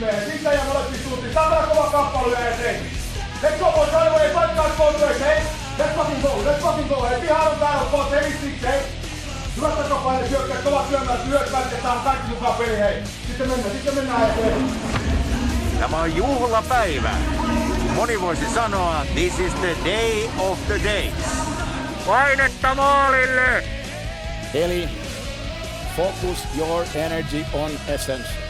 [0.00, 1.34] Siitä ja molempiin suuntiin.
[1.34, 2.80] Saadaan kova kappale eteen.
[3.42, 4.30] Let's go boys, right away.
[4.30, 5.42] Fight guys both ways, hey.
[5.78, 7.08] Let's fucking go, let's fucking go.
[7.08, 8.80] Hey, pihaan on täällä boys, heavy six, hey.
[9.56, 13.02] Hyvät takapaine, hyökkäät, kovat syömään, hyökkäät, ja saadaan kaikki mukaan peli, hei.
[13.26, 14.64] Sitten mennään, sitten mennään eteen.
[15.80, 17.10] Tämä on juhlapäivä.
[17.94, 21.12] Moni voisi sanoa, this is the day of the days.
[22.06, 23.64] Painetta maalille!
[24.54, 24.88] Eli
[25.96, 28.49] focus your energy on essence.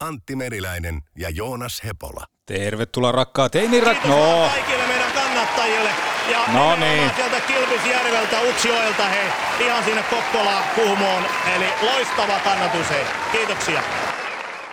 [0.00, 2.24] Antti Meriläinen ja Joonas Hepola.
[2.46, 4.04] Tervetuloa rakkaat teinirak...
[4.04, 5.90] No, kaikille meidän kannattajille.
[6.30, 7.10] Ja No niin.
[7.16, 9.28] sieltä Kilpisjärveltä, Utsjoelta, hei,
[9.60, 11.24] ihan sinne Kokkolaan, Kuhmoon.
[11.56, 13.04] Eli loistava kannatus, hei.
[13.32, 13.82] Kiitoksia.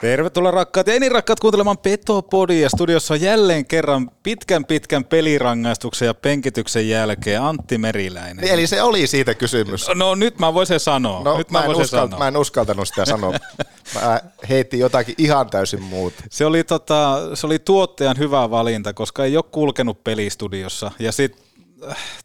[0.01, 2.69] Tervetuloa rakkaat teinirakkaat kuuntelemaan Petopodia.
[2.69, 8.47] Studiossa on jälleen kerran pitkän pitkän pelirangaistuksen ja penkityksen jälkeen Antti Meriläinen.
[8.47, 9.87] Eli se oli siitä kysymys.
[9.95, 11.23] No nyt mä voisin sanoa.
[11.23, 12.19] No, nyt mä, mä, en voisin uskal, sanoa.
[12.19, 13.33] mä en uskaltanut sitä sanoa.
[13.95, 16.23] Mä heitin jotakin ihan täysin muuta.
[16.29, 20.91] Se oli, tota, se oli tuottajan hyvä valinta, koska ei ole kulkenut pelistudiossa.
[20.99, 21.44] Ja sit,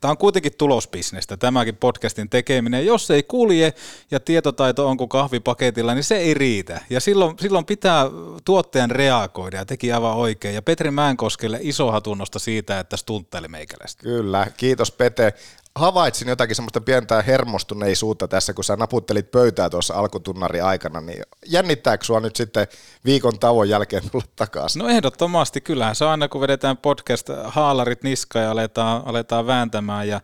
[0.01, 2.87] tämä on kuitenkin tulosbisnestä, tämäkin podcastin tekeminen.
[2.87, 3.75] Jos ei kulje
[4.11, 6.81] ja tietotaito on kuin kahvipaketilla, niin se ei riitä.
[6.91, 8.05] Ja silloin, silloin pitää
[8.45, 10.55] tuottajan reagoida ja teki aivan oikein.
[10.55, 14.03] Ja Petri Mäenkoskelle iso hatunnosta siitä, että stunttaili meikäläistä.
[14.03, 15.35] Kyllä, kiitos Pete.
[15.75, 22.05] Havaitsin jotakin semmoista pientä hermostuneisuutta tässä, kun sä naputtelit pöytää tuossa alkutunnari aikana, niin jännittääkö
[22.05, 22.67] sua nyt sitten
[23.05, 24.81] viikon tauon jälkeen tulla takaisin?
[24.81, 30.09] No ehdottomasti, kyllähän se on aina kun vedetään podcast haalarit niskaan ja aletaan, aletaan vääntämään
[30.09, 30.21] ja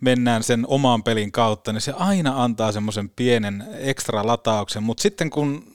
[0.00, 5.30] mennään sen oman pelin kautta, niin se aina antaa semmoisen pienen ekstra latauksen, mutta sitten
[5.30, 5.71] kun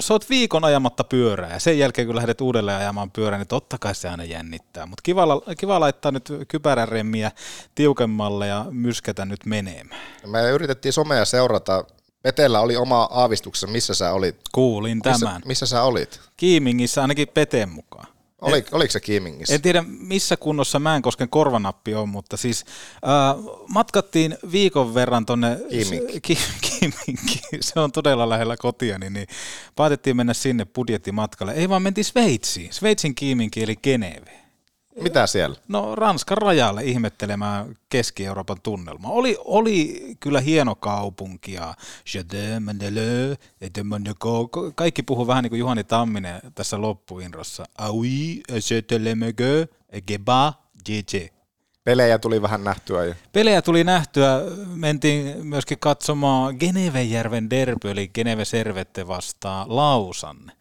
[0.00, 3.78] sä oot viikon ajamatta pyörää ja sen jälkeen kun lähdet uudelleen ajamaan pyörää, niin totta
[3.78, 5.26] kai se aina jännittää, mutta kiva,
[5.58, 7.30] kiva laittaa nyt kypärän remmiä
[7.74, 10.00] tiukemmalle ja myskätä nyt menemään.
[10.26, 11.84] Me yritettiin somea seurata.
[12.22, 14.36] Petellä oli oma aavistuksessa, missä sä olit.
[14.52, 15.42] Kuulin Missä, tämän.
[15.44, 16.20] missä sä olit?
[16.36, 18.06] Kiimingissä ainakin Peten mukaan.
[18.40, 19.54] Oli, oliko se Kiimingissä?
[19.54, 26.20] En tiedä missä kunnossa Mäenkosken korvanappi on, mutta siis äh, matkattiin viikon verran tonne Kiiminki.
[26.20, 26.38] Ki,
[26.90, 27.40] Kiiminki.
[27.60, 29.26] Se on todella lähellä kotiani, niin
[29.76, 31.52] päätettiin mennä sinne budjettimatkalle.
[31.52, 32.72] Ei vaan mentiin Sveitsiin.
[32.72, 34.44] Sveitsin Kiiminki eli Geneve.
[35.02, 35.56] Mitä siellä?
[35.68, 39.10] No Ranskan rajalle ihmettelemään Keski-Euroopan tunnelmaa.
[39.10, 41.74] Oli, oli kyllä hieno kaupunki ja
[42.90, 43.38] le.
[44.74, 47.64] Kaikki puhuu vähän niin kuin Juhani Tamminen tässä loppuinrossa.
[47.78, 48.40] Ah oui,
[48.70, 49.00] je te
[49.40, 49.68] que,
[50.06, 50.52] geba,
[50.84, 51.34] GG.
[51.84, 53.14] Pelejä tuli vähän nähtyä jo.
[53.32, 54.40] Pelejä tuli nähtyä,
[54.74, 60.52] mentiin myöskin katsomaan Genevejärven derby, eli Geneve Servette vastaan Lausanne.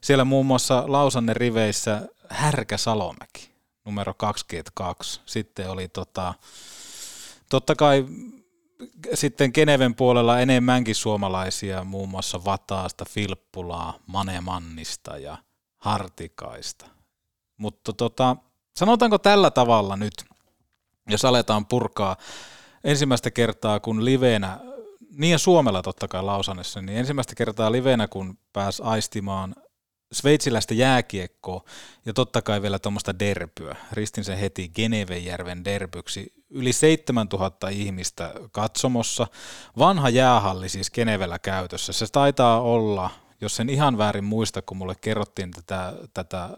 [0.00, 3.50] Siellä muun muassa Lausanne riveissä Härkä Salomäki,
[3.84, 5.20] numero 22.
[5.26, 6.34] Sitten oli tota,
[7.48, 8.06] totta kai
[9.14, 15.38] sitten Geneven puolella enemmänkin suomalaisia, muun muassa Vataasta, Filppulaa, Manemannista ja
[15.76, 16.86] Hartikaista.
[17.56, 18.36] Mutta tota,
[18.76, 20.24] sanotaanko tällä tavalla nyt,
[21.12, 22.16] jos aletaan purkaa
[22.84, 24.60] ensimmäistä kertaa, kun livenä,
[25.16, 29.54] niin ja Suomella totta kai Lausannessa, niin ensimmäistä kertaa livenä, kun pääs aistimaan
[30.12, 31.64] sveitsiläistä jääkiekkoa
[32.06, 33.76] ja totta kai vielä tuommoista derbyä.
[33.92, 36.32] Ristin sen heti Genevejärven derbyksi.
[36.50, 39.26] Yli 7000 ihmistä katsomossa.
[39.78, 41.92] Vanha jäähalli siis Genevellä käytössä.
[41.92, 43.10] Se taitaa olla,
[43.40, 46.48] jos sen ihan väärin muista, kun mulle kerrottiin tätä, tätä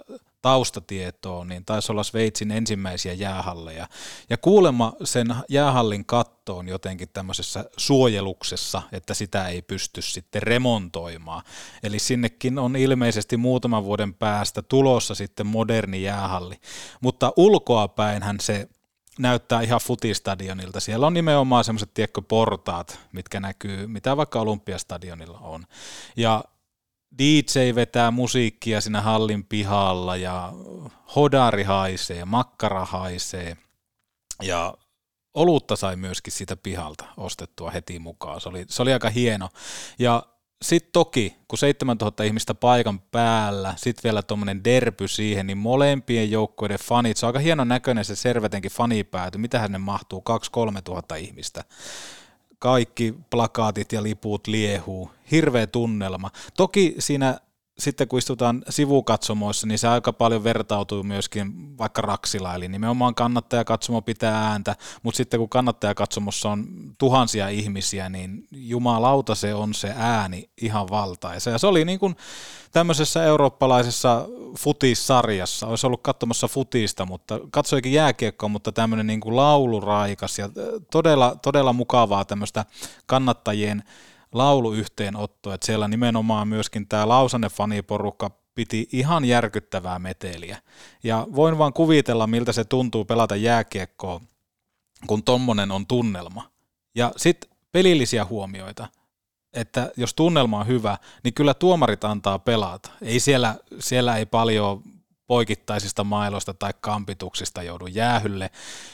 [0.43, 3.89] taustatietoa, niin taisi olla Sveitsin ensimmäisiä jäähalleja.
[4.31, 11.43] Ja kuulemma sen jäähallin katto on jotenkin tämmöisessä suojeluksessa, että sitä ei pysty sitten remontoimaan.
[11.83, 16.55] Eli sinnekin on ilmeisesti muutaman vuoden päästä tulossa sitten moderni jäähalli.
[17.01, 18.69] Mutta ulkoapäinhän se
[19.19, 20.81] näyttää ihan futistadionilta.
[20.81, 25.67] Siellä on nimenomaan semmoiset tiekko portaat, mitkä näkyy, mitä vaikka Olympiastadionilla on.
[26.17, 26.45] Ja
[27.19, 30.53] DJ vetää musiikkia siinä hallin pihalla ja
[31.17, 33.57] hodari haisee, makkara haisee
[34.43, 34.75] ja
[35.35, 38.41] olutta sai myöskin siitä pihalta ostettua heti mukaan.
[38.41, 39.49] Se oli, se oli aika hieno.
[39.99, 40.23] Ja
[40.63, 46.79] sitten toki, kun 7000 ihmistä paikan päällä, sitten vielä tuommoinen derpy siihen, niin molempien joukkoiden
[46.79, 50.23] fanit, se on aika hieno näköinen se Servetenkin fanipääty, mitähän ne mahtuu,
[50.79, 51.65] 2-3 tuhatta ihmistä.
[52.63, 56.31] Kaikki plakaatit ja liput liehuu, hirveä tunnelma.
[56.57, 57.41] Toki siinä
[57.79, 64.03] sitten kun istutaan sivukatsomoissa, niin se aika paljon vertautuu myöskin vaikka Raksila, eli nimenomaan kannattajakatsomo
[64.03, 66.67] pitää ääntä, mutta sitten kun kannattajakatsomossa on
[66.99, 71.51] tuhansia ihmisiä, niin jumalauta se on se ääni ihan valtaisa.
[71.51, 72.17] Ja se oli niin kuin
[72.73, 74.27] tämmöisessä eurooppalaisessa
[74.59, 80.49] futissarjassa, olisi ollut katsomassa futista, mutta katsoikin jääkiekkoa, mutta tämmöinen niin kuin lauluraikas ja
[80.91, 82.65] todella, todella mukavaa tämmöistä
[83.07, 83.83] kannattajien
[84.33, 90.59] lauluyhteenotto, että siellä nimenomaan myöskin tämä Lausanne-faniporukka piti ihan järkyttävää meteliä.
[91.05, 94.21] Ja voin vaan kuvitella, miltä se tuntuu pelata jääkiekkoa,
[95.07, 96.51] kun tommonen on tunnelma.
[96.95, 98.89] Ja sitten pelillisiä huomioita,
[99.53, 102.91] että jos tunnelma on hyvä, niin kyllä tuomarit antaa pelata.
[103.03, 104.83] Ei siellä, siellä ei paljon
[105.27, 108.51] poikittaisista mailoista tai kampituksista joudu jäähylle,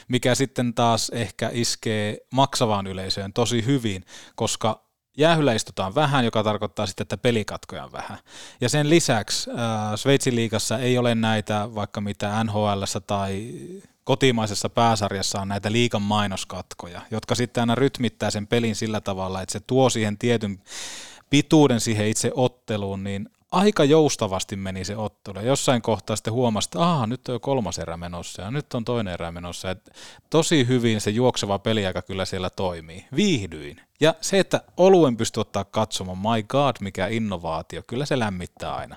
[0.07, 4.05] mikä sitten taas ehkä iskee maksavaan yleisöön tosi hyvin,
[4.35, 4.88] koska
[5.19, 8.17] Jäähyllä istutaan vähän, joka tarkoittaa sitten, että pelikatkoja on vähän.
[8.61, 9.57] Ja sen lisäksi äh,
[9.95, 13.53] Sveitsin liigassa ei ole näitä vaikka mitä NHL tai
[14.03, 19.53] kotimaisessa pääsarjassa on näitä liikan mainoskatkoja, jotka sitten aina rytmittää sen pelin sillä tavalla, että
[19.53, 20.59] se tuo siihen tietyn
[21.29, 25.39] pituuden siihen itse otteluun, niin aika joustavasti meni se ottelu.
[25.39, 28.85] Jossain kohtaa sitten huomasi, että Aha, nyt on jo kolmas erä menossa ja nyt on
[28.85, 29.71] toinen erä menossa.
[29.71, 29.89] Et
[30.29, 33.05] tosi hyvin se juokseva peliaika kyllä siellä toimii.
[33.15, 33.81] Viihdyin.
[34.01, 38.95] Ja se, että oluen pystyy ottaa katsomaan, my god, mikä innovaatio, kyllä se lämmittää aina.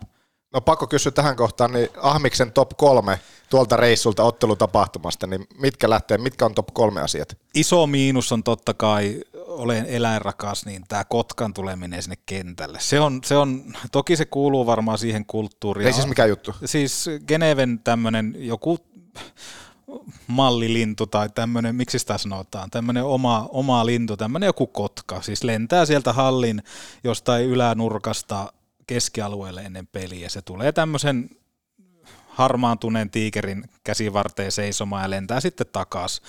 [0.52, 3.20] No pakko kysyä tähän kohtaan, niin Ahmiksen top kolme
[3.50, 7.36] tuolta reissulta ottelutapahtumasta, niin mitkä lähtee, mitkä on top kolme asiat?
[7.54, 12.78] Iso miinus on totta kai, olen eläinrakas, niin tämä Kotkan tuleminen sinne kentälle.
[12.80, 15.86] Se on, se on, toki se kuuluu varmaan siihen kulttuuriin.
[15.86, 16.54] Ei siis mikä juttu?
[16.64, 18.78] Siis Geneven tämmöinen joku
[20.26, 25.86] mallilintu tai tämmöinen, miksi sitä sanotaan, tämmöinen oma, oma lintu, tämmöinen joku kotka, siis lentää
[25.86, 26.62] sieltä hallin
[27.04, 28.52] jostain ylänurkasta
[28.92, 30.28] keskialueelle ennen peliä.
[30.28, 31.30] Se tulee tämmöisen
[32.28, 36.24] harmaantuneen tiikerin käsivarteen seisomaan ja lentää sitten takaisin.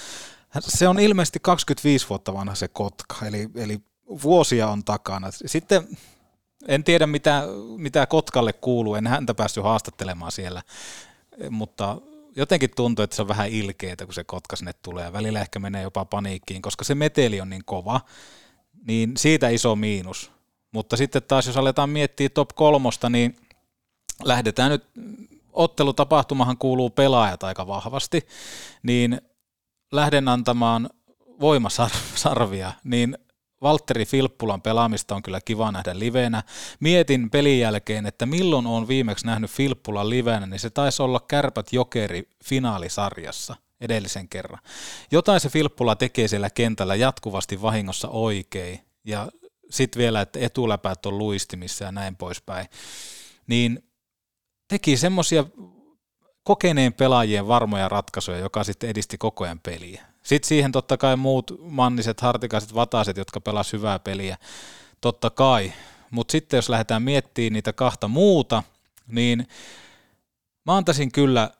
[0.60, 3.82] Se on ilmeisesti 25 vuotta vanha se kotka, eli, eli
[4.24, 5.28] vuosia on takana.
[5.32, 5.98] Sitten
[6.68, 7.44] en tiedä mitä,
[7.78, 10.62] mitä kotkalle kuuluu, en häntä päässyt haastattelemaan siellä,
[11.50, 11.98] mutta
[12.36, 15.14] jotenkin tuntuu, että se on vähän ilkeetä, kun se kotka sinne tulee.
[15.14, 18.02] Välillä ehkä menee jopa paniikkiin, koska se meteli on niin kova,
[18.88, 20.32] niin siitä iso miinus.
[20.74, 23.36] Mutta sitten taas, jos aletaan miettiä top kolmosta, niin
[24.24, 24.84] lähdetään nyt,
[25.54, 28.28] ottelutapahtumahan kuuluu pelaajat aika vahvasti,
[28.84, 29.22] niin
[29.92, 30.90] lähden antamaan
[31.40, 33.18] voimasarvia, niin
[33.62, 36.44] Valtteri Filppulan pelaamista on kyllä kiva nähdä livenä.
[36.80, 41.74] Mietin pelin jälkeen, että milloin on viimeksi nähnyt Filppulan livenä, niin se taisi olla Kärpät
[41.74, 44.60] Jokeri finaalisarjassa edellisen kerran.
[45.12, 49.28] Jotain se Filppula tekee siellä kentällä jatkuvasti vahingossa oikein, ja
[49.74, 52.68] sitten vielä, että etuläpäät on luistimissa ja näin poispäin.
[53.48, 53.90] Niin
[54.68, 55.46] teki semmoisia
[56.44, 60.06] kokeneen pelaajien varmoja ratkaisuja, joka sitten edisti koko ajan peliä.
[60.24, 64.38] Sitten siihen totta kai muut manniset, hartikaiset, vataset, jotka pelas hyvää peliä,
[65.02, 65.74] totta kai.
[66.12, 68.64] Mutta sitten jos lähdetään miettimään niitä kahta muuta,
[69.08, 69.48] niin
[70.66, 71.52] mä antaisin kyllä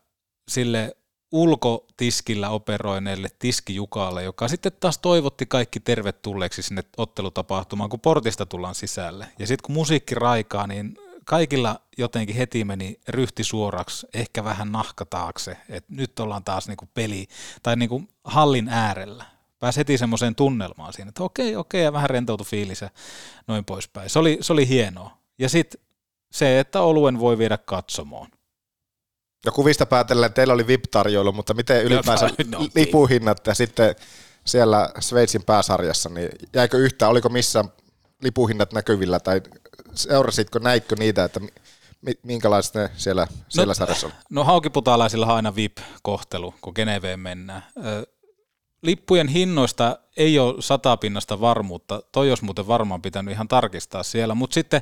[0.48, 0.98] sille
[1.34, 9.28] ulkotiskillä operoineelle tiskijukalle, joka sitten taas toivotti kaikki tervetulleeksi sinne ottelutapahtumaan, kun portista tullaan sisälle.
[9.40, 15.06] Ja sitten kun musiikki raikaa, niin kaikilla jotenkin heti meni ryhti suoraksi, ehkä vähän nahka
[15.06, 17.28] taakse, että nyt ollaan taas niinku peli
[17.64, 19.26] tai niinku hallin äärellä.
[19.60, 22.90] Pääsi heti semmoiseen tunnelmaan siinä, että okei, okei, ja vähän rentoutu fiilis ja
[23.48, 24.10] noin poispäin.
[24.10, 25.18] Se oli, se oli hienoa.
[25.40, 25.82] Ja sitten
[26.32, 28.28] se, että oluen voi viedä katsomoon.
[29.46, 33.96] Ja kuvista päätellen teillä oli VIP-tarjoilu, mutta miten ylipäänsä no, lipuhinnat ja sitten
[34.46, 37.66] siellä Sveitsin pääsarjassa, niin jäikö yhtään, oliko missä
[38.22, 39.42] lipuhinnat näkyvillä tai
[39.94, 41.40] seurasitko, näitkö niitä, että
[42.24, 44.14] minkälaiset ne siellä, siellä no, sarjassa on?
[44.30, 47.64] No haukiputaalaisilla on aina VIP-kohtelu, kun Geneveen mennään.
[48.82, 54.54] Lippujen hinnoista ei ole satapinnasta varmuutta, toi olisi muuten varmaan pitänyt ihan tarkistaa siellä, mutta
[54.54, 54.82] sitten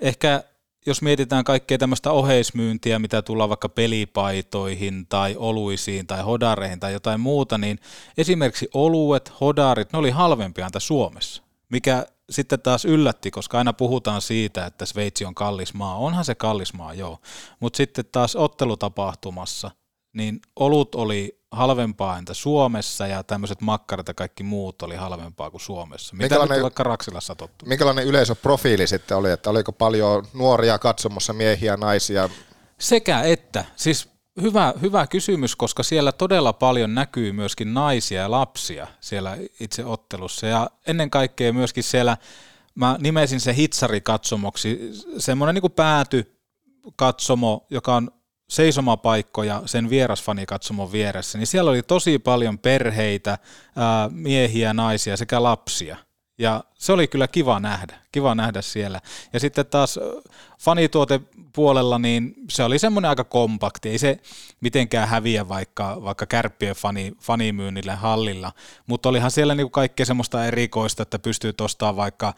[0.00, 0.44] ehkä
[0.86, 7.20] jos mietitään kaikkea tämmöistä oheismyyntiä, mitä tullaan vaikka pelipaitoihin tai oluisiin tai hodareihin tai jotain
[7.20, 7.80] muuta, niin
[8.18, 14.66] esimerkiksi oluet, hodarit, ne oli halvempia Suomessa, mikä sitten taas yllätti, koska aina puhutaan siitä,
[14.66, 15.96] että Sveitsi on kallis maa.
[15.96, 17.18] Onhan se kallis maa, joo.
[17.60, 19.70] Mutta sitten taas ottelutapahtumassa,
[20.12, 25.60] niin olut oli halvempaa entä Suomessa ja tämmöiset makkarat ja kaikki muut oli halvempaa kuin
[25.60, 26.16] Suomessa.
[26.16, 27.66] Mitä nyt vaikka Raksilassa tottu?
[27.66, 32.30] Minkälainen yleisöprofiili sitten oli, että oliko paljon nuoria katsomossa miehiä, naisia?
[32.78, 34.08] Sekä että, siis
[34.42, 40.46] hyvä, hyvä kysymys, koska siellä todella paljon näkyy myöskin naisia ja lapsia siellä itse ottelussa
[40.46, 42.16] ja ennen kaikkea myöskin siellä,
[42.74, 46.40] mä nimesin se hitsarikatsomoksi, semmoinen niin kuin pääty
[46.96, 48.10] katsomo, joka on
[48.48, 53.38] seisomapaikkoja sen vierasfanikatsomon vieressä, niin siellä oli tosi paljon perheitä,
[54.10, 55.96] miehiä, naisia sekä lapsia.
[56.38, 59.00] Ja se oli kyllä kiva nähdä, kiva nähdä siellä.
[59.32, 59.98] Ja sitten taas
[60.60, 64.18] fanituotepuolella, niin se oli semmoinen aika kompakti, ei se
[64.60, 68.52] mitenkään häviä vaikka, vaikka kärppien fani, fanimyynnille hallilla,
[68.86, 72.34] mutta olihan siellä niinku kaikkea semmoista erikoista, että pystyy ostamaan vaikka äh,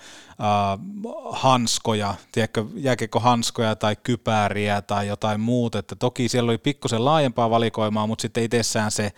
[1.33, 8.07] hanskoja, tiedätkö, hanskoja tai kypäriä tai jotain muuta, että toki siellä oli pikkusen laajempaa valikoimaa,
[8.07, 9.13] mutta sitten itsessään se äh,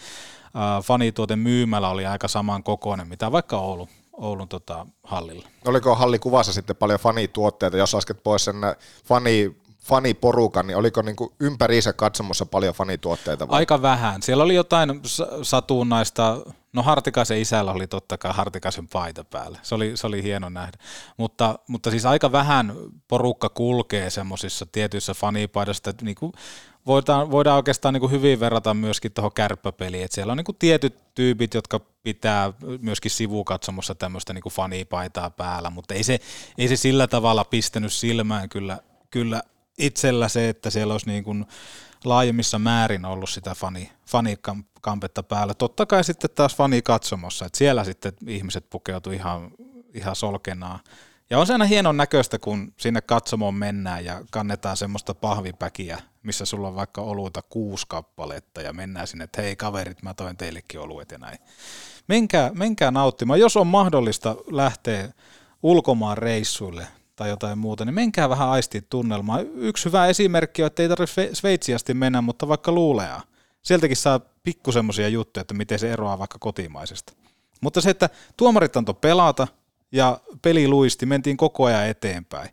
[0.83, 5.49] fanituote myymällä oli aika saman kokoinen, mitä vaikka Oulu Oulun tota, hallilla.
[5.65, 8.57] Oliko hallikuvassa sitten paljon fanituotteita, jos lasket pois sen
[9.05, 13.49] fani, faniporukan, niin oliko niin kuin ympäriinsä katsomossa paljon fanituotteita?
[13.49, 13.57] Vai?
[13.57, 14.23] Aika vähän.
[14.23, 15.01] Siellä oli jotain
[15.43, 16.37] satunnaista,
[16.73, 19.59] no Hartikaisen isällä oli totta kai Hartikaisen paita päällä.
[19.63, 20.79] Se oli, se oli hieno nähdä.
[21.17, 22.75] Mutta, mutta siis aika vähän
[23.09, 26.33] porukka kulkee semmoisissa tietyissä fanipaidassa, että niin kuin
[26.87, 30.57] voidaan, voidaan oikeastaan niin kuin hyvin verrata myöskin tuohon kärppäpeliin, että siellä on niin kuin
[30.59, 36.21] tietyt tyypit, jotka pitää myöskin sivukatsomossa tämmöistä niin fanipaitaa päällä, mutta ei se,
[36.59, 38.79] ei se sillä tavalla pistänyt silmään kyllä,
[39.11, 39.43] kyllä
[39.79, 41.47] itsellä se, että siellä olisi niin kuin
[42.05, 45.55] laajemmissa määrin ollut sitä fani, fanikampetta päällä.
[45.55, 49.51] Totta kai sitten taas fanikatsomossa, että siellä sitten ihmiset pukeutuivat ihan,
[49.95, 50.81] ihan solkenaan
[51.31, 56.45] ja on se aina hienon näköistä, kun sinne katsomoon mennään ja kannetaan semmoista pahvipäkiä, missä
[56.45, 60.81] sulla on vaikka oluita kuusi kappaletta ja mennään sinne, että hei kaverit, mä toin teillekin
[60.81, 61.39] oluet ja näin.
[62.09, 63.41] Menkää, menkää nauttimaan.
[63.41, 65.13] Jos on mahdollista lähteä
[65.63, 69.41] ulkomaan reissuille tai jotain muuta, niin menkää vähän aistia tunnelmaa.
[69.55, 73.23] Yksi hyvä esimerkki on, että ei tarvitse sveitsiästi mennä, mutta vaikka luuleaa.
[73.63, 77.13] Sieltäkin saa pikku semmoisia juttuja, että miten se eroaa vaikka kotimaisesta.
[77.61, 79.49] Mutta se, että tuomarit antoi pelata–
[79.93, 82.51] ja peli luisti, mentiin koko ajan eteenpäin.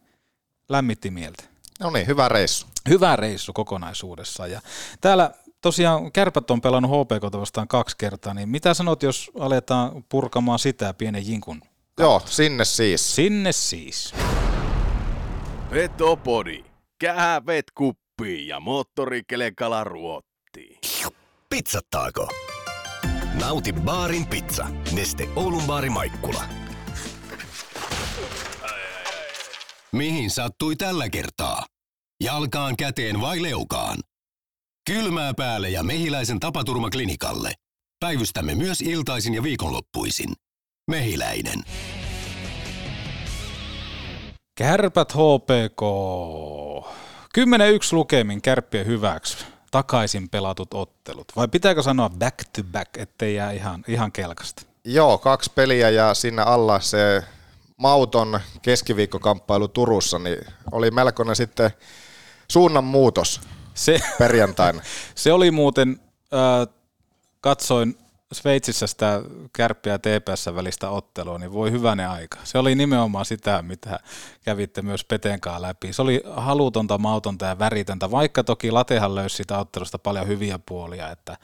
[0.69, 1.43] Lämmitti mieltä.
[1.79, 2.67] No niin, hyvä reissu.
[2.89, 4.51] Hyvä reissu kokonaisuudessaan.
[4.51, 4.61] Ja
[5.01, 10.59] täällä tosiaan kärpät on pelannut HPK vastaan kaksi kertaa, niin mitä sanot, jos aletaan purkamaan
[10.59, 11.61] sitä pienen jinkun?
[11.99, 13.15] Joo, sinne siis.
[13.15, 14.13] Sinne siis.
[15.69, 16.63] Petopodi.
[16.99, 20.79] Kähävet kuppiin ja moottorikelekala ruottiin.
[21.49, 22.27] Pizzattaako?
[23.39, 24.67] Nauti baarin pizza.
[24.95, 26.43] Neste Oulun baari Maikkula.
[29.91, 31.65] Mihin sattui tällä kertaa?
[32.23, 33.97] Jalkaan, käteen vai leukaan?
[34.89, 37.51] Kylmää päälle ja mehiläisen tapaturmaklinikalle.
[37.99, 40.33] Päivystämme myös iltaisin ja viikonloppuisin.
[40.87, 41.63] Mehiläinen.
[44.57, 45.81] Kärpät HPK.
[47.37, 47.41] 10-1
[47.91, 49.45] lukemin kärppien hyväksi.
[49.71, 51.27] Takaisin pelatut ottelut.
[51.35, 54.61] Vai pitääkö sanoa back to back, ettei jää ihan, ihan kelkasta?
[54.85, 57.23] Joo, kaksi peliä ja siinä alla se
[57.77, 60.39] mauton keskiviikkokamppailu Turussa, niin
[60.71, 61.71] oli melkoinen sitten
[62.51, 63.41] suunnanmuutos
[63.73, 64.81] se, perjantaina.
[65.15, 65.99] se oli muuten,
[66.33, 66.75] äh,
[67.41, 67.97] katsoin
[68.33, 69.21] Sveitsissä sitä
[69.53, 72.37] kärppiä ja TPS välistä ottelua, niin voi hyvänä aika.
[72.43, 73.99] Se oli nimenomaan sitä, mitä
[74.45, 75.93] kävitte myös Petenkaan läpi.
[75.93, 81.11] Se oli halutonta, mautonta ja väritöntä, vaikka toki Latehan löysi sitä ottelusta paljon hyviä puolia,
[81.11, 81.37] että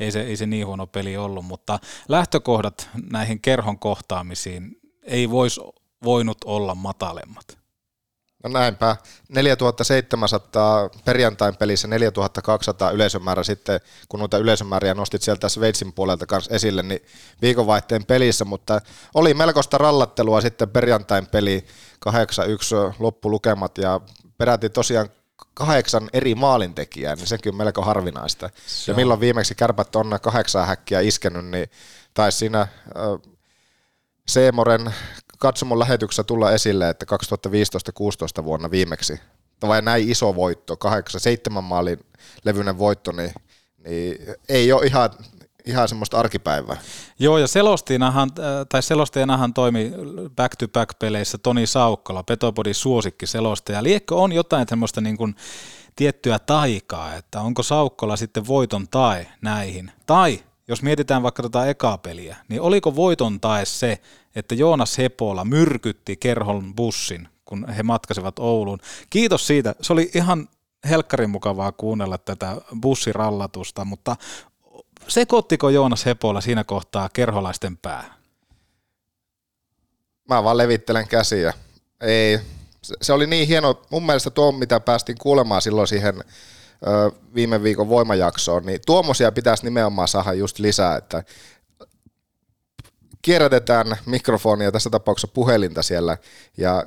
[0.00, 1.78] ei se, ei se niin huono peli ollut, mutta
[2.08, 5.60] lähtökohdat näihin kerhon kohtaamisiin ei voisi
[6.04, 7.58] voinut olla matalemmat.
[8.44, 8.96] No näinpä.
[9.28, 16.82] 4700 perjantain pelissä, 4200 yleisömäärä sitten, kun noita yleisömääriä nostit sieltä Sveitsin puolelta kanssa esille,
[16.82, 17.00] niin
[17.42, 18.80] viikonvaihteen pelissä, mutta
[19.14, 21.64] oli melkoista rallattelua sitten perjantain peli,
[22.10, 24.00] 8-1 loppulukemat ja
[24.38, 25.08] peräti tosiaan
[25.54, 28.50] kahdeksan eri maalintekijää, niin sekin on melko harvinaista.
[28.66, 31.70] Se ja milloin viimeksi kärpät on kahdeksan häkkiä iskenyt, niin
[32.14, 32.68] taisi siinä äh,
[34.28, 34.94] Seemoren
[35.38, 37.06] katsomon lähetyksessä tulla esille, että
[38.40, 39.20] 2015-16 vuonna viimeksi,
[39.62, 40.74] vai näin iso voitto,
[41.58, 41.98] 8-7 maalin
[42.44, 43.32] levyinen voitto, niin,
[43.84, 44.16] niin
[44.48, 45.10] ei ole ihan,
[45.66, 46.76] ihan semmoista arkipäivää.
[47.18, 49.92] Joo, ja selostajanahan, äh, tai selostajanahan toimi
[50.36, 53.82] back-to-back-peleissä Toni Saukkola, Petopodin suosikki selostaja.
[53.82, 55.34] Liekko on jotain semmoista niin kuin
[55.96, 59.92] tiettyä taikaa, että onko Saukkola sitten voiton tai näihin?
[60.06, 63.98] Tai jos mietitään vaikka tota ekaa peliä, niin oliko voiton tae se,
[64.36, 68.78] että Joonas Hepola myrkytti Kerhon bussin, kun he matkasivat Ouluun.
[69.10, 69.74] Kiitos siitä.
[69.80, 70.48] Se oli ihan
[70.88, 74.16] helkkarin mukavaa kuunnella tätä bussirallatusta, mutta
[75.08, 78.14] sekoittiko Joonas Hepola siinä kohtaa kerholaisten pää?
[80.28, 81.54] Mä vaan levittelen käsiä.
[82.00, 82.40] Ei,
[83.02, 86.24] se oli niin hieno, mun mielestä tuo, mitä päästiin kuulemaan silloin siihen
[87.34, 91.24] viime viikon voimajaksoon, niin tuommoisia pitäisi nimenomaan saada just lisää, että
[93.22, 96.16] kierrätetään mikrofonia, tässä tapauksessa puhelinta siellä,
[96.56, 96.84] ja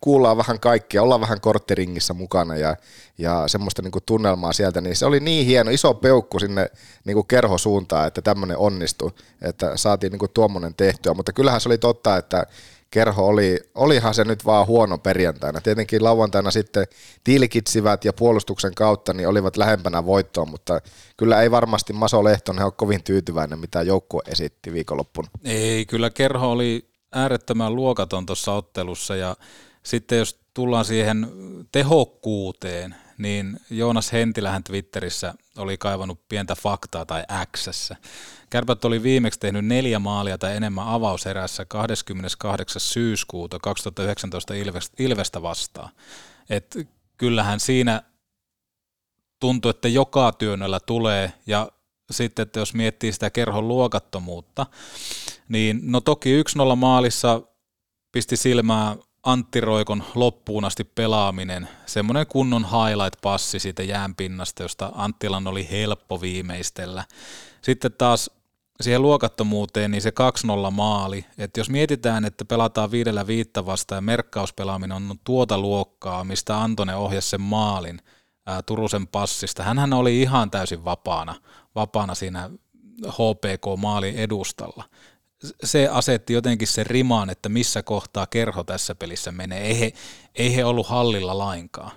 [0.00, 2.76] kuullaan vähän kaikkia, ollaan vähän kortteringissä mukana ja,
[3.18, 6.70] ja semmoista niin tunnelmaa sieltä, niin se oli niin hieno, iso peukku sinne
[7.04, 9.10] niin kerhosuuntaan, että tämmöinen onnistui,
[9.42, 12.46] että saatiin niin tuommoinen tehtyä, mutta kyllähän se oli totta, että
[12.90, 15.60] kerho oli, olihan se nyt vaan huono perjantaina.
[15.60, 16.86] Tietenkin lauantaina sitten
[17.24, 20.80] tilkitsivät ja puolustuksen kautta niin olivat lähempänä voittoa, mutta
[21.16, 25.28] kyllä ei varmasti Maso Lehtonen ole kovin tyytyväinen, mitä joukkue esitti viikonloppuna.
[25.44, 29.36] Ei, kyllä kerho oli äärettömän luokaton tuossa ottelussa ja
[29.82, 31.28] sitten jos tullaan siihen
[31.72, 37.24] tehokkuuteen, niin Joonas Hentilähän Twitterissä oli kaivannut pientä faktaa tai
[37.56, 37.96] Xssä.
[38.50, 42.80] Kärpät oli viimeksi tehnyt neljä maalia tai enemmän avauserässä 28.
[42.80, 44.54] syyskuuta 2019
[44.98, 45.90] Ilvestä vastaan.
[46.50, 46.78] Et
[47.16, 48.02] kyllähän siinä
[49.40, 51.68] tuntuu, että joka työnnöllä tulee ja
[52.10, 54.66] sitten, että jos miettii sitä kerhon luokattomuutta,
[55.48, 57.42] niin no toki 1-0 maalissa
[58.12, 65.70] pisti silmää Antti Roikon loppuun asti pelaaminen, semmoinen kunnon highlight-passi siitä jäänpinnasta, josta Anttilan oli
[65.70, 67.04] helppo viimeistellä.
[67.62, 68.30] Sitten taas
[68.80, 70.12] siihen luokattomuuteen, niin se
[70.68, 76.24] 2-0 maali, että jos mietitään, että pelataan viidellä viitta vasta ja merkkauspelaaminen on tuota luokkaa,
[76.24, 78.00] mistä Antone ohjasi sen maalin
[78.46, 81.34] ää, Turusen passista, hän oli ihan täysin vapaana,
[81.74, 82.50] vapaana siinä
[83.06, 84.84] HPK-maalin edustalla
[85.64, 89.60] se asetti jotenkin sen rimaan, että missä kohtaa kerho tässä pelissä menee.
[89.60, 89.92] Ei he,
[90.34, 91.90] ei he ollut hallilla lainkaan.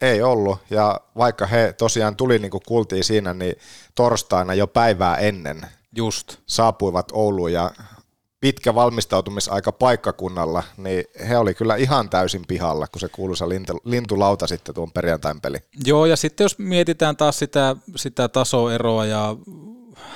[0.00, 3.54] Ei ollut, ja vaikka he tosiaan tuli, niin kuin kuultiin siinä, niin
[3.94, 5.66] torstaina jo päivää ennen
[5.96, 6.36] Just.
[6.46, 7.70] saapuivat Ouluun, ja
[8.40, 14.46] pitkä valmistautumisaika paikkakunnalla, niin he oli kyllä ihan täysin pihalla, kun se kuuluisa lintu, lintulauta
[14.46, 15.58] sitten tuon perjantain peli.
[15.84, 19.36] Joo, ja sitten jos mietitään taas sitä, sitä tasoeroa ja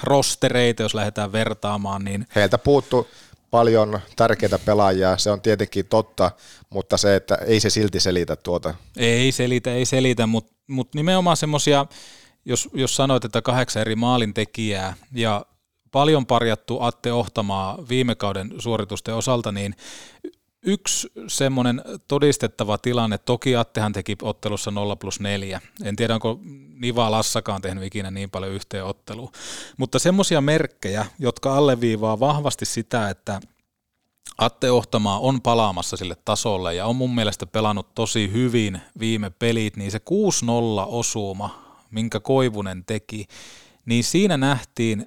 [0.02, 2.26] rostereita, jos lähdetään vertaamaan, niin...
[2.34, 3.08] Heiltä puuttu
[3.50, 6.30] paljon tärkeitä pelaajia, se on tietenkin totta,
[6.70, 8.74] mutta se, että ei se silti selitä tuota.
[8.96, 11.86] Ei selitä, ei selitä, mutta mut nimenomaan semmoisia,
[12.44, 15.46] jos, jos sanoit, että kahdeksan eri maalintekijää ja
[15.94, 19.74] paljon parjattu Atte Ohtamaa viime kauden suoritusten osalta, niin
[20.66, 25.60] Yksi semmoinen todistettava tilanne, toki Attehan teki ottelussa 0 plus 4.
[25.84, 26.40] En tiedä, onko
[26.80, 29.30] Niva Lassakaan tehnyt ikinä niin paljon yhteen ottelua.
[29.76, 33.40] Mutta semmoisia merkkejä, jotka alleviivaa vahvasti sitä, että
[34.38, 39.76] Atte Ohtamaa on palaamassa sille tasolle ja on mun mielestä pelannut tosi hyvin viime pelit,
[39.76, 40.02] niin se 6-0
[40.86, 43.26] osuma, minkä Koivunen teki,
[43.86, 45.06] niin siinä nähtiin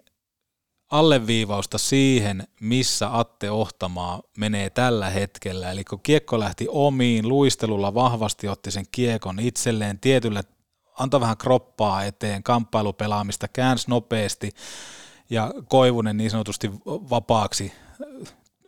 [0.90, 5.72] alleviivausta siihen, missä Atte Ohtamaa menee tällä hetkellä.
[5.72, 10.44] Eli kun kiekko lähti omiin, luistelulla vahvasti otti sen kiekon itselleen tietylle,
[11.00, 14.52] antoi vähän kroppaa eteen, kamppailupelaamista, käänsi nopeasti
[15.30, 17.74] ja Koivunen niin sanotusti vapaaksi,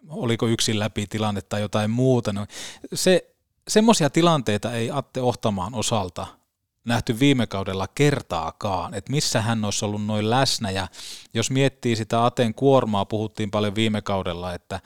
[0.10, 2.34] oliko yksin läpi tilanne tai jotain muuta.
[2.34, 2.46] No,
[2.94, 3.36] se,
[3.68, 6.28] semmoisia tilanteita ei Atte Ohtamaan osalta–
[6.86, 10.72] nähty viime kaudella kertaakaan, että missä hän olisi ollut noin läsnä.
[10.72, 10.88] Ja
[11.34, 14.80] jos miettii sitä Aten kuormaa, puhuttiin paljon viime kaudella, että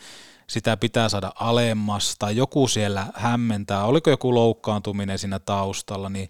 [0.49, 6.29] sitä pitää saada alemmas tai joku siellä hämmentää, oliko joku loukkaantuminen siinä taustalla, niin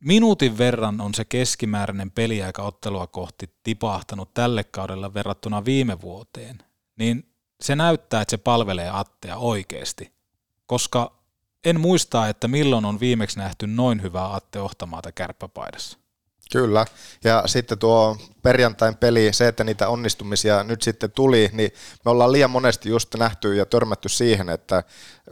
[0.00, 6.58] minuutin verran on se keskimääräinen peliaika ottelua kohti tipahtanut tälle kaudella verrattuna viime vuoteen,
[6.96, 10.12] niin se näyttää, että se palvelee Attea oikeasti,
[10.66, 11.19] koska
[11.64, 15.98] en muista, että milloin on viimeksi nähty noin hyvää Atte Ohtamaata kärppäpaidassa.
[16.52, 16.86] Kyllä,
[17.24, 21.70] ja sitten tuo perjantain peli, se, että niitä onnistumisia nyt sitten tuli, niin
[22.04, 24.82] me ollaan liian monesti just nähty ja törmätty siihen, että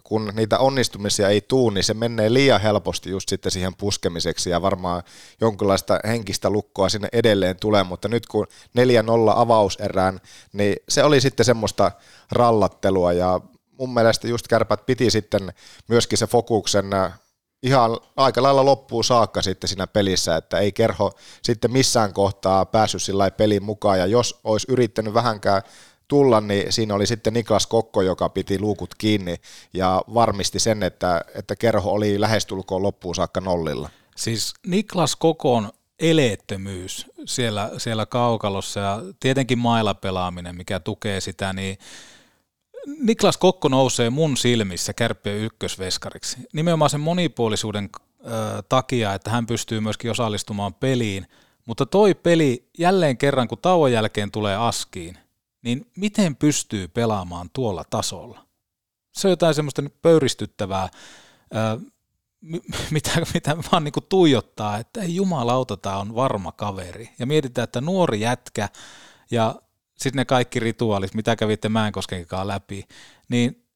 [0.04, 4.62] kun niitä onnistumisia ei tuu, niin se menee liian helposti just sitten siihen puskemiseksi ja
[4.62, 5.02] varmaan
[5.40, 8.46] jonkinlaista henkistä lukkoa sinne edelleen tulee, mutta nyt kun
[8.78, 8.80] 4-0
[9.34, 10.20] avauserään,
[10.52, 11.92] niin se oli sitten semmoista
[12.32, 13.40] rallattelua ja
[13.78, 15.52] mun mielestä just kärpät piti sitten
[15.88, 17.12] myöskin se fokuksen äh,
[17.62, 21.12] ihan aika lailla loppuun saakka sitten siinä pelissä, että ei kerho
[21.42, 25.62] sitten missään kohtaa päässyt sillä pelin mukaan, ja jos olisi yrittänyt vähänkään
[26.08, 29.36] tulla, niin siinä oli sitten Niklas Kokko, joka piti luukut kiinni
[29.74, 33.90] ja varmisti sen, että, että kerho oli lähestulkoon loppuun saakka nollilla.
[34.16, 41.78] Siis Niklas Kokon eleettömyys siellä, siellä kaukalossa ja tietenkin mailapelaaminen, mikä tukee sitä, niin
[42.86, 46.36] Niklas Kokko nousee mun silmissä kärppien ykkösveskariksi.
[46.52, 47.90] Nimenomaan sen monipuolisuuden
[48.68, 51.26] takia, että hän pystyy myöskin osallistumaan peliin.
[51.66, 55.18] Mutta toi peli jälleen kerran, kun tauon jälkeen tulee askiin,
[55.62, 58.44] niin miten pystyy pelaamaan tuolla tasolla?
[59.14, 60.88] Se on jotain semmoista pöyristyttävää,
[62.90, 67.10] mitä, mitä vaan niin tuijottaa, että ei jumalauta, tämä on varma kaveri.
[67.18, 68.68] Ja mietitään, että nuori jätkä
[69.30, 69.54] ja
[69.98, 72.84] sitten ne kaikki rituaalit, mitä kävitte Mäenkoskenkaan läpi,
[73.28, 73.68] niin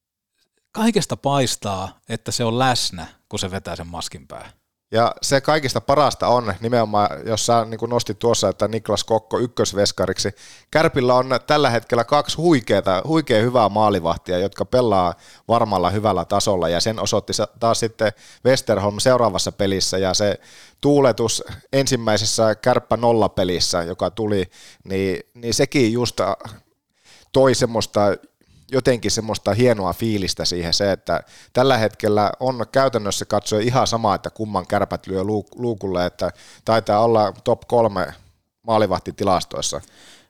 [0.71, 4.62] kaikesta paistaa, että se on läsnä, kun se vetää sen maskin päähän.
[4.93, 10.31] Ja se kaikista parasta on nimenomaan, jos sä niin nostit tuossa, että Niklas Kokko ykkösveskariksi.
[10.71, 15.13] Kärpillä on tällä hetkellä kaksi huikeata, huikea hyvää maalivahtia, jotka pelaa
[15.47, 18.11] varmalla hyvällä tasolla ja sen osoitti taas sitten
[18.45, 20.39] Westerholm seuraavassa pelissä ja se
[20.81, 24.45] tuuletus ensimmäisessä kärppä nolla pelissä, joka tuli,
[24.83, 26.21] niin, niin sekin just
[27.31, 28.01] toi semmoista
[28.73, 34.29] jotenkin semmoista hienoa fiilistä siihen se, että tällä hetkellä on käytännössä katsoa ihan sama, että
[34.29, 35.23] kumman kärpät lyö
[35.55, 36.31] luukulle, että
[36.65, 38.13] taitaa olla top kolme
[38.63, 39.81] maalivahtitilastoissa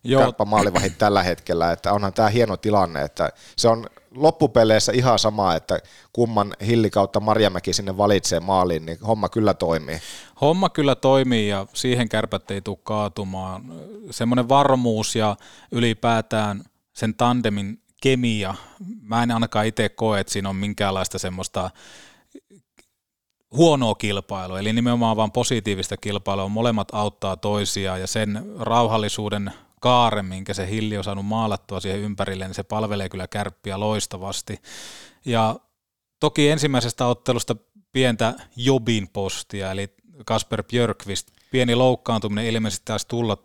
[0.04, 0.34] Joo.
[0.46, 5.80] maalivahit tällä hetkellä, että onhan tämä hieno tilanne, että se on loppupeleissä ihan sama, että
[6.14, 10.00] kumman Hilli kautta Marjamäki sinne valitsee maaliin, niin homma kyllä toimii.
[10.42, 13.64] Homma kyllä toimii ja siihen kärpät ei tule kaatumaan.
[14.12, 15.36] Semmoinen varmuus ja
[15.72, 18.56] ylipäätään sen tandemin kemia.
[19.02, 21.72] Mä en ainakaan itse koe, että siinä on minkäänlaista semmoista
[23.52, 26.50] huonoa kilpailua, eli nimenomaan vain positiivista kilpailua.
[26.50, 32.46] Molemmat auttaa toisiaan ja sen rauhallisuuden kaare, minkä se Hilli on saanut maalattua siihen ympärille,
[32.46, 34.62] niin se palvelee kyllä kärppiä loistavasti.
[35.26, 35.60] Ja
[36.20, 37.56] toki ensimmäisestä ottelusta
[37.92, 39.94] pientä Jobin postia, eli
[40.26, 43.38] Kasper Björkvist, pieni loukkaantuminen ilmeisesti taisi tulla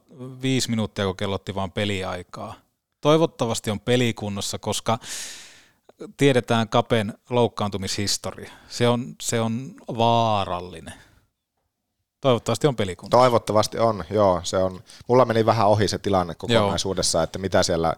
[0.42, 2.67] viisi minuuttia, kun kellotti vaan peliaikaa
[3.00, 4.98] toivottavasti on pelikunnossa, koska
[6.16, 8.50] tiedetään Kapen loukkaantumishistoria.
[8.68, 10.94] Se on, se on vaarallinen.
[12.20, 13.16] Toivottavasti on pelikunta.
[13.16, 14.40] Toivottavasti on, joo.
[14.44, 17.24] Se on, mulla meni vähän ohi se tilanne kokonaisuudessa, joo.
[17.24, 17.94] että mitä siellä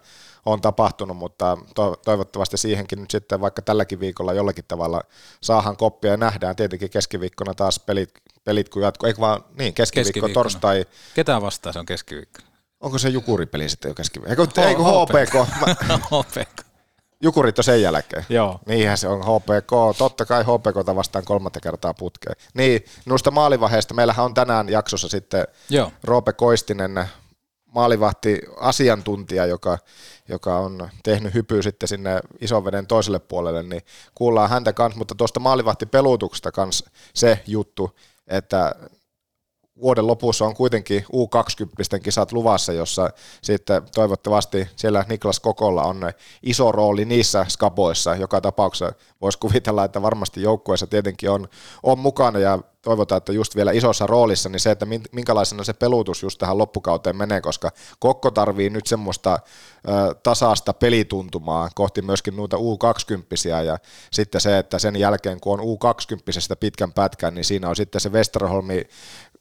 [0.47, 5.03] on tapahtunut, mutta to, toivottavasti siihenkin nyt sitten vaikka tälläkin viikolla jollakin tavalla
[5.43, 8.11] saahan koppia ja nähdään tietenkin keskiviikkona taas pelit,
[8.45, 10.87] pelit kun jatkuu, eikö vaan, niin keskiviikko, torstai.
[11.15, 12.50] Ketään vastaan se on keskiviikko?
[12.81, 14.43] Onko se Jukuripeli sitten jo keskiviikko?
[14.43, 15.35] Eikö, eikö HPK?
[16.11, 16.67] HPK.
[17.23, 18.27] Jukurit on sen jälkeen.
[18.29, 18.61] Joo.
[18.67, 19.99] Niinhän se on HPK.
[19.99, 22.37] Totta kai HPK vastaan kolmatta kertaa putkeen.
[22.55, 25.93] Niin, noista maalivaiheista meillähän on tänään jaksossa sitten Joo.
[26.05, 27.05] Roope Koistinen,
[27.75, 29.79] maalivahti asiantuntija, joka,
[30.29, 32.21] joka on tehnyt hypyä sitten sinne
[32.65, 33.83] veden toiselle puolelle, niin
[34.15, 38.75] kuullaan häntä kanssa, mutta tuosta maalivahtipelutuksesta kanssa se juttu, että
[39.81, 43.11] vuoden lopussa on kuitenkin U20 kisat luvassa, jossa
[43.43, 46.01] sitten toivottavasti siellä Niklas Kokolla on
[46.43, 48.15] iso rooli niissä skaboissa.
[48.15, 51.49] Joka tapauksessa voisi kuvitella, että varmasti joukkueessa tietenkin on,
[51.83, 56.23] on mukana ja toivotaan, että just vielä isossa roolissa, niin se, että minkälaisena se pelutus
[56.23, 59.39] just tähän loppukauteen menee, koska Kokko tarvii nyt semmoista
[59.89, 63.79] ö, tasaista pelituntumaa kohti myöskin noita U20 ja
[64.13, 68.09] sitten se, että sen jälkeen kun on U20 pitkän pätkän, niin siinä on sitten se
[68.09, 68.85] Westerholmi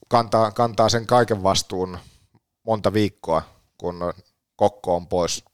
[0.10, 1.98] kantaa, kantaa sen kaiken vastuun
[2.64, 3.42] monta viikkoa,
[3.78, 4.14] kun
[4.56, 5.46] kokko on pois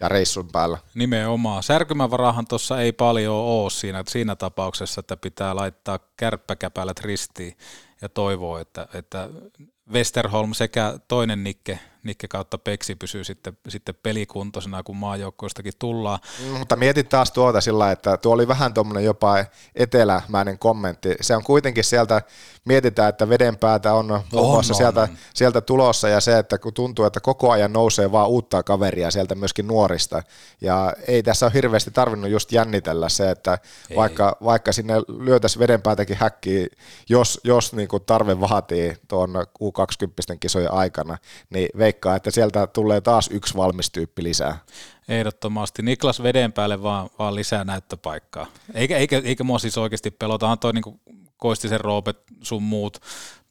[0.00, 0.78] ja reissun päällä.
[0.94, 1.62] Nimenomaan.
[1.62, 7.56] Särkymävarahan tuossa ei paljon ole siinä, siinä tapauksessa, että pitää laittaa kärppäkäpälät ristiin
[8.00, 9.28] ja toivoo, että, että
[9.92, 16.18] Westerholm sekä toinen Nikke Nikke kautta Peksi pysyy sitten, sitten pelikuntoisena, kun maajoukkoistakin tullaan.
[16.44, 21.14] Mm, mutta mietit taas tuota sillä, että tuo oli vähän tuommoinen jopa etelämäinen kommentti.
[21.20, 22.22] Se on kuitenkin sieltä,
[22.64, 27.04] mietitään, että vedenpäätä on muun muassa on, sieltä, sieltä tulossa ja se, että kun tuntuu,
[27.04, 30.22] että koko ajan nousee vaan uutta kaveria sieltä myöskin nuorista.
[30.60, 33.58] Ja ei tässä ole hirveästi tarvinnut just jännitellä se, että
[33.96, 36.66] vaikka, vaikka sinne lyötäisiin vedenpäätäkin häkkiä,
[37.08, 39.32] jos, jos niin kuin tarve vaatii tuon
[39.84, 41.18] U20 kisojen aikana,
[41.50, 44.58] niin veikkaa, että sieltä tulee taas yksi valmis tyyppi lisää.
[45.08, 45.82] Ehdottomasti.
[45.82, 48.46] Niklas veden päälle vaan, vaan lisää näyttöpaikkaa.
[48.74, 50.48] Eikä, eikä, eikä mua siis oikeasti pelota.
[50.48, 51.00] On toi niin
[51.36, 52.98] Koistisen Roopet sun muut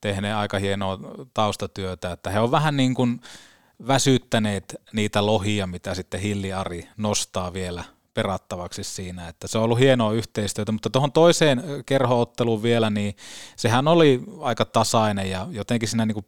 [0.01, 0.99] tehneet aika hienoa
[1.33, 3.21] taustatyötä, että he on vähän niin kuin
[3.87, 9.79] väsyttäneet niitä lohia, mitä sitten Hilli Ari nostaa vielä perattavaksi siinä, että se on ollut
[9.79, 13.15] hienoa yhteistyötä, mutta tuohon toiseen kerhootteluun vielä, niin
[13.55, 16.25] sehän oli aika tasainen ja jotenkin siinä niin kuin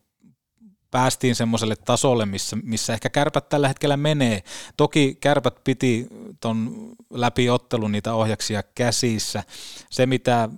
[0.91, 4.43] päästiin semmoiselle tasolle, missä, missä ehkä kärpät tällä hetkellä menee.
[4.77, 6.07] Toki kärpät piti
[6.39, 9.43] ton läpi ottelun niitä ohjaksia käsissä.
[9.89, 10.49] Se, mitä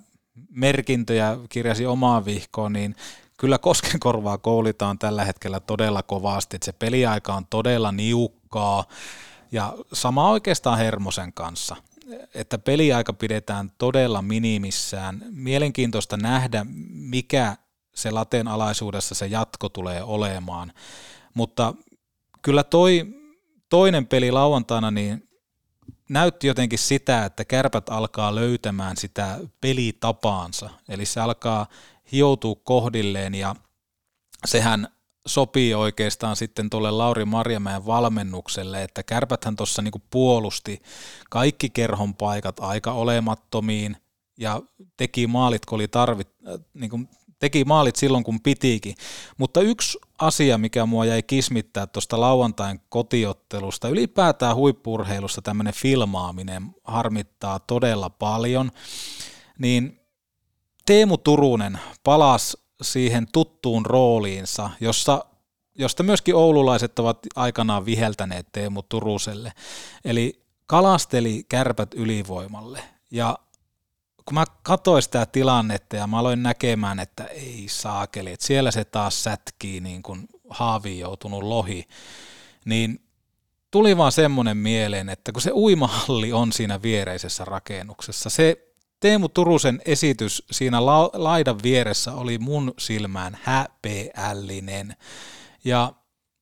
[0.49, 2.95] merkintöjä kirjasi omaan vihkoon, niin
[3.37, 8.83] kyllä koskenkorvaa koulitaan tällä hetkellä todella kovasti, että se peliaika on todella niukkaa,
[9.55, 11.75] Ja sama oikeastaan Hermosen kanssa,
[12.33, 15.25] että peliaika pidetään todella minimissään.
[15.29, 17.57] Mielenkiintoista nähdä, mikä
[17.95, 20.73] se lateen alaisuudessa se jatko tulee olemaan.
[21.33, 21.73] Mutta
[22.41, 23.05] kyllä toi
[23.69, 25.29] toinen peli lauantaina, niin
[26.09, 30.69] näytti jotenkin sitä, että kärpät alkaa löytämään sitä pelitapaansa.
[30.89, 31.67] Eli se alkaa
[32.11, 33.55] hioutua kohdilleen ja
[34.45, 34.87] sehän
[35.27, 40.81] sopii oikeastaan sitten tuolle Lauri Marjamäen valmennukselle, että kärpäthän tuossa niinku puolusti
[41.29, 43.97] kaikki kerhon paikat aika olemattomiin
[44.39, 44.61] ja
[44.97, 46.99] teki maalit, kun oli tarvit, äh, niinku
[47.39, 48.95] teki maalit silloin, kun pitikin.
[49.37, 57.59] Mutta yksi asia, mikä mua jäi kismittää tuosta lauantain kotiottelusta, ylipäätään huippurheilusta tämmöinen filmaaminen harmittaa
[57.59, 58.71] todella paljon,
[59.59, 59.99] niin
[60.85, 65.25] Teemu Turunen palasi siihen tuttuun rooliinsa, jossa,
[65.75, 69.53] josta myöskin oululaiset ovat aikanaan viheltäneet Teemu Turuselle.
[70.05, 72.83] Eli kalasteli kärpät ylivoimalle.
[73.11, 73.39] Ja
[74.25, 78.85] kun mä katsoin sitä tilannetta ja mä aloin näkemään, että ei saakeli, että siellä se
[78.85, 81.87] taas sätkii niin kuin haaviin joutunut lohi,
[82.65, 83.05] niin
[83.71, 89.81] tuli vaan semmoinen mieleen, että kun se uimahalli on siinä viereisessä rakennuksessa, se Teemu Turusen
[89.85, 94.95] esitys siinä la- laidan vieressä oli mun silmään häpeällinen.
[95.63, 95.93] Ja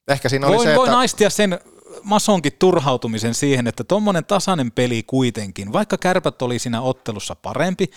[0.08, 0.98] Ehkä siinä oli voin, se, voin että...
[0.98, 1.60] naistia sen
[2.04, 7.90] masonkin turhautumisen siihen, että tuommoinen tasainen peli kuitenkin, vaikka kärpät oli siinä ottelussa parempi,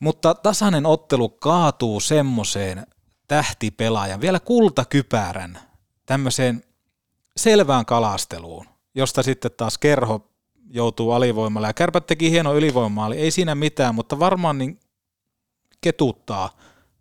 [0.00, 2.86] mutta tasainen ottelu kaatuu semmoiseen
[3.28, 5.58] tähtipelaajan, vielä kultakypärän,
[6.06, 6.64] tämmöiseen
[7.36, 10.29] selvään kalasteluun, josta sitten taas kerho
[10.70, 11.66] joutuu alivoimalla.
[11.66, 14.80] Ja kärpät teki hieno ylivoimaali, ei siinä mitään, mutta varmaan niin
[15.80, 16.56] ketuttaa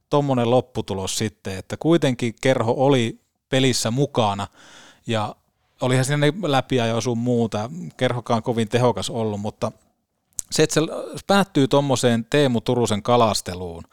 [0.10, 4.48] tuommoinen lopputulos sitten, että kuitenkin kerho oli pelissä mukana
[5.08, 5.36] ja
[5.82, 9.72] olihan siinä läpi ja sun muuta, kerhokaan kovin tehokas ollut, mutta
[10.52, 10.82] se, että se
[11.28, 13.84] päättyy tuommoiseen Teemu Turusen kalasteluun,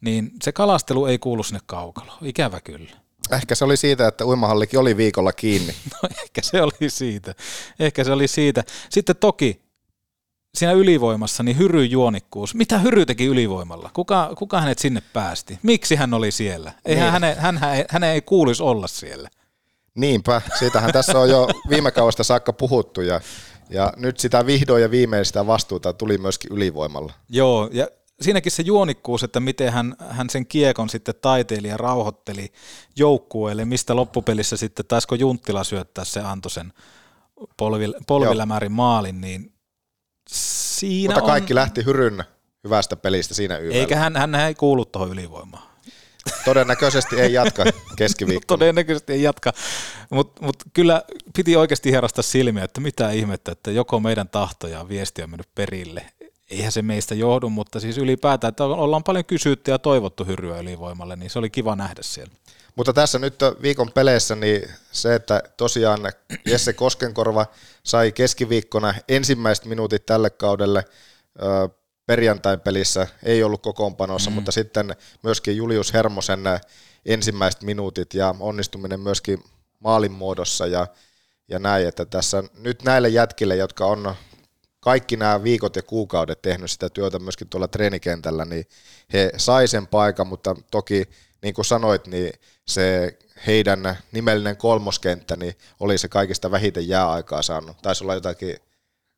[0.00, 3.07] niin se kalastelu ei kuulu sinne kaukaloon, ikävä kyllä.
[3.30, 5.74] Ehkä se oli siitä, että uimahallikin oli viikolla kiinni.
[6.02, 7.34] No ehkä se oli siitä.
[7.80, 8.64] Ehkä se oli siitä.
[8.90, 9.68] Sitten toki
[10.54, 12.54] siinä ylivoimassa, niin Hyry juonikkuus.
[12.54, 13.90] Mitä Hyry teki ylivoimalla?
[13.94, 15.58] Kuka, kuka hänet sinne päästi?
[15.62, 16.72] Miksi hän oli siellä?
[16.84, 17.12] Eihän niin.
[17.12, 19.28] hänen, hän, hän, ei kuulisi olla siellä.
[19.94, 23.20] Niinpä, siitähän tässä on jo viime kaudesta saakka puhuttu ja,
[23.70, 27.12] ja nyt sitä vihdoin ja viimein sitä vastuuta tuli myöskin ylivoimalla.
[27.28, 27.88] Joo, ja
[28.20, 32.52] siinäkin se juonikkuus, että miten hän, hän sen kiekon sitten taiteili ja rauhoitteli
[32.96, 36.72] joukkueelle, mistä loppupelissä sitten taisiko Junttila syöttää se antoi sen
[37.56, 39.52] polvilla, polvilämärin maalin, niin
[40.28, 41.54] siinä Mutta kaikki on...
[41.54, 42.24] lähti hyryn
[42.64, 43.74] hyvästä pelistä siinä yöllä.
[43.74, 45.68] Eikä hän, hän ei kuulu tuohon ylivoimaan.
[46.44, 47.64] Todennäköisesti ei jatka
[47.96, 48.46] keskiviikkona.
[48.58, 49.52] Todennäköisesti ei jatka,
[50.10, 51.02] mutta mut kyllä
[51.36, 55.48] piti oikeasti herrasta silmiä, että mitä ihmettä, että joko meidän tahto ja viesti on mennyt
[55.54, 56.06] perille.
[56.50, 61.16] Eihän se meistä johdu, mutta siis ylipäätään, että ollaan paljon kysytty ja toivottu hyrryä ylivoimalle,
[61.16, 62.32] niin se oli kiva nähdä siellä.
[62.76, 66.00] Mutta tässä nyt viikon peleissä niin se, että tosiaan
[66.46, 67.46] Jesse Koskenkorva
[67.82, 70.84] sai keskiviikkona ensimmäiset minuutit tälle kaudelle
[72.06, 74.34] perjantain pelissä, ei ollut kokoonpanossa, mm.
[74.34, 76.40] mutta sitten myöskin Julius Hermosen
[77.06, 79.44] ensimmäiset minuutit ja onnistuminen myöskin
[79.80, 80.86] maalin muodossa ja,
[81.48, 84.14] ja näin, että tässä nyt näille jätkille, jotka on
[84.88, 88.66] kaikki nämä viikot ja kuukaudet tehnyt sitä työtä myöskin tuolla treenikentällä, niin
[89.12, 91.04] he sai sen paikan, mutta toki
[91.42, 92.32] niin kuin sanoit, niin
[92.66, 97.76] se heidän nimellinen kolmoskenttä niin oli se kaikista vähiten jääaikaa saanut.
[97.82, 98.56] Taisi olla jotakin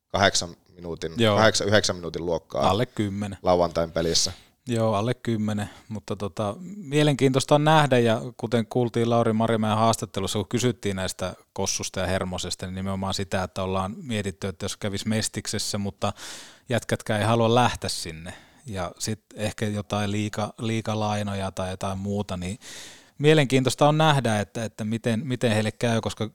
[0.07, 1.35] kahdeksan minuutin, Joo.
[1.37, 2.69] kahdeksan, yhdeksän minuutin luokkaa.
[2.69, 3.39] Alle kymmenen.
[3.43, 4.31] Lauantain pelissä.
[4.67, 10.47] Joo, alle kymmenen, mutta tota, mielenkiintoista on nähdä ja kuten kuultiin Lauri Marimäen haastattelussa, kun
[10.49, 15.77] kysyttiin näistä kossusta ja hermosesta, niin nimenomaan sitä, että ollaan mietitty, että jos kävisi mestiksessä,
[15.77, 16.13] mutta
[16.69, 18.33] jätkätkään ei halua lähteä sinne.
[18.65, 22.59] Ja sitten ehkä jotain liika, liikalainoja tai jotain muuta, niin
[23.17, 26.29] mielenkiintoista on nähdä, että, että miten, miten heille käy, koska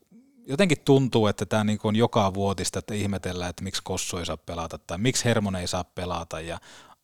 [0.46, 4.36] jotenkin tuntuu, että tämä niin on joka vuotista, että ihmetellään, että miksi Kossu ei saa
[4.36, 6.40] pelata tai miksi Hermonen ei saa pelata.
[6.40, 6.58] Ja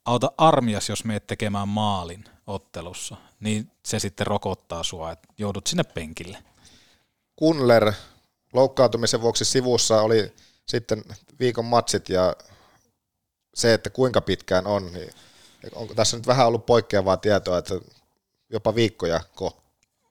[0.04, 5.84] auta armias, jos meet tekemään maalin ottelussa, niin se sitten rokottaa sua, että joudut sinne
[5.84, 6.38] penkille.
[7.36, 7.92] Kunler
[8.52, 10.32] loukkaantumisen vuoksi sivussa oli
[10.66, 11.04] sitten
[11.40, 12.36] viikon matsit ja
[13.54, 15.10] se, että kuinka pitkään on, niin
[15.74, 17.74] onko tässä nyt vähän ollut poikkeavaa tietoa, että
[18.50, 19.62] jopa viikkoja ko?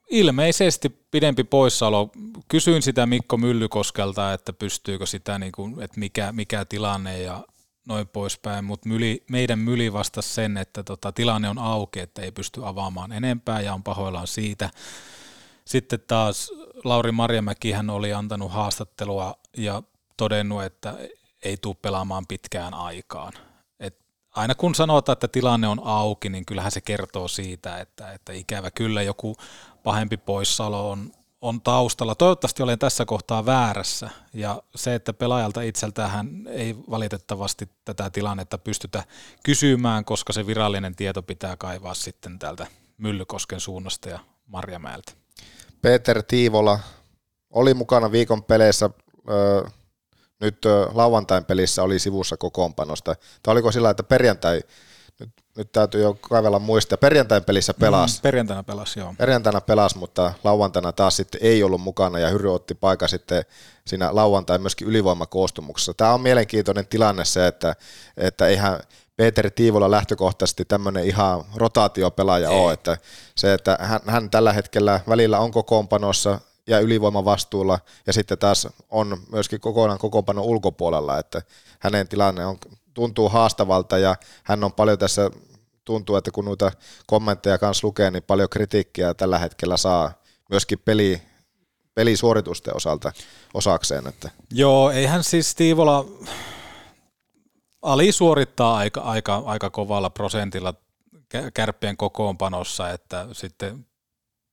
[0.10, 2.10] Ilmeisesti pidempi poissaolo.
[2.48, 7.44] Kysyin sitä Mikko Myllykoskelta, että pystyykö sitä, niin kuin, että mikä, mikä tilanne ja
[7.88, 12.32] noin poispäin, mutta myli, meidän myli vastasi sen, että tota, tilanne on auki, että ei
[12.32, 14.70] pysty avaamaan enempää ja on pahoillaan siitä.
[15.66, 16.52] Sitten taas
[16.84, 19.84] Lauri Marjamäki hän oli antanut haastattelua ja
[20.18, 20.94] todennut, että
[21.44, 23.34] ei tule pelaamaan pitkään aikaan.
[23.80, 24.00] Et
[24.36, 28.72] aina kun sanotaan, että tilanne on auki, niin kyllähän se kertoo siitä, että, että ikävä
[28.72, 29.38] kyllä joku
[29.84, 32.16] pahempi poissaolo on, on taustalla.
[32.16, 39.04] Toivottavasti olen tässä kohtaa väärässä ja se, että pelaajalta itseltään ei valitettavasti tätä tilannetta pystytä
[39.44, 45.12] kysymään, koska se virallinen tieto pitää kaivaa sitten täältä Myllykosken suunnasta ja Marjamäeltä.
[45.82, 46.80] Peter Tiivola
[47.50, 48.90] oli mukana viikon peleissä,
[50.42, 50.58] nyt
[50.94, 53.16] lauantain pelissä oli sivussa kokoonpanosta.
[53.44, 54.62] Tai oliko sillä, että perjantai,
[55.58, 58.18] nyt, täytyy jo kaivella muistaa, perjantain pelissä pelasi.
[58.18, 59.14] Mm, perjantaina pelasi, joo.
[59.18, 63.46] Perjantaina pelasi, mutta lauantaina taas sitten ei ollut mukana ja Hyry otti paikan sitten
[63.88, 65.94] siinä lauantai myöskin ylivoimakoostumuksessa.
[65.94, 67.76] Tämä on mielenkiintoinen tilanne se, että,
[68.18, 68.80] että eihän
[69.16, 72.60] Peter Tiivola lähtökohtaisesti tämmöinen ihan rotaatiopelaaja Ei.
[72.60, 72.98] ole, että
[73.36, 79.18] se, että hän, hän tällä hetkellä välillä on kokoonpanossa ja ylivoimavastuulla ja sitten taas on
[79.32, 81.42] myöskin kokonaan kokoonpanon ulkopuolella, että
[81.80, 82.58] hänen tilanne on,
[82.94, 85.32] tuntuu haastavalta ja hän on paljon tässä,
[85.86, 86.72] tuntuu, että kun noita
[87.08, 90.14] kommentteja kanssa lukee, niin paljon kritiikkiä tällä hetkellä saa
[90.50, 91.22] myöskin peli,
[91.96, 93.12] pelisuoritusten osalta
[93.54, 94.08] osakseen.
[94.08, 94.30] Että.
[94.52, 96.06] Joo, eihän siis Tiivola,
[97.82, 100.74] Ali suorittaa aika, aika, aika kovalla prosentilla
[101.54, 103.86] kärppien kokoonpanossa, että sitten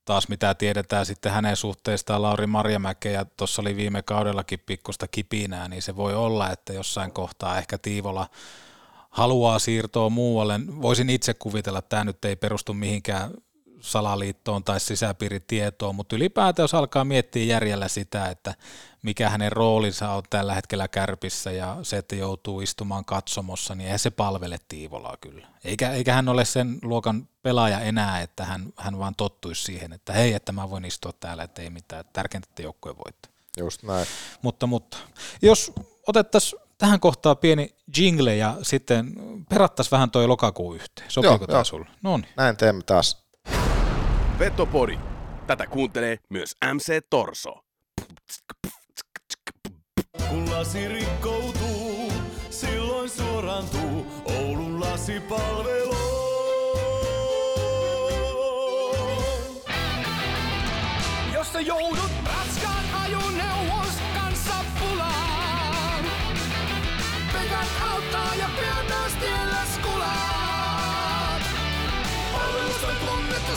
[0.09, 5.67] taas mitä tiedetään sitten hänen suhteestaan Lauri Marjamäkeen ja tuossa oli viime kaudellakin pikkusta kipinää,
[5.67, 8.29] niin se voi olla, että jossain kohtaa ehkä Tiivola
[9.09, 10.59] haluaa siirtoa muualle.
[10.81, 13.31] Voisin itse kuvitella, että tämä nyt ei perustu mihinkään
[13.81, 18.55] salaliittoon tai sisäpiiritietoon, mutta ylipäätään jos alkaa miettiä järjellä sitä, että
[19.01, 23.99] mikä hänen roolinsa on tällä hetkellä kärpissä ja se, että joutuu istumaan katsomossa, niin eihän
[23.99, 25.47] se palvele Tiivolaa kyllä.
[25.63, 30.13] Eikä, eikä hän ole sen luokan pelaaja enää, että hän, hän vaan tottuisi siihen, että
[30.13, 33.31] hei, että mä voin istua täällä, että ei mitään, tärkeintä, että joukkojen voittaa.
[33.57, 34.07] Just näin.
[34.41, 34.97] Mutta, mutta
[35.41, 35.71] jos
[36.07, 39.13] otettaisiin tähän kohtaan pieni jingle ja sitten
[39.49, 41.11] perattaisiin vähän toi lokakuun yhteen.
[41.11, 41.87] Sopiiko tämä sulle?
[42.03, 42.29] No niin.
[42.35, 43.28] Näin teemme taas.
[44.39, 44.99] Vetopodi.
[45.47, 47.53] Tätä kuuntelee myös MC Torso.
[50.29, 52.11] Kun lasi rikkoutuu,
[52.49, 55.95] silloin suorantuu Oulun lasipalvelu.
[61.33, 62.08] Jos sä joudut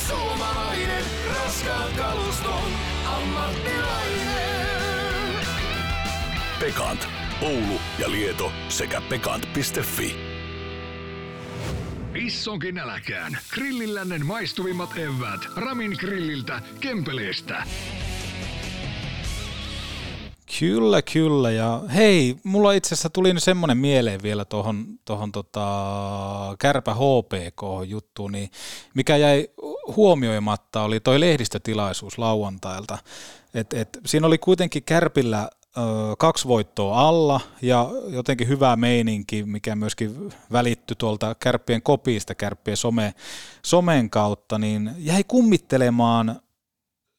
[0.09, 2.69] suomalainen, raskaan kaluston
[3.07, 4.73] ammattilainen.
[6.61, 7.09] Pekant.
[7.43, 10.17] Oulu ja Lieto sekä pekant.fi.
[12.15, 13.39] Issonkin äläkään.
[13.55, 15.41] Grillillännen maistuvimmat evät.
[15.57, 17.65] Ramin grilliltä, Kempeleestä.
[20.59, 21.51] Kyllä, kyllä.
[21.51, 28.33] Ja hei, mulla itse asiassa tuli nyt semmoinen mieleen vielä tuohon tohon tota, Kärpä HPK-juttuun,
[28.33, 28.51] niin
[28.95, 29.49] mikä jäi
[29.97, 32.99] huomioimatta oli toi lehdistötilaisuus lauantailta.
[33.55, 35.51] Et, et, siinä oli kuitenkin Kärpillä
[36.19, 43.15] kaksi voittoa alla ja jotenkin hyvä meininki, mikä myöskin välittyi tuolta kärppien kopiista, kärppien some,
[43.65, 46.41] somen kautta, niin jäi kummittelemaan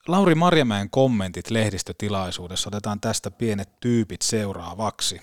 [0.08, 2.69] Lauri Marjamäen kommentit lehdistötilaisuudessa.
[2.69, 5.21] Otetaan tästä pienet tyypit seuraavaksi.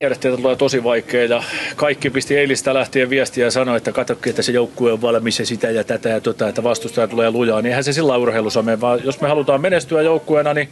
[0.00, 1.42] Tiedettiin, että tulee tosi vaikea ja
[1.76, 5.46] kaikki pisti eilistä lähtien viestiä ja sanoi, että katsokin, että se joukkue on valmis ja
[5.46, 7.62] sitä ja tätä ja tota, että vastustaja tulee lujaa.
[7.62, 10.68] Niin eihän se sillä urheilussa mene, vaan jos me halutaan menestyä joukkueena, niin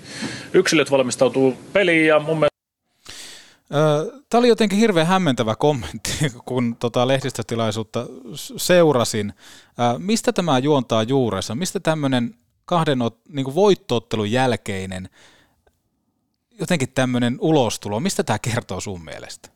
[0.54, 2.58] yksilöt valmistautuu peliin ja mun mielestä
[4.30, 6.10] Tämä oli jotenkin hirveän hämmentävä kommentti,
[6.48, 8.06] kun tota lehdistötilaisuutta
[8.56, 9.32] seurasin.
[9.98, 11.54] Mistä tämä juontaa juurensa?
[11.54, 15.08] Mistä tämmöinen kahden niin voittoottelun jälkeinen
[16.58, 19.48] jotenkin tämmöinen ulostulo, mistä tämä kertoo sun mielestä?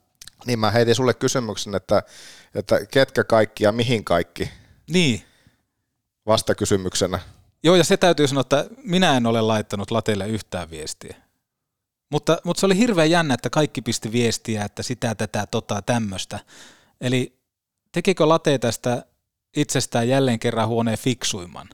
[0.46, 2.02] Niin mä heitin sulle kysymyksen, että,
[2.54, 4.50] että ketkä kaikki ja mihin kaikki?
[4.90, 5.22] Niin.
[6.26, 7.18] Vasta kysymyksenä.
[7.62, 11.16] Joo, ja se täytyy sanoa, että minä en ole laittanut lateille yhtään viestiä.
[12.10, 16.38] Mutta, mutta se oli hirveän jännä, että kaikki pisti viestiä, että sitä, tätä, tota, tämmöistä.
[17.00, 17.38] Eli
[17.92, 19.07] tekikö late tästä
[19.57, 21.68] itsestään jälleen kerran huoneen fiksuimman?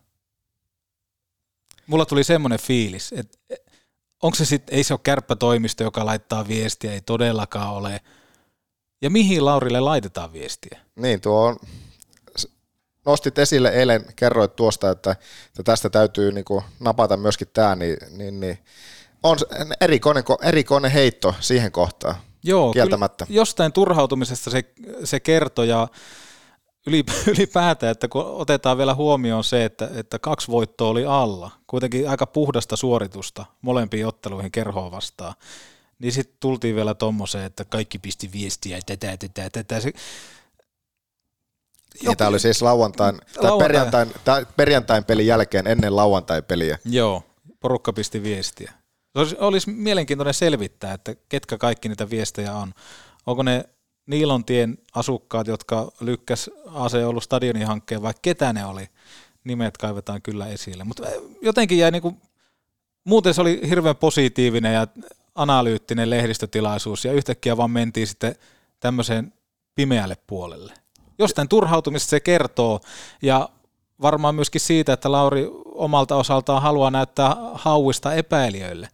[1.87, 3.39] Mulla tuli semmoinen fiilis, että
[4.23, 8.01] onko se sitten, ei se ole kärppätoimisto, joka laittaa viestiä, ei todellakaan ole.
[9.03, 10.81] Ja mihin Laurille laitetaan viestiä?
[10.97, 11.57] Niin, tuo on,
[13.07, 15.11] nostit esille eilen, kerroit tuosta, että,
[15.47, 18.59] että tästä täytyy niin kuin napata myöskin tämä, niin, niin, niin
[19.23, 19.39] on
[19.81, 22.15] erikoinen, erikoinen heitto siihen kohtaan.
[22.43, 23.27] Joo, kieltämättä.
[23.29, 24.65] jostain turhautumisesta se,
[25.05, 25.89] se kertoo ja
[27.37, 32.27] ylipäätään, että kun otetaan vielä huomioon se, että, että kaksi voittoa oli alla, kuitenkin aika
[32.27, 35.35] puhdasta suoritusta molempiin otteluihin kerhoa vastaan,
[35.99, 39.81] niin sitten tultiin vielä tommoseen, että kaikki pisti viestiä ja tätä, tätä, tätä.
[39.81, 39.93] Se,
[42.03, 46.79] ja tämä oli siis lauantain, tai perjantain, tai perjantain pelin jälkeen ennen lauantai-peliä.
[46.85, 47.23] Joo,
[47.61, 48.73] porukka pisti viestiä.
[49.15, 52.75] Olisi, olisi mielenkiintoinen selvittää, että ketkä kaikki niitä viestejä on.
[53.27, 53.65] Onko ne
[54.09, 58.89] Niilontien asukkaat, jotka lykkäs AC Oulun stadionin hankkeen, vai ketä ne oli?
[59.45, 60.85] Nimet kaivetaan kyllä esille.
[60.85, 61.03] Mutta
[61.43, 62.17] jotenkin jäi niinku,
[63.05, 64.87] muuten se oli hirveän positiivinen ja
[65.35, 68.35] analyyttinen lehdistötilaisuus, ja yhtäkkiä vaan mentiin sitten
[68.81, 69.33] tämmöiseen
[69.75, 70.73] pimeälle puolelle.
[71.19, 72.81] Jostain turhautumisesta se kertoo,
[73.23, 73.49] ja
[74.03, 78.89] varmaan myöskin siitä, että Lauri omalta osaltaan haluaa näyttää hauista epäilijöille.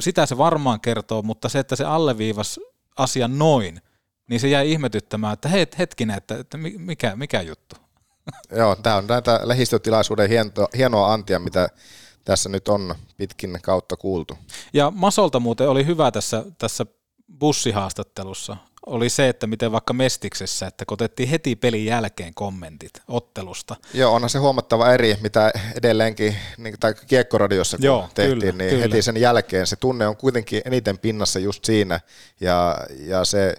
[0.00, 2.60] Sitä se varmaan kertoo, mutta se, että se alleviivas
[2.96, 3.80] asian noin,
[4.28, 7.76] niin se jäi ihmetyttämään, että hei, hetkinen, että, että mikä, mikä juttu.
[8.56, 11.68] Joo, tämä on näitä lehdistötilaisuuden hieno, hienoa antia, mitä
[12.24, 14.38] tässä nyt on pitkin kautta kuultu.
[14.72, 16.86] Ja Masolta muuten oli hyvä tässä, tässä
[17.40, 18.56] bussihaastattelussa,
[18.86, 23.76] oli se, että miten vaikka Mestiksessä, että kun otettiin heti pelin jälkeen kommentit ottelusta.
[23.94, 28.70] Joo, onhan se huomattava eri, mitä edelleenkin, niin, tai kiekkoradiossa kun Joo, tehtiin, kyllä, niin
[28.70, 28.82] kyllä.
[28.82, 32.00] heti sen jälkeen se tunne on kuitenkin eniten pinnassa just siinä,
[32.40, 33.54] ja, ja se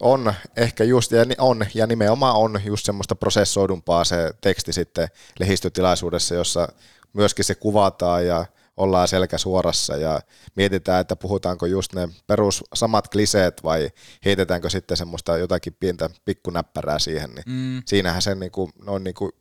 [0.00, 5.08] on ehkä just, ja on, ja nimenomaan on just semmoista prosessoidumpaa se teksti sitten
[5.40, 6.68] lehdistötilaisuudessa, jossa
[7.12, 8.46] myöskin se kuvataan ja
[8.76, 10.20] ollaan selkä suorassa ja
[10.54, 13.90] mietitään, että puhutaanko just ne perus samat kliseet vai
[14.24, 17.82] heitetäänkö sitten semmoista jotakin pientä pikkunäppärää siihen, niin Mm.
[17.86, 19.39] siinähän se niinku, noin niinku, ö,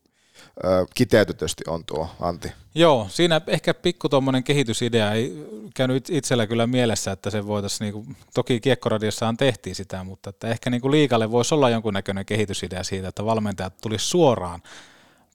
[0.95, 2.51] kiteytetysti on tuo Antti.
[2.75, 7.93] Joo, siinä ehkä pikku tuommoinen kehitysidea ei käynyt it- itsellä kyllä mielessä, että se voitaisiin,
[7.93, 13.07] niinku, toki kiekkoradiossahan tehtiin sitä, mutta että ehkä niinku liikalle voisi olla jonkunnäköinen kehitysidea siitä,
[13.07, 14.61] että valmentajat tulisi suoraan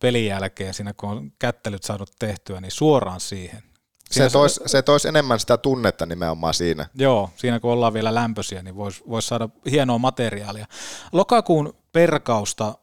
[0.01, 3.63] pelin jälkeen, siinä kun on kättelyt saanut tehtyä, niin suoraan siihen.
[4.11, 6.87] Siinä Se toisi se tois enemmän sitä tunnetta nimenomaan siinä.
[6.95, 10.67] Joo, siinä kun ollaan vielä lämpöisiä, niin voisi vois saada hienoa materiaalia.
[11.13, 12.75] Lokakuun perkausta,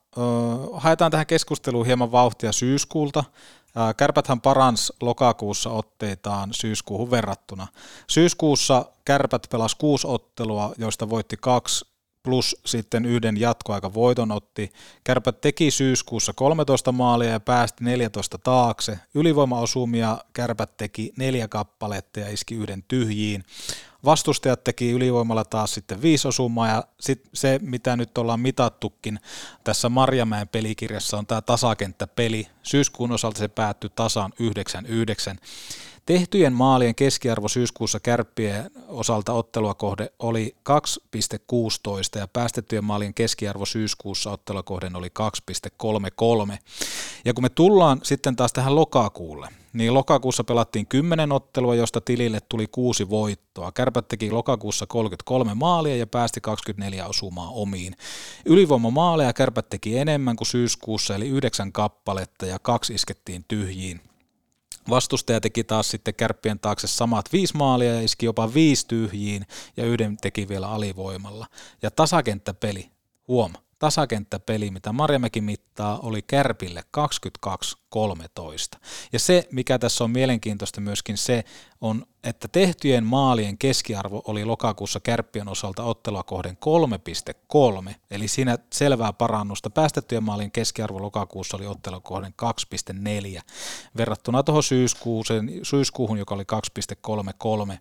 [0.74, 3.24] haetaan tähän keskusteluun hieman vauhtia syyskuulta.
[3.98, 7.68] Kärpäthän parans lokakuussa otteitaan syyskuuhun verrattuna.
[8.08, 11.91] Syyskuussa Kärpät pelasi kuusi ottelua, joista voitti kaksi
[12.24, 14.72] plus sitten yhden jatkoaika voiton otti.
[15.04, 19.00] Kärpät teki syyskuussa 13 maalia ja päästi 14 taakse.
[19.16, 23.44] Ylivoimaosumia Kärpät teki neljä kappaletta ja iski yhden tyhjiin.
[24.06, 29.20] Vastustajat teki ylivoimalla taas sitten viisi osumaa ja sit se, mitä nyt ollaan mitattukin
[29.64, 32.48] tässä Marjamäen pelikirjassa on tämä tasakenttäpeli.
[32.64, 34.34] Syyskuun osalta se päättyi tasan
[35.34, 35.38] 9-9.
[36.06, 44.32] Tehtyjen maalien keskiarvo syyskuussa kärppien osalta ottelua kohde oli 2,16 ja päästettyjen maalien keskiarvo syyskuussa
[44.32, 45.08] ottelua kohden oli
[46.54, 46.58] 2,33.
[47.26, 52.40] Ja kun me tullaan sitten taas tähän lokakuulle, niin lokakuussa pelattiin 10 ottelua, josta tilille
[52.50, 53.72] tuli kuusi voittoa.
[53.72, 57.96] Kärpät teki lokakuussa 33 maalia ja päästi 24 osumaa omiin.
[58.46, 64.11] Ylivoimamaaleja Kärpät teki enemmän kuin syyskuussa, eli yhdeksän kappaletta ja kaksi iskettiin tyhjiin.
[64.90, 69.46] Vastustaja teki taas sitten kärppien taakse samat viisi maalia ja iski jopa viisi tyhjiin
[69.78, 71.48] ja yhden teki vielä alivoimalla.
[71.82, 72.92] Ja tasakenttäpeli,
[73.28, 76.84] huom, tasakenttäpeli, mitä Marjamäki mittaa, oli Kärpille
[78.76, 78.80] 22-13.
[79.14, 81.44] Ja se, mikä tässä on mielenkiintoista myöskin se,
[81.82, 86.58] on, että tehtyjen maalien keskiarvo oli lokakuussa Kärppien osalta ottelua kohden
[87.88, 89.70] 3,3, eli siinä selvää parannusta.
[89.70, 92.34] Päästettyjen maalien keskiarvo lokakuussa oli ottelua kohden
[93.36, 93.42] 2,4,
[93.98, 94.64] verrattuna tuohon
[95.64, 97.78] syyskuuhun, joka oli 2,33.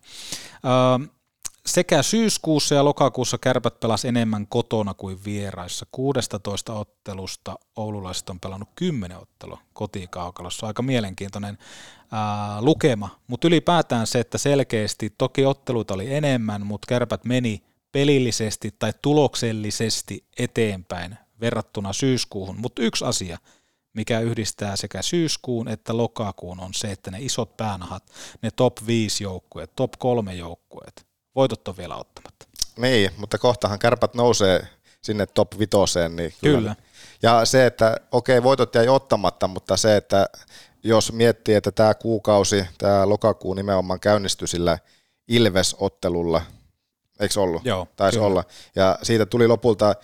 [0.64, 1.19] Öö,
[1.66, 5.86] sekä syyskuussa ja lokakuussa kärpät pelas enemmän kotona kuin vieraissa.
[5.92, 10.66] 16 ottelusta oululaiset on pelannut 10 ottelua kotikaukalossa.
[10.66, 11.58] Aika mielenkiintoinen
[12.12, 18.74] ää, lukema, mutta ylipäätään se, että selkeästi toki otteluita oli enemmän, mutta kärpät meni pelillisesti
[18.78, 22.60] tai tuloksellisesti eteenpäin verrattuna syyskuuhun.
[22.60, 23.38] Mutta yksi asia,
[23.92, 29.24] mikä yhdistää sekä syyskuun että lokakuun on se, että ne isot päänahat, ne top 5
[29.24, 32.46] joukkueet, top 3 joukkueet, voitot on vielä ottamatta.
[32.76, 34.66] Niin, mutta kohtahan kärpät nousee
[35.02, 36.16] sinne top vitoseen.
[36.16, 36.76] Niin Kyllä.
[37.22, 40.26] Ja se, että okei, voitot jäi ottamatta, mutta se, että
[40.82, 44.78] jos miettii, että tämä kuukausi, tämä lokakuu nimenomaan käynnistyi sillä
[45.28, 46.42] Ilves-ottelulla,
[47.20, 47.64] eikö ollut?
[47.64, 48.26] Joo, Taisi kyllä.
[48.26, 48.44] olla.
[48.76, 49.94] Ja siitä tuli lopulta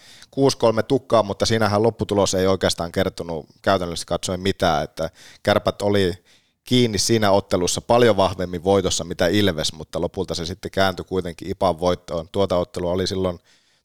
[0.80, 5.10] 6-3 tukkaa, mutta siinähän lopputulos ei oikeastaan kertonut käytännössä katsoen mitään, että
[5.42, 6.24] kärpät oli
[6.66, 11.80] kiinni siinä ottelussa paljon vahvemmin voitossa mitä Ilves, mutta lopulta se sitten kääntyi kuitenkin Ipan
[11.80, 12.28] voittoon.
[12.32, 13.38] Tuota ottelua oli silloin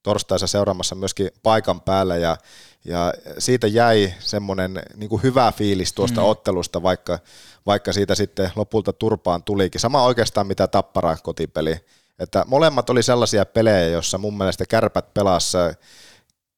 [0.04, 2.38] torstaisa seuraamassa myöskin paikan päällä ja,
[2.86, 6.28] ja siitä jäi semmoinen niin hyvä fiilis tuosta Mm.
[6.28, 7.20] ottelusta, vaikka,
[7.66, 9.82] vaikka siitä sitten lopulta turpaan tulikin.
[9.82, 11.76] Sama oikeastaan mitä Tappara kotipeli,
[12.20, 15.74] Että molemmat oli sellaisia pelejä, joissa mun mielestä kärpät pelassa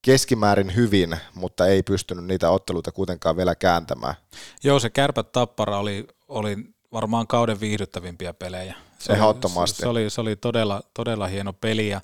[0.04, 4.16] keskimäärin hyvin, mutta ei pystynyt niitä otteluita kuitenkaan vielä kääntämään.
[4.64, 6.58] Joo, se kärpät tappara oli, oli
[6.93, 8.76] varmaan kauden viihdyttävimpiä pelejä.
[8.99, 9.86] Se Ehdottomasti.
[9.86, 11.89] Oli, se, oli, se oli todella, todella hieno peli.
[11.89, 12.01] Ja,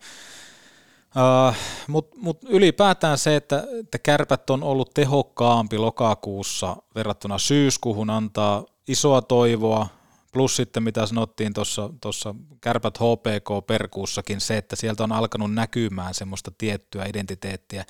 [1.50, 1.56] uh,
[1.88, 9.22] Mutta mut ylipäätään se, että, että kärpät on ollut tehokkaampi lokakuussa verrattuna syyskuuhun, antaa isoa
[9.22, 9.88] toivoa,
[10.34, 11.54] plus sitten mitä sanottiin
[12.02, 17.86] tuossa kärpät HPK perkuussakin, se, että sieltä on alkanut näkymään semmoista tiettyä identiteettiä.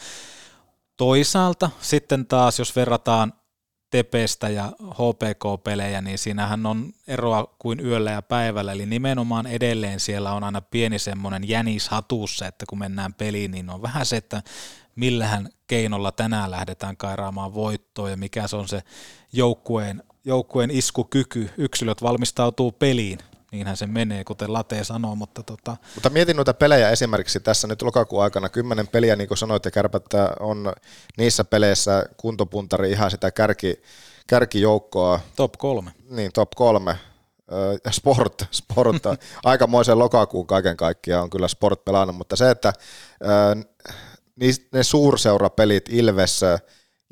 [0.98, 3.34] Toisaalta sitten taas, jos verrataan
[3.90, 10.34] Tepestä ja HPK-pelejä, niin siinähän on eroa kuin yöllä ja päivällä, eli nimenomaan edelleen siellä
[10.34, 14.44] on aina pieni semmoinen jänis hatussa, että kun mennään peliin, niin on vähän se, että
[14.96, 18.82] millähän keinolla tänään lähdetään kairaamaan voittoa ja mikä se on se
[19.34, 21.50] joukkueen, joukkueen iskukyky.
[21.58, 23.20] Yksilöt valmistautuu peliin,
[23.52, 25.78] niinhän se menee, kuten Late sanoo, mutta tota...
[25.96, 29.72] Mutta mietin noita pelejä esimerkiksi tässä nyt lokakuun aikana, kymmenen peliä, niin kuin sanoit, ja
[29.72, 30.74] kärpättä on
[31.18, 33.82] niissä peleissä kuntopuntari ihan sitä kärki,
[34.28, 35.20] kärkijoukkoa.
[35.36, 35.92] Top kolme.
[36.10, 36.98] Niin, top kolme.
[37.92, 39.04] Sport, sport,
[39.44, 42.74] aikamoisen lokakuun kaiken kaikkiaan on kyllä sport pelannut, mutta se, että
[44.72, 46.42] ne suurseurapelit Ilves,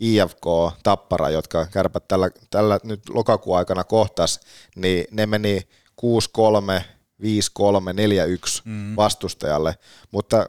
[0.01, 0.45] IFK,
[0.83, 4.39] Tappara, jotka kärpät tällä, tällä nyt lokakuun aikana kohtas,
[4.75, 5.61] niin ne meni
[6.01, 6.83] 6-3, 5-3,
[7.23, 8.95] 4-1 mm.
[8.95, 9.75] vastustajalle,
[10.11, 10.45] mutta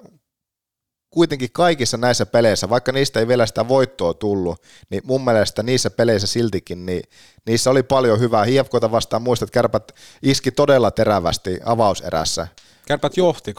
[1.11, 5.90] kuitenkin kaikissa näissä peleissä, vaikka niistä ei vielä sitä voittoa tullut, niin mun mielestä niissä
[5.90, 7.03] peleissä siltikin, niin
[7.46, 8.44] niissä oli paljon hyvää.
[8.44, 9.92] HFKta vastaan muistat, kärpät
[10.22, 12.49] iski todella terävästi avauserässä.
[12.86, 13.55] Kärpät johti 3-1.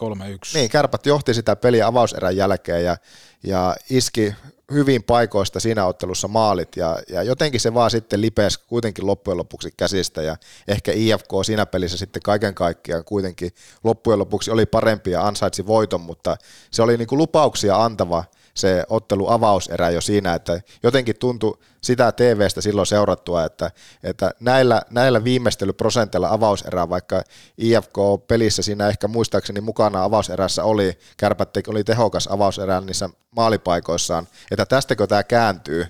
[0.54, 2.98] Niin, kärpät johti sitä peliä avauserän jälkeen ja,
[3.44, 4.34] ja iski
[4.72, 9.74] hyvin paikoista siinä ottelussa maalit ja, ja jotenkin se vaan sitten lipes kuitenkin loppujen lopuksi
[9.78, 13.52] käsistä ja ehkä IFK siinä pelissä sitten kaiken kaikkiaan kuitenkin
[13.84, 16.38] loppujen lopuksi oli parempi ja ansaitsi voiton, mutta
[16.72, 22.12] se oli niin kuin lupauksia antava se ottelu avauserä jo siinä, että jotenkin tuntui sitä
[22.12, 23.72] TVstä silloin seurattua, että,
[24.04, 27.24] että näillä, näillä viimeistelyprosenteilla avauserää, vaikka
[27.58, 35.08] IFK-pelissä siinä ehkä muistaakseni mukana avauserässä oli, kärpät oli tehokas avauserä niissä maalipaikoissaan, että tästäkö
[35.08, 35.86] tämä kääntyy,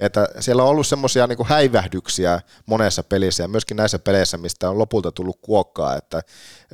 [0.00, 4.78] että siellä on ollut semmoisia niin häivähdyksiä monessa pelissä ja myöskin näissä peleissä, mistä on
[4.78, 6.22] lopulta tullut kuokkaa, että,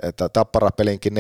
[0.02, 1.16] että Tappara-pelinkin 4-1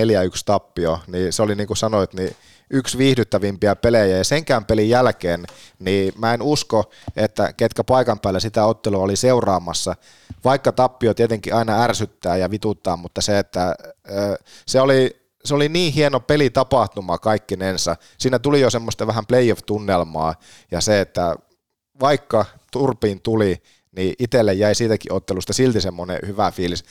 [0.46, 2.36] tappio, niin se oli niin kuin sanoit, niin
[2.70, 4.16] yksi viihdyttävimpiä pelejä.
[4.16, 5.46] Ja senkään pelin jälkeen,
[5.78, 9.96] niin mä en usko, että ketkä paikan päällä sitä ottelua oli seuraamassa,
[10.44, 13.74] vaikka tappio tietenkin aina ärsyttää ja vituttaa, mutta se, että
[14.66, 17.96] se oli, se oli niin hieno pelitapahtuma kaikkinensa.
[18.18, 20.34] Siinä tuli jo semmoista vähän playoff-tunnelmaa
[20.70, 21.36] ja se, että
[22.00, 23.62] vaikka turpiin tuli,
[23.96, 26.84] niin itselle jäi siitäkin ottelusta silti semmoinen hyvä fiilis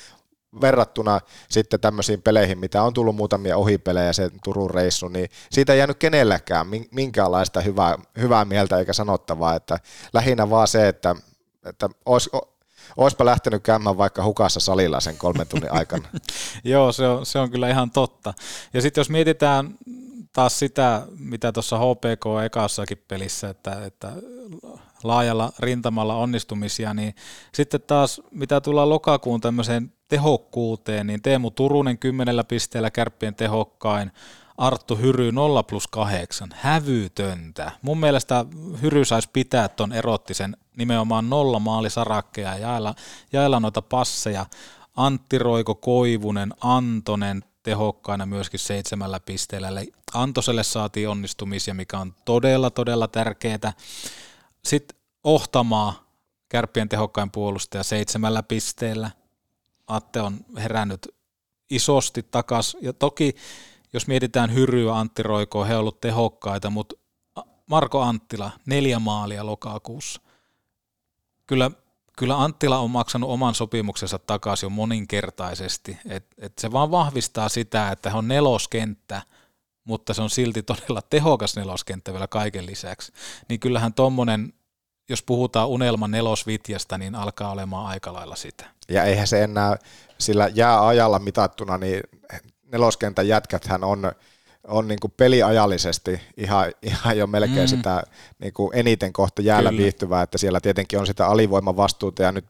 [0.62, 5.80] verrattuna sitten tämmöisiin peleihin, mitä on tullut muutamia ohipelejä, se Turun reissu, niin siitä ei
[5.80, 9.80] jäänyt kenelläkään minkäänlaista hyvää, hyvää mieltä eikä sanottavaa, että
[10.14, 11.16] lähinnä vaan se, että,
[11.66, 12.30] että olisi,
[12.98, 16.08] Oispa lähtenyt käymään vaikka hukassa salilla sen kolmen tunnin aikana.
[16.64, 18.34] Joo, se on, se on kyllä ihan totta.
[18.74, 19.76] Ja sitten jos mietitään
[20.34, 24.12] taas sitä, mitä tuossa HPK ekassakin pelissä, että, että
[25.08, 27.16] laajalla rintamalla onnistumisia, niin
[27.54, 34.12] sitten taas mitä tullaan lokakuun tämmöiseen tehokkuuteen, niin Teemu Turunen kymmenellä pisteellä kärppien tehokkain,
[34.58, 37.72] Arttu Hyry 0 plus 8, hävytöntä.
[37.82, 38.46] Mun mielestä
[38.82, 42.96] Hyry saisi pitää ton erottisen nimenomaan nolla maalisarakkeja ja jaella,
[43.34, 44.46] jaella noita passeja.
[44.96, 49.68] Antti Roiko Koivunen, Antonen tehokkaina myöskin seitsemällä pisteellä.
[49.68, 53.74] Eli Antoselle saatiin onnistumisia, mikä on todella, todella tärkeää.
[54.64, 54.95] Sitten
[55.26, 55.94] Ohtamaa,
[56.50, 59.12] kärppien tehokkain puolustaja seitsemällä pisteellä.
[59.88, 61.08] Atte on herännyt
[61.70, 62.78] isosti takas.
[62.82, 63.36] Ja toki,
[63.94, 66.96] jos mietitään Hyryä, Antti Roikoa, he ovat olleet tehokkaita, mutta
[67.66, 70.22] Marko Anttila, neljä maalia lokakuussa.
[71.48, 71.72] Kyllä,
[72.18, 75.98] kyllä Anttila on maksanut oman sopimuksensa takaisin jo moninkertaisesti.
[76.06, 79.22] Et, et se vaan vahvistaa sitä, että he on neloskenttä,
[79.84, 83.12] mutta se on silti todella tehokas neloskenttä vielä kaiken lisäksi.
[83.50, 84.54] Niin kyllähän tuommoinen
[85.10, 88.66] jos puhutaan unelman nelosvitjasta, niin alkaa olemaan aika lailla sitä.
[88.90, 89.78] Ja eihän se enää
[90.18, 92.02] sillä jääajalla mitattuna, niin
[92.72, 94.12] neloskentän jätkäthän on,
[94.68, 97.68] on niin kuin peliajallisesti ihan, ihan jo melkein mm.
[97.68, 98.04] sitä
[98.40, 99.82] niin kuin eniten kohta jäällä Kyllä.
[99.82, 102.46] viihtyvää, että siellä tietenkin on sitä alivoimavastuuta ja nyt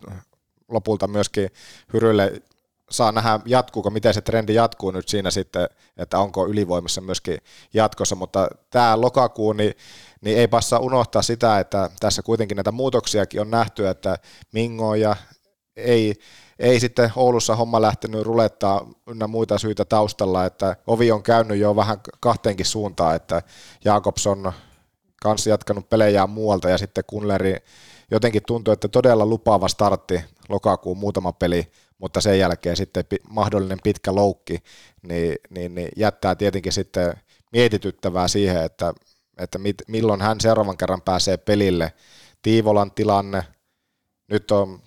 [0.67, 1.49] lopulta myöskin
[1.93, 2.41] Hyrylle
[2.89, 7.37] saa nähdä, jatkuuko, miten se trendi jatkuu nyt siinä sitten, että onko ylivoimassa myöskin
[7.73, 9.73] jatkossa, mutta tämä lokakuu, niin
[10.21, 14.17] niin ei passa unohtaa sitä, että tässä kuitenkin näitä muutoksiakin on nähty, että
[14.53, 15.15] Mingo ja
[15.75, 16.13] ei,
[16.59, 21.75] ei sitten Oulussa homma lähtenyt rulettaa ynnä muita syitä taustalla, että ovi on käynyt jo
[21.75, 23.41] vähän kahteenkin suuntaan, että
[23.85, 24.53] Jakobson
[25.21, 27.57] kanssa jatkanut pelejä muualta ja sitten Kunleri.
[28.11, 34.15] Jotenkin tuntui, että todella lupaava startti lokakuun muutama peli, mutta sen jälkeen sitten mahdollinen pitkä
[34.15, 34.57] loukki,
[35.01, 37.13] niin, niin, niin jättää tietenkin sitten
[37.51, 38.93] mietityttävää siihen, että,
[39.37, 41.93] että mit, milloin hän seuraavan kerran pääsee pelille.
[42.41, 43.43] Tiivolan tilanne,
[44.27, 44.81] nyt on,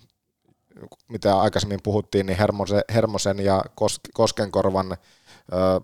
[1.08, 3.64] mitä aikaisemmin puhuttiin, niin Hermosen, Hermosen ja
[4.14, 4.92] Koskenkorvan
[5.52, 5.80] ö,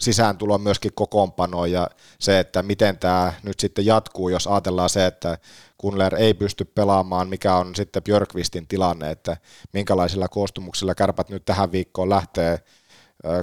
[0.00, 5.38] sisääntulo myöskin kokoonpanoon ja se, että miten tämä nyt sitten jatkuu, jos ajatellaan se, että
[5.78, 9.36] Kunler ei pysty pelaamaan, mikä on sitten Björkvistin tilanne, että
[9.72, 12.58] minkälaisilla koostumuksilla kärpät nyt tähän viikkoon lähtee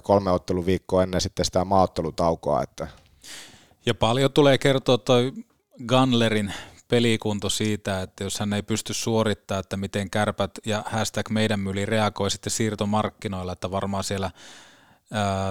[0.04, 2.64] kolme otteluviikkoa ennen sitten sitä maaottelutaukoa.
[2.64, 2.88] Että.
[3.88, 5.32] Ja paljon tulee kertoa toi
[5.88, 6.54] Gunlerin
[6.88, 11.86] pelikunto siitä, että jos hän ei pysty suorittamaan, että miten kärpät ja hashtag meidän myli
[11.86, 14.32] reagoi sitten siirtomarkkinoilla, että varmaan siellä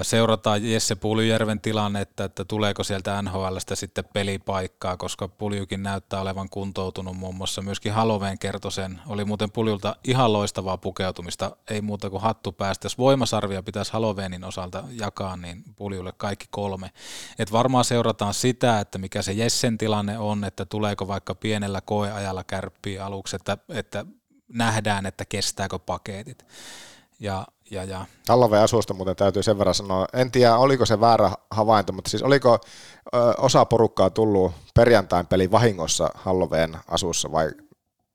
[0.02, 7.16] seurataan Jesse Puljujärven tilannetta, että tuleeko sieltä NHLstä sitten pelipaikkaa, koska Puljukin näyttää olevan kuntoutunut
[7.16, 7.62] muun muassa.
[7.62, 9.00] Myöskin Haloveen kertoi sen.
[9.06, 12.86] Oli muuten Puljulta ihan loistavaa pukeutumista, ei muuta kuin hattu päästä.
[12.86, 16.90] Jos voimasarvia pitäisi Haloveenin osalta jakaa, niin Puljulle kaikki kolme.
[17.38, 22.44] Et varmaan seurataan sitä, että mikä se Jessen tilanne on, että tuleeko vaikka pienellä koeajalla
[22.44, 24.06] kärppiä aluksi, että, että
[24.48, 26.46] nähdään, että kestääkö paketit.
[27.20, 28.06] Ja ja, ja.
[28.28, 30.06] Halloveen asusta muuten täytyy sen verran sanoa.
[30.12, 32.58] En tiedä, oliko se väärä havainto, mutta siis oliko
[33.14, 37.50] ö, osa porukkaa tullut perjantain pelin vahingossa Halloveen asussa vai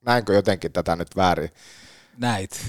[0.04, 1.50] näinkö jotenkin tätä nyt väärin?
[2.16, 2.66] Näit.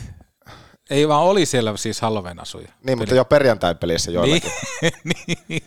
[0.93, 2.67] Ei vaan oli siellä siis Halloween asuja.
[2.67, 2.95] Niin, Peli.
[2.95, 4.51] mutta jo perjantain pelissä joillakin.
[4.81, 5.63] niin, niin.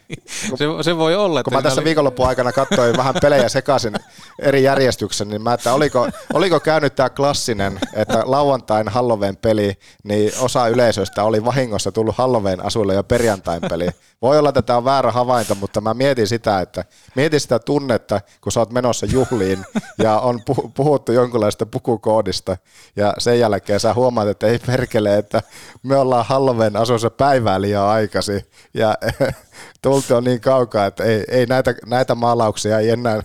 [0.54, 1.42] se, se, voi olla.
[1.42, 1.84] Kun mä tässä oli...
[1.84, 3.94] viikonlopun aikana katsoin vähän pelejä sekaisin
[4.42, 10.32] eri järjestyksen, niin mä että oliko, oliko käynyt tämä klassinen, että lauantain Halloween peli, niin
[10.40, 13.88] osa yleisöstä oli vahingossa tullut Halloween asuille jo perjantain peli.
[14.22, 18.20] Voi olla, että tämä on väärä havainto, mutta mä mietin sitä, että mietin sitä tunnetta,
[18.40, 19.64] kun sä oot menossa juhliin
[19.98, 20.40] ja on
[20.74, 22.56] puhuttu jonkinlaista pukukoodista
[22.96, 25.42] ja sen jälkeen sä huomaat, että ei perkele, että
[25.82, 28.42] me ollaan Halloween asussa päivää liian aikaisin
[28.74, 28.94] ja
[29.82, 33.22] tulti on niin kaukaa, että ei, ei näitä, näitä maalauksia ei enää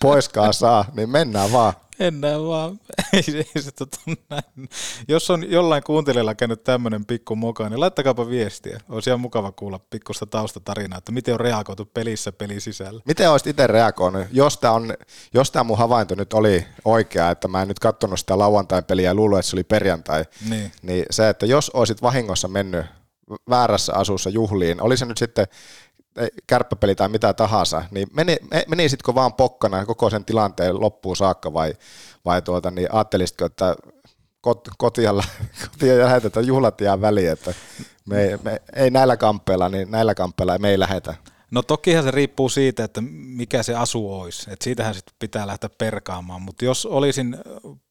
[0.00, 1.72] poiskaan saa, niin mennään vaan.
[1.98, 2.80] Mennään vaan.
[3.12, 3.98] Ei, ei se tota,
[4.30, 4.68] näin.
[5.08, 8.80] Jos on jollain kuuntelijalla käynyt tämmöinen pikku moka, niin laittakaapa viestiä.
[8.88, 13.02] Olisi ihan mukava kuulla pikkusta taustatarinaa, että miten on reagoitu pelissä pelin sisällä.
[13.04, 14.94] Miten olisit itse reagoinut, jos tämä, on,
[15.34, 19.14] jos tämä mun havainto nyt oli oikea, että mä en nyt katsonut sitä lauantai-peliä ja
[19.14, 20.72] luullut, että se oli perjantai, niin.
[20.82, 22.86] niin se, että jos olisit vahingossa mennyt
[23.50, 25.46] väärässä asussa juhliin, oli se nyt sitten
[26.46, 28.36] kärppäpeli tai mitä tahansa, niin meni,
[28.68, 31.74] menisitkö vaan pokkana koko sen tilanteen loppuun saakka vai,
[32.24, 33.76] vai tuota, niin ajattelisitko, että
[34.40, 35.14] kot, kotia,
[35.70, 37.54] kotia lähetetään juhlat jää väliin, että
[38.08, 41.14] me, me, ei näillä kamppeilla, niin näillä kamppeilla me ei lähetä.
[41.50, 44.50] No tokihan se riippuu siitä, että mikä se asu olisi.
[44.50, 46.42] että siitähän sitten pitää lähteä perkaamaan.
[46.42, 47.36] Mutta jos olisin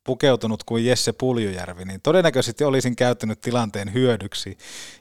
[0.03, 4.57] pukeutunut kuin Jesse Puljujärvi, niin todennäköisesti olisin käyttänyt tilanteen hyödyksi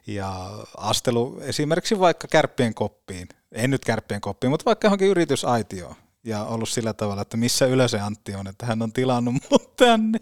[0.07, 3.29] ja astelu esimerkiksi vaikka kärppien koppiin.
[3.53, 5.95] En nyt kärppien koppiin, mutta vaikka johonkin yritysaitioon.
[6.25, 10.19] Ja ollut sillä tavalla, että missä Ylösen Antti on, että hän on tilannut mut tänne.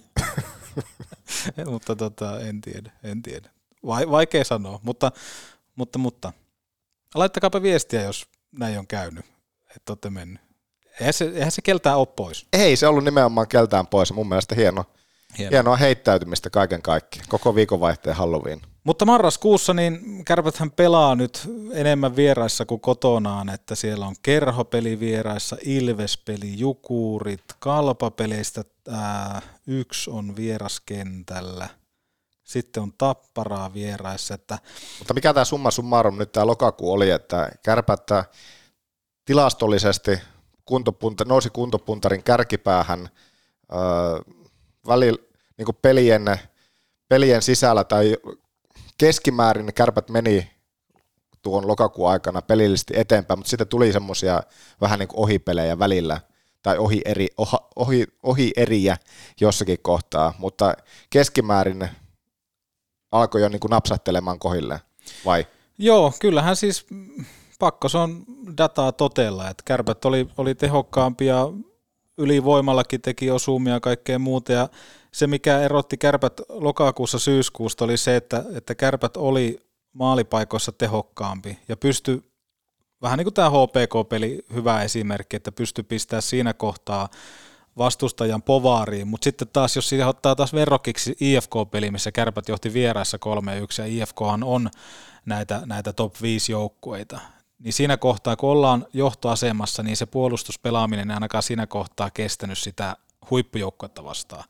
[1.71, 3.51] mutta tota, en tiedä, en tiedä.
[3.87, 5.13] Vaikea sanoa, mutta,
[5.77, 6.33] mutta, mutta
[7.15, 8.27] Laittakaapa viestiä, jos
[8.59, 9.25] näin on käynyt,
[9.77, 10.43] että olette mennyt.
[11.01, 12.47] Eihän se, eihän se keltään ole pois.
[12.53, 14.13] Ei se ollut nimenomaan keltään pois.
[14.13, 14.85] Mun mielestä hieno,
[15.39, 15.51] hieno.
[15.51, 17.29] hienoa heittäytymistä kaiken kaikkiaan.
[17.29, 18.61] Koko viikonvaihteen Halloween.
[18.85, 25.57] Mutta marraskuussa niin Kärpäthän pelaa nyt enemmän vieraissa kuin kotonaan, että siellä on kerhopeli vieraissa,
[25.65, 31.69] Ilvespeli, Jukurit, Kalpapeleistä ää, yksi on vieraskentällä–
[32.53, 34.35] sitten on tapparaa vieraissa.
[34.35, 34.59] Että...
[34.99, 38.25] Mutta mikä tämä summa summarum nyt tämä lokakuu oli, että kärpättä
[39.25, 40.19] tilastollisesti
[40.65, 43.09] kuntopunta, nousi kuntopuntarin kärkipäähän
[43.73, 44.35] öö,
[44.87, 45.23] välillä
[45.59, 46.25] niin pelien,
[47.09, 48.17] pelien sisällä tai
[48.99, 50.51] keskimäärin kärpät meni
[51.43, 54.43] tuon lokakuun aikana pelillisesti eteenpäin, mutta sitten tuli semmoisia
[54.81, 56.21] vähän niin kuin ohipelejä välillä
[56.63, 57.29] tai ohi, eri,
[57.77, 58.97] ohi, ohi eriä
[59.41, 60.75] jossakin kohtaa, mutta
[61.11, 61.89] keskimäärin
[63.13, 64.81] alkoi jo niin kuin napsattelemaan kohille,
[65.25, 65.47] vai?
[65.79, 66.87] Joo, kyllähän siis
[67.59, 68.25] pakko se on
[68.57, 71.49] dataa totella, että kärpät oli, oli tehokkaampia,
[72.19, 74.69] ylivoimallakin teki osumia ja kaikkea muuta, ja
[75.13, 79.59] se mikä erotti kärpät lokakuussa syyskuusta oli se, että, että kärpät oli
[79.93, 82.23] maalipaikoissa tehokkaampi ja pysty,
[83.03, 87.09] vähän niin kuin tämä HPK-peli, hyvä esimerkki, että pysty pistämään siinä kohtaa
[87.79, 93.19] vastustajan povaariin, mutta sitten taas, jos siihen ottaa taas verrokkiksi IFK-peli, missä kärpät johti vieraissa
[93.79, 94.71] 3-1, ja IFKhan on
[95.27, 97.21] näitä, näitä top 5 joukkueita,
[97.59, 102.97] niin siinä kohtaa, kun ollaan johtoasemassa, niin se puolustuspelaaminen ei ainakaan siinä kohtaa kestänyt sitä
[103.31, 104.45] huippujoukkuetta vastaan.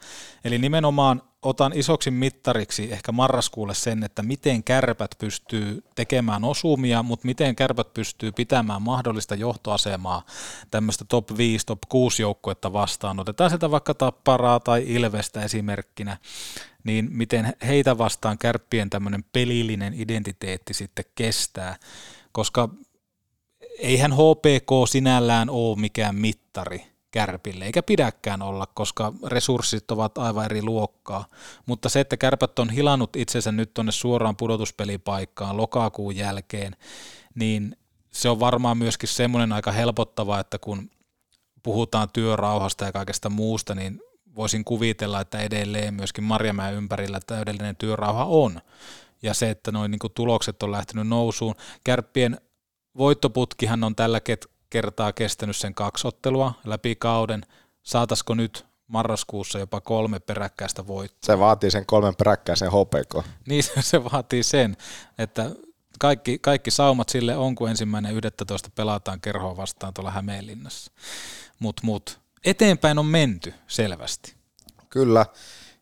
[0.44, 7.26] Eli nimenomaan otan isoksi mittariksi ehkä marraskuulle sen, että miten kärpät pystyy tekemään osumia, mutta
[7.26, 10.26] miten kärpät pystyy pitämään mahdollista johtoasemaa
[10.70, 13.20] tämmöistä top 5, top 6 joukkuetta vastaan.
[13.20, 16.16] Otetaan sieltä vaikka Tapparaa tai Ilvestä esimerkkinä,
[16.84, 21.76] niin miten heitä vastaan kärppien tämmöinen pelillinen identiteetti sitten kestää,
[22.32, 22.68] koska
[23.78, 30.62] eihän HPK sinällään ole mikään mittari, kärpille, eikä pidäkään olla, koska resurssit ovat aivan eri
[30.62, 31.24] luokkaa.
[31.66, 36.76] Mutta se, että kärpät on hilannut itsensä nyt tuonne suoraan pudotuspelipaikkaan lokakuun jälkeen,
[37.34, 37.76] niin
[38.10, 40.90] se on varmaan myöskin semmoinen aika helpottava, että kun
[41.62, 44.00] puhutaan työrauhasta ja kaikesta muusta, niin
[44.36, 48.60] voisin kuvitella, että edelleen myöskin Marjamäen ympärillä täydellinen työrauha on.
[49.22, 51.54] Ja se, että noin niin tulokset on lähtenyt nousuun.
[51.84, 52.40] Kärppien
[52.98, 54.20] voittoputkihan on tällä
[54.72, 57.46] kertaa kestänyt sen kaksottelua läpi kauden.
[57.82, 61.26] Saataisiko nyt marraskuussa jopa kolme peräkkäistä voittoa?
[61.26, 63.26] Se vaatii sen kolmen peräkkäisen HPK.
[63.46, 64.76] Niin, se vaatii sen,
[65.18, 65.50] että
[65.98, 70.92] kaikki, kaikki saumat sille on, kun ensimmäinen 11 pelataan kerhoa vastaan tuolla Hämeenlinnassa.
[71.58, 74.34] Mutta mut, eteenpäin on menty selvästi.
[74.88, 75.26] Kyllä,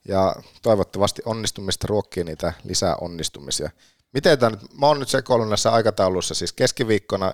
[0.09, 3.70] ja toivottavasti onnistumista ruokkii niitä lisää onnistumisia.
[4.12, 7.32] Miten tämä nyt, mä oon nyt sekoillut näissä aikataulussa, siis keskiviikkona,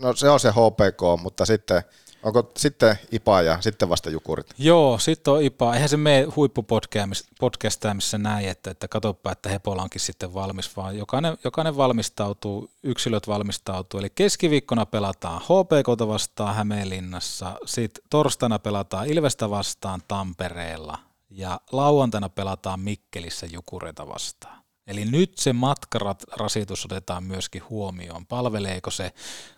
[0.00, 1.82] no se on se HPK, mutta sitten
[2.22, 4.54] Onko sitten IPA ja sitten vasta Jukurit?
[4.58, 5.74] Joo, sitten on IPA.
[5.74, 11.38] Eihän se mene huippupodcastaamissa näin, että, että katsoppa, että Hepola onkin sitten valmis, vaan jokainen,
[11.44, 14.00] jokainen valmistautuu, yksilöt valmistautuu.
[14.00, 20.98] Eli keskiviikkona pelataan HPK vastaan Hämeenlinnassa, sitten torstaina pelataan Ilvestä vastaan Tampereella
[21.30, 24.57] ja lauantaina pelataan Mikkelissä Jukureita vastaan.
[24.88, 28.26] Eli nyt se matkarasitus otetaan myöskin huomioon.
[28.26, 29.12] Palveleeko se,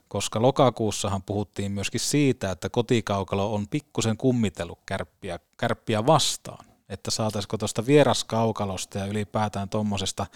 [0.08, 7.58] koska lokakuussahan puhuttiin myöskin siitä, että kotikaukalo on pikkusen kummitellut kärppiä, kärppiä vastaan että saataisiko
[7.58, 10.26] tuosta vieraskaukalosta ja ylipäätään tuommoisesta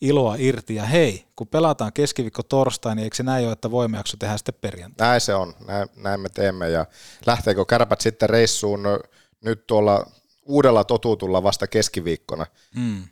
[0.00, 0.74] iloa irti.
[0.74, 4.36] Ja hei, kun pelataan keskiviikko torstai, niin eikö se näin ole, että voimme jakso tehdä
[4.36, 5.08] sitten perjantai?
[5.08, 6.70] Näin se on, näin, näin me teemme.
[6.70, 6.86] Ja
[7.26, 8.80] lähteekö kärpät sitten reissuun
[9.44, 10.06] nyt tuolla
[10.42, 12.46] uudella totuutulla vasta keskiviikkona?
[12.74, 13.08] Mm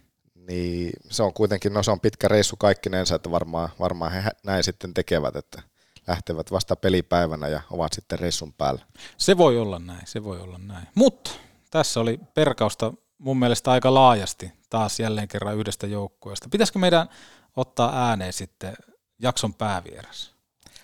[0.46, 4.64] niin se on kuitenkin, no se on pitkä reissu kaikkinensa, että varmaan, varmaan he näin
[4.64, 5.62] sitten tekevät, että
[6.06, 8.84] lähtevät vasta pelipäivänä ja ovat sitten reissun päällä.
[9.16, 10.86] Se voi olla näin, se voi olla näin.
[10.94, 11.30] Mutta
[11.70, 16.48] tässä oli perkausta mun mielestä aika laajasti taas jälleen kerran yhdestä joukkueesta.
[16.48, 17.08] Pitäisikö meidän
[17.56, 18.76] ottaa ääneen sitten
[19.18, 20.34] jakson päävieras?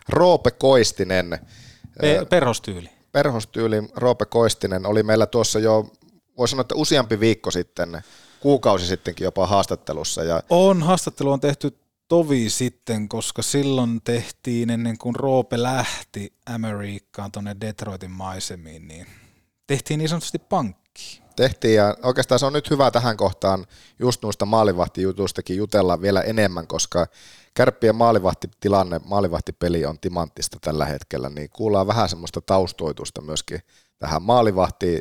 [0.08, 1.38] Roope Koistinen.
[2.00, 2.90] Pe- perhostyyli.
[3.12, 5.92] Perhostyyli Roope Koistinen oli meillä tuossa jo,
[6.38, 8.02] voisi sanoa, että useampi viikko sitten
[8.42, 10.24] kuukausi sittenkin jopa haastattelussa.
[10.24, 10.42] Ja...
[10.50, 11.78] On, haastattelu on tehty
[12.08, 19.06] tovi sitten, koska silloin tehtiin ennen kuin Roope lähti Amerikkaan tuonne Detroitin maisemiin, niin
[19.66, 21.22] tehtiin niin sanotusti pankki.
[21.36, 23.66] Tehtiin ja oikeastaan se on nyt hyvä tähän kohtaan
[23.98, 27.06] just noista maalivahtijutuistakin jutella vielä enemmän, koska
[27.54, 33.60] kärppien maalivahtitilanne, maalivahtipeli on timanttista tällä hetkellä, niin kuullaan vähän semmoista taustoitusta myöskin
[33.98, 34.98] tähän maalivahtiin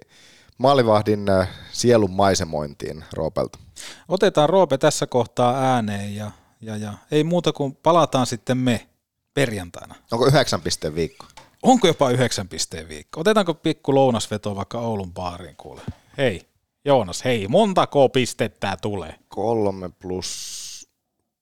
[0.62, 3.60] maalivahdin äh, sielun maisemointiin Roopelta.
[4.08, 6.32] Otetaan Roope tässä kohtaa ääneen ja,
[6.62, 8.90] ja, ja ei muuta kuin palataan sitten me
[9.34, 9.96] perjantaina.
[10.12, 11.26] Onko yhdeksän pisteen viikko?
[11.64, 13.22] Onko jopa yhdeksän pisteen viikko?
[13.22, 15.82] Otetaanko pikku lounasveto vaikka Oulun baariin kuule?
[16.18, 16.48] Hei,
[16.86, 19.16] Joonas, hei, montako pistettä tulee?
[19.30, 20.62] Kolme plus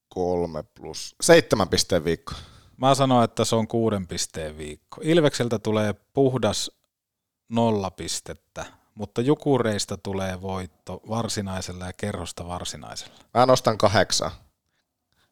[0.09, 2.34] kolme plus seitsemän pisteen viikko.
[2.78, 5.01] Mä sanoin, että se on kuuden pisteen viikko.
[5.03, 6.72] Ilvekseltä tulee puhdas
[7.49, 13.14] nolla pistettä mutta Jukureista tulee voitto varsinaisella ja kerrosta varsinaisella.
[13.34, 14.32] Mä nostan kahdeksan.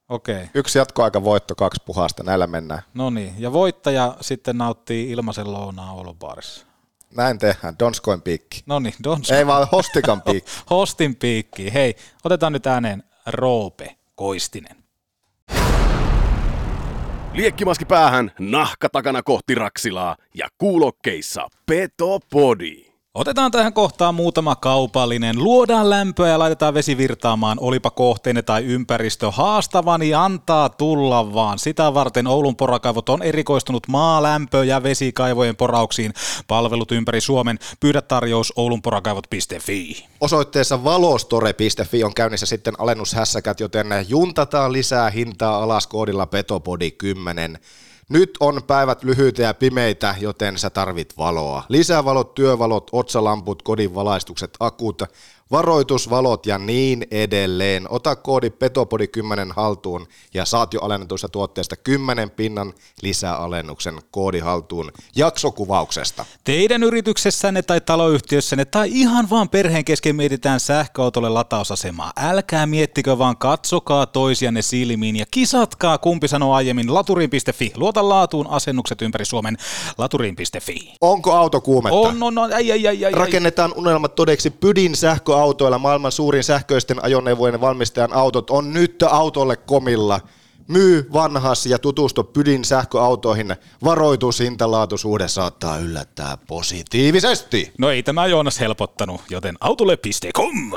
[0.10, 0.36] Okei.
[0.36, 0.48] Okay.
[0.54, 2.82] Yksi jatkoaika voitto, kaksi puhasta, näillä mennään.
[2.94, 6.66] No niin, ja voittaja sitten nauttii ilmaisen lounaa Oulubaarissa.
[7.16, 8.64] Näin tehdään, Donskoin piikki.
[8.66, 9.38] No niin, Donskoin.
[9.38, 10.52] Ei vaan Hostikan piikki.
[10.70, 11.74] Hostin piikki.
[11.74, 14.84] Hei, otetaan nyt ääneen Roope Koistinen.
[17.34, 22.87] Liekkimaski päähän, nahka takana kohti Raksilaa ja kuulokkeissa Petopodi.
[23.18, 25.44] Otetaan tähän kohtaan muutama kaupallinen.
[25.44, 31.60] Luodaan lämpöä ja laitetaan vesi virtaamaan, olipa kohteenne tai ympäristö haastava, niin antaa tulla vaan.
[31.60, 36.14] Sitä varten Oulun porakaivot on erikoistunut maalämpö- ja vesikaivojen porauksiin.
[36.48, 37.60] Palvelut ympäri Suomen.
[37.80, 40.06] Pyydä tarjous oulunporakaivot.fi.
[40.22, 47.60] Osoitteessa valostore.fi on käynnissä sitten alennushässäkät, joten juntataan lisää hintaa alas koodilla Petopodi 10
[48.10, 51.64] Nyt on päivät lyhyitä ja pimeitä, joten sä tarvit valoa.
[51.70, 55.02] Lisävalot, työvalot, otsalamput, kodin valaistukset, akut,
[55.52, 57.88] varoitusvalot ja niin edelleen.
[57.90, 64.92] Ota koodi Petopodi 10 haltuun ja saat jo alennetuista tuotteista 10 pinnan lisäalennuksen koodi haltuun
[65.16, 66.26] jaksokuvauksesta.
[66.44, 72.14] Teidän yrityksessänne tai taloyhtiössänne tai ihan vaan perheen kesken mietitään sähköautolle latausasemaa.
[72.18, 77.72] Älkää miettikö, vaan katsokaa toisianne silmiin ja kisatkaa, kumpi sanoo aiemmin laturiin.fi.
[77.76, 79.58] Luota laatuun asennukset ympäri Suomen
[79.98, 80.94] laturiin.fi.
[81.02, 81.98] Onko auto kuumetta?
[81.98, 85.80] On, on, on, ai, ai, ai, ai, Rakennetaan unelmat todeksi Pydin sähköautoilla.
[85.80, 90.20] Maailman suurin sähköisten ajoneuvojen valmistajan autot on nyt autolle komilla.
[90.68, 93.56] Myy vanhas ja tutustu Pydin sähköautoihin.
[93.84, 97.74] Varoitus hintalaatuisuhde saattaa yllättää positiivisesti.
[97.78, 100.72] No ei tämä Joonas helpottanut, joten autolle.com.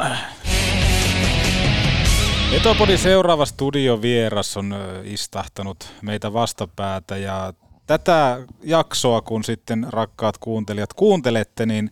[2.56, 4.74] Etopodin seuraava studiovieras on
[5.04, 7.52] istahtanut meitä vastapäätä ja
[7.86, 11.90] tätä jaksoa, kun sitten rakkaat kuuntelijat kuuntelette, niin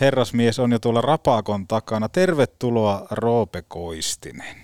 [0.00, 2.08] herrasmies on jo tuolla Rapakon takana.
[2.08, 4.56] Tervetuloa Roope Koistinen.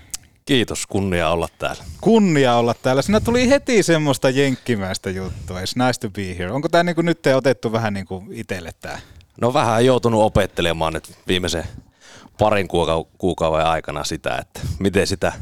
[0.44, 1.84] Kiitos, kunnia olla täällä.
[2.00, 3.02] Kunnia olla täällä.
[3.02, 5.60] Siinä tuli heti semmoista jenkkimäistä juttua.
[5.60, 6.52] It's nice to be here.
[6.52, 8.98] Onko tämä niinku nyt otettu vähän niin kuin itselle tämä?
[9.40, 11.64] No vähän joutunut opettelemaan nyt viimeisen
[12.40, 15.32] parin kuuka- kuukauden aikana sitä, että miten sitä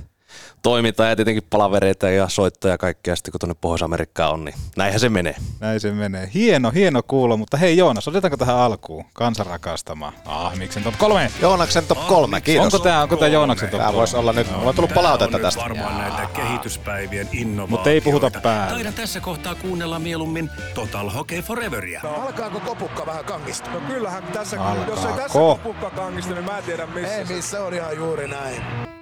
[0.62, 5.00] toimintaa ja tietenkin palavereita ja soittoja ja kaikkea sitten kun tuonne Pohjois-Amerikkaan on, niin näinhän
[5.00, 5.36] se menee.
[5.60, 6.30] Näin se menee.
[6.34, 10.12] Hieno, hieno kuulla, mutta hei Joonas, otetaanko tähän alkuun kansan rakastama?
[10.26, 11.30] Ah, miksen top kolme?
[11.42, 12.74] Joonaksen top kolme, kiitos.
[12.74, 13.98] Onko tämä onko tää Joonaksen top Tämä kolme?
[13.98, 15.60] voisi olla nyt, mulla on tullut palautetta tästä.
[15.62, 17.70] Varmaan näitä kehityspäivien innovaatioita.
[17.70, 18.72] Mutta ei puhuta päälle.
[18.74, 22.00] Taidan tässä kohtaa kuunnella mieluummin Total Hockey Foreveria.
[22.26, 23.70] Alkaako kopukka vähän kangista?
[23.70, 24.90] No kyllähän tässä, Alkaako?
[24.90, 27.14] jos ei tässä kopukka kangista, niin mä en tiedä missä.
[27.16, 28.97] Ei missä on ihan juuri näin.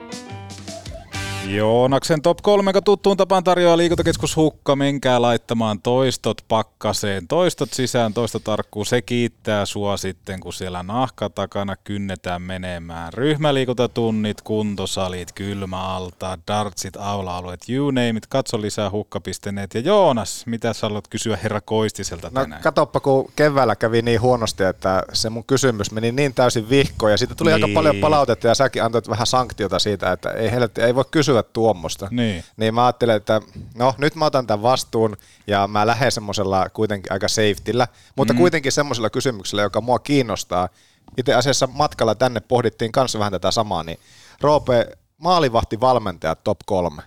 [1.49, 4.77] Joonaksen top 3, joka tuttuun tapaan tarjoaa liikuntakeskus Hukka.
[4.77, 8.87] Menkää laittamaan toistot pakkaseen, toistot sisään, toista tarkkuun.
[8.87, 13.13] Se kiittää sua sitten, kun siellä nahka takana kynnetään menemään.
[13.13, 18.27] Ryhmäliikuntatunnit, kuntosalit, kylmäalta, dartsit, aula-alueet, you name it.
[18.27, 19.75] Katso lisää hukka.net.
[19.75, 22.63] Ja Joonas, mitä sä haluat kysyä herra Koistiselta No tänään?
[22.63, 27.19] katoppa, kun keväällä kävi niin huonosti, että se mun kysymys meni niin täysin vihkoon ja
[27.19, 27.75] siitä tuli aika Niin.
[27.75, 32.09] paljon palautetta ja säkin antoit vähän sanktiota siitä, että ei, helvetti, ei voi kysyä tuommoista.
[32.11, 32.45] Niin.
[32.57, 33.41] niin mä ajattelin, että
[33.75, 35.17] no nyt mä otan tämän vastuun
[35.47, 38.39] ja mä lähden semmoisella kuitenkin aika safetyllä, mutta Mm.
[38.39, 40.69] kuitenkin semmoisella kysymyksellä, joka mua kiinnostaa.
[41.17, 43.99] Itse asiassa matkalla tänne pohdittiin kanssa vähän tätä samaa, niin
[44.41, 44.87] Roope,
[45.19, 47.03] maalivahti valmentaja top kolme.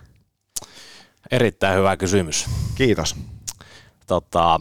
[1.30, 2.46] Erittäin hyvä kysymys.
[2.74, 3.16] Kiitos.
[4.06, 4.60] Tota,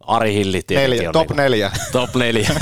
[0.00, 1.70] Ari Hilli Neljä, on top niinku- neljä.
[1.92, 2.50] Top neljä.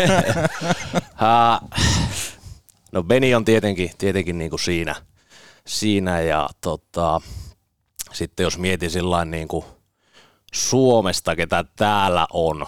[2.93, 4.95] No Beni on tietenkin, tietenkin niinku siinä,
[5.67, 7.21] siinä ja tota,
[8.13, 9.65] sitten jos mietin sillä niin kuin
[10.55, 12.67] Suomesta, ketä täällä on,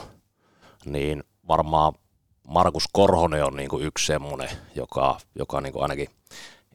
[0.84, 1.92] niin varmaan
[2.48, 6.08] Markus Korhonen on niin kuin yksi semmoinen, joka, joka niin kuin ainakin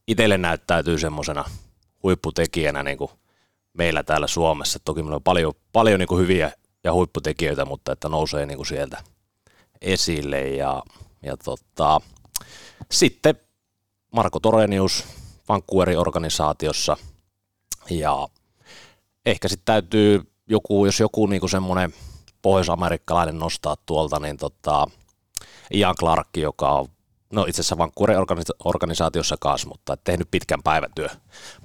[0.08, 1.46] itselle näyttäytyy semmoisena
[2.04, 3.12] huipputekijänä niin kuin
[3.74, 4.80] meillä täällä Suomessa.
[4.86, 6.52] Toki meillä on paljon, paljon niin kuin hyviä
[6.84, 9.04] ja huipputekijöitä, mutta että nousee niin kuin sieltä
[9.82, 10.42] esille.
[10.42, 10.84] Ja,
[11.22, 12.02] ja tota,
[12.92, 13.36] sitten
[14.12, 15.06] Marko Torenius
[15.50, 16.98] Vancouverin organisaatiossa
[17.90, 18.28] ja
[19.26, 21.94] ehkä sitten täytyy joku, jos joku niinku semmoinen
[22.42, 24.88] pohjois-amerikkalainen nostaa tuolta, niin tota,
[25.74, 26.88] Ian Clark, joka on
[27.34, 31.08] no itse asiassa Vancouverin organisa- organisaatiossa kanssa, mutta tehnyt pitkän päivätyö,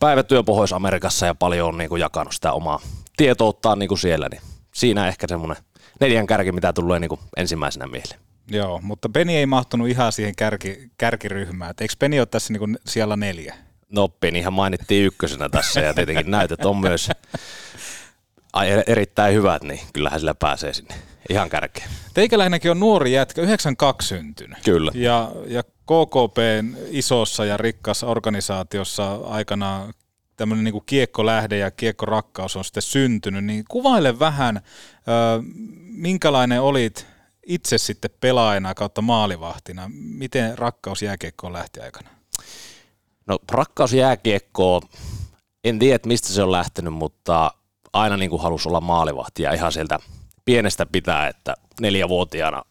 [0.00, 2.80] päivätyö Pohjois-Amerikassa ja paljon on niinku jakanut sitä omaa
[3.16, 4.42] tietouttaan niinku siellä, niin
[4.74, 5.56] siinä ehkä semmoinen
[6.00, 8.20] neljän kärki, mitä tulee niinku ensimmäisenä mieleen.
[8.50, 11.74] Joo, mutta Penny ei mahtunut ihan siihen kärki, kärkiryhmään.
[11.80, 13.54] Eikö Penny ole tässä niinku siellä neljä?
[13.88, 17.10] No Penihän mainittiin ykkösenä tässä ja tietenkin näytöt on myös
[18.52, 20.94] ai, erittäin hyvät, niin kyllähän sillä pääsee sinne
[21.30, 21.90] ihan kärkeen.
[22.14, 24.58] Teikäläinenkin on nuori jätkä, 92 syntynyt.
[24.64, 24.92] Kyllä.
[24.94, 29.94] Ja, ja KKPn isossa ja rikkaassa organisaatiossa aikanaan
[30.36, 34.62] tämmöinen niin kiekkolähde ja kiekkorakkaus on sitten syntynyt, niin kuvaile vähän, ö,
[35.90, 37.06] minkälainen olit
[37.46, 39.90] itse sitten pelaajana kautta maalivahtina.
[39.94, 42.17] Miten rakkaus jääkiekkoon lähti aikana?
[43.28, 44.82] No rakkaus jääkiekkoon,
[45.64, 47.50] en tiedä mistä se on lähtenyt, mutta
[47.92, 49.98] aina niin kuin halusi olla maalivahti ja ihan sieltä
[50.44, 52.62] pienestä pitää, että neljävuotiaana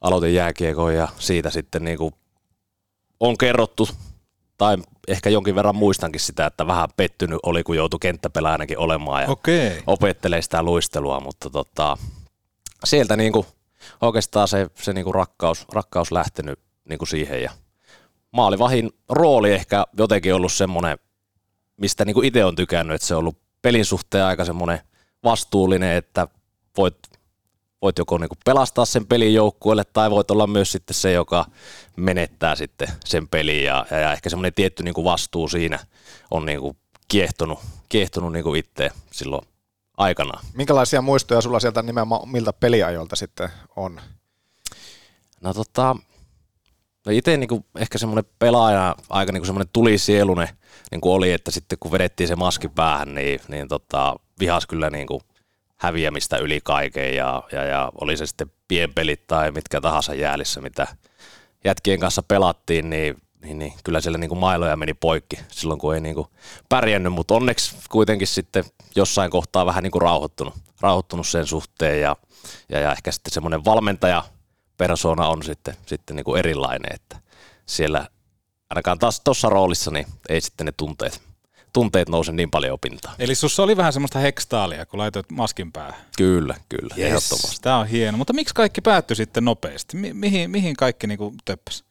[0.00, 2.14] aloitin jääkiekon ja siitä sitten niin kuin
[3.20, 3.88] on kerrottu
[4.58, 4.76] tai
[5.08, 9.82] ehkä jonkin verran muistankin sitä, että vähän pettynyt oli, kun joutui kenttäpelaajanakin olemaan ja Okei.
[9.86, 11.98] opettelee sitä luistelua, mutta tota,
[12.84, 13.46] sieltä niin kuin
[14.00, 16.58] oikeastaan se, se niin kuin rakkaus, rakkaus lähtenyt
[16.88, 17.50] niin kuin siihen ja
[18.32, 20.98] maalivahin rooli ehkä jotenkin ollut semmoinen,
[21.76, 24.80] mistä niin itse on tykännyt, että se on ollut pelin suhteen aika semmoinen
[25.24, 26.28] vastuullinen, että
[26.76, 26.98] voit,
[27.82, 31.46] voit joko niinku pelastaa sen pelin joukkueelle tai voit olla myös sitten se, joka
[31.96, 35.78] menettää sitten sen pelin ja, ja, ehkä semmoinen tietty niinku vastuu siinä
[36.30, 36.76] on niinku
[37.08, 37.58] kiehtonut,
[37.88, 39.46] kiehtonut niinku itse silloin
[39.96, 40.44] aikanaan.
[40.54, 44.00] Minkälaisia muistoja sulla sieltä nimenomaan miltä peliajoilta sitten on?
[45.40, 45.96] No tota,
[47.06, 50.48] no itse niinku ehkä semmoinen pelaaja aika niinku semmoinen tulisielune
[50.90, 55.22] niinku oli, että sitten kun vedettiin se maski päähän, niin, niin tota, vihas kyllä niinku
[55.76, 60.86] häviämistä yli kaiken ja, ja, ja oli se sitten pienpelit tai mitkä tahansa jäälissä, mitä
[61.64, 65.94] jätkien kanssa pelattiin, niin niin, niin kyllä siellä niin kuin mailoja meni poikki silloin, kun
[65.94, 66.26] ei niin kuin
[66.68, 68.64] pärjännyt, mutta onneksi kuitenkin sitten
[68.96, 72.16] jossain kohtaa vähän niin kuin rauhoittunut, rauhoittunut sen suhteen ja,
[72.68, 74.24] ja, ja ehkä sitten semmoinen valmentaja
[74.80, 77.16] persona on sitten, sitten niin kuin erilainen, että
[77.66, 78.08] siellä
[78.70, 81.22] ainakaan taas tuossa roolissa niin ei sitten ne tunteet,
[81.72, 83.14] tunteet nouse niin paljon opintaan.
[83.18, 86.00] Eli sussa oli vähän semmoista hekstaalia, kun laitoit maskin päähän.
[86.16, 87.06] Kyllä, kyllä, yes.
[87.06, 87.62] ehdottomasti.
[87.62, 89.96] Tämä on hieno, mutta miksi kaikki päättyi sitten nopeasti?
[89.96, 91.84] Mi- mihin, mihin kaikki niin töppäsi?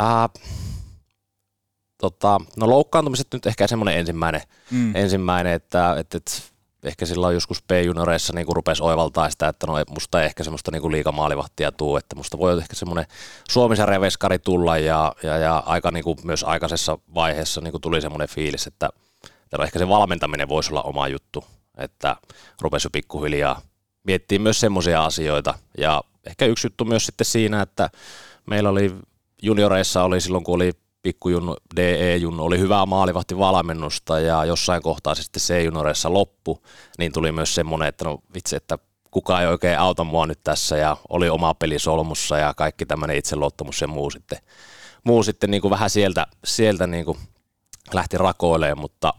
[0.00, 0.30] Äh,
[1.98, 4.40] tota, no loukkaantumiset nyt ehkä semmoinen ensimmäinen,
[4.70, 4.96] mm.
[4.96, 6.32] ensimmäinen että, että, että
[6.82, 11.04] ehkä silloin joskus P-junioreissa niin rupesi oivaltaa sitä, että no musta ei ehkä semmoista niin
[11.12, 13.06] maalivahtia tuu, että musta voi ehkä semmoinen
[13.50, 18.00] Suomisen reveskari tulla ja, ja, ja aika niin kuin myös aikaisessa vaiheessa niin kuin tuli
[18.00, 18.90] semmoinen fiilis, että,
[19.44, 21.44] että no ehkä se valmentaminen voisi olla oma juttu,
[21.78, 22.16] että
[22.60, 23.60] rupesi jo pikkuhiljaa
[24.04, 25.54] miettiä myös semmoisia asioita.
[25.78, 27.90] Ja ehkä yksi juttu myös sitten siinä, että
[28.46, 28.94] meillä oli
[29.42, 30.72] junioreissa oli silloin, kun oli
[31.02, 36.62] pikkujunnu, DE-junnu, oli hyvää maalivahtivalmennusta ja jossain kohtaa se sitten C-junioreissa loppu,
[36.98, 38.78] niin tuli myös semmoinen, että no vitsi, että
[39.10, 43.16] kukaan ei oikein auta mua nyt tässä ja oli oma peli solmussa ja kaikki tämmöinen
[43.16, 44.38] itseluottamus ja muu sitten,
[45.04, 47.18] muu sitten niin kuin vähän sieltä, sieltä niin kuin
[47.94, 49.14] lähti rakoilemaan, mutta,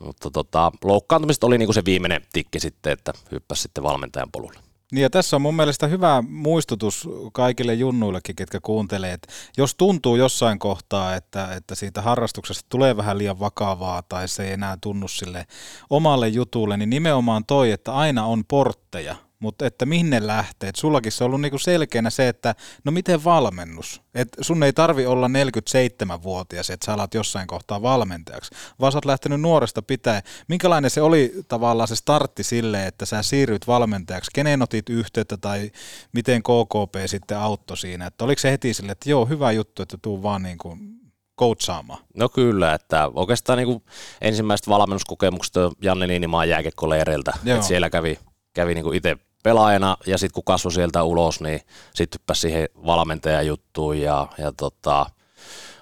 [0.00, 4.71] mutta tota, loukkaantumiset oli niin kuin se viimeinen tikki sitten, että hyppäsi sitten valmentajan polulle.
[4.92, 10.16] Niin ja tässä on mun mielestä hyvä muistutus kaikille junnuillekin, ketkä kuuntelee, että jos tuntuu
[10.16, 15.08] jossain kohtaa, että, että siitä harrastuksesta tulee vähän liian vakavaa tai se ei enää tunnu
[15.08, 15.46] sille
[15.90, 20.68] omalle jutulle, niin nimenomaan toi, että aina on portteja, mutta että minne lähtee.
[20.68, 24.02] Et sullakin se on ollut niinku selkeänä se, että no miten valmennus?
[24.14, 29.04] Et sun ei tarvi olla 47-vuotias, että sä alat jossain kohtaa valmentajaksi, vaan sä oot
[29.04, 30.22] lähtenyt nuoresta pitää.
[30.48, 34.30] Minkälainen se oli tavallaan se startti sille, että sä siirryt valmentajaksi?
[34.34, 35.70] Kenen otit yhteyttä tai
[36.12, 38.06] miten KKP sitten auttoi siinä?
[38.06, 41.02] Että oliko se heti sille, että joo, hyvä juttu, että tuu vaan niin kuin
[41.38, 42.04] coachaamaan?
[42.16, 43.82] No kyllä, että oikeastaan niin
[44.20, 48.18] ensimmäiset valmennuskokemukset Janne Niinimaan jääkekkoleireiltä, että siellä kävi,
[48.54, 51.60] kävi niin itse pelaajana ja sitten kun kasvoi sieltä ulos, niin
[51.94, 55.06] sitten hyppäsi siihen valmentajajuttuun ja, ja tota,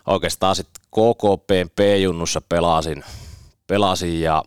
[0.06, 3.04] oikeastaan sitten KKP P-junnussa pelasin,
[3.66, 4.44] pelasin ja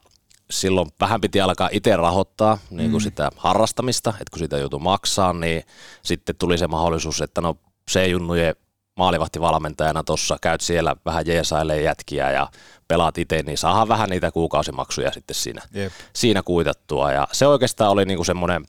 [0.51, 3.03] silloin vähän piti alkaa itse rahoittaa niin kuin mm.
[3.03, 5.63] sitä harrastamista, että kun sitä joutui maksaa, niin
[6.03, 7.57] sitten tuli se mahdollisuus, että no
[7.91, 8.55] C-junnujen
[8.97, 12.47] maalivahtivalmentajana tuossa käyt siellä vähän jeesailee jätkiä ja
[12.87, 15.91] pelaat itse, niin saadaan vähän niitä kuukausimaksuja sitten siinä, Jep.
[16.13, 17.11] siinä kuitattua.
[17.11, 18.65] Ja se oikeastaan oli niinku semmoinen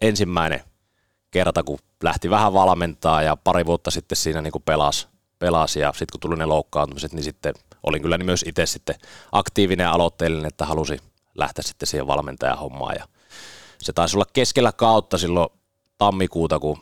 [0.00, 0.60] ensimmäinen
[1.30, 5.92] kerta, kun lähti vähän valmentaa ja pari vuotta sitten siinä niin kuin pelasi, pelasi ja
[5.92, 8.94] sitten kun tuli ne loukkaantumiset, niin sitten olin kyllä myös itse sitten
[9.32, 10.98] aktiivinen ja aloitteellinen, että halusi
[11.34, 13.04] lähteä sitten siihen valmentajahommaan ja
[13.78, 15.48] se taisi olla keskellä kautta silloin
[15.98, 16.80] tammikuuta, kun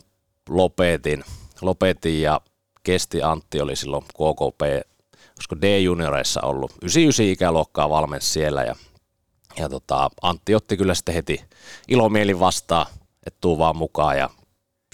[0.48, 1.24] lopetin,
[1.60, 2.40] lopetin ja
[2.82, 4.88] kesti Antti oli silloin KKP,
[5.36, 8.76] koska D-junioreissa ollut 99 ikäluokkaa valmensi siellä ja,
[9.58, 11.44] ja tota, Antti otti kyllä sitten heti
[11.88, 12.86] ilomielin vastaan
[13.26, 14.30] että tuu vaan mukaan ja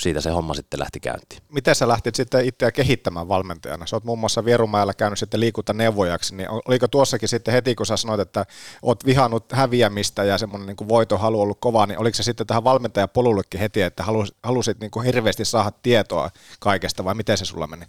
[0.00, 1.42] siitä se homma sitten lähti käyntiin.
[1.48, 3.86] Miten sä lähtit sitten itseä kehittämään valmentajana?
[3.86, 7.96] Sä oot muun muassa Vierumäellä käynyt sitten liikuntaneuvojaksi, niin oliko tuossakin sitten heti, kun sä
[7.96, 8.46] sanoit, että
[8.82, 13.60] oot vihannut häviämistä ja semmoinen niin voitohalu ollut kova, niin oliko se sitten tähän valmentajapolullekin
[13.60, 16.30] heti, että halusit, halusit niin kuin hirveästi saada tietoa
[16.60, 17.86] kaikesta vai miten se sulla meni?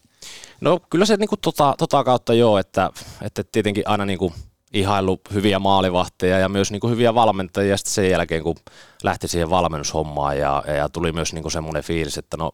[0.62, 2.90] No kyllä se niin kuin tota, tota kautta joo, että,
[3.22, 4.34] että tietenkin aina niin kuin
[4.74, 8.56] ihailu hyviä maalivahteja ja myös niin kuin hyviä valmentajia sitten sen jälkeen, kun
[9.04, 12.52] lähti siihen valmennushommaan ja, ja, tuli myös niin kuin semmoinen fiilis, että no,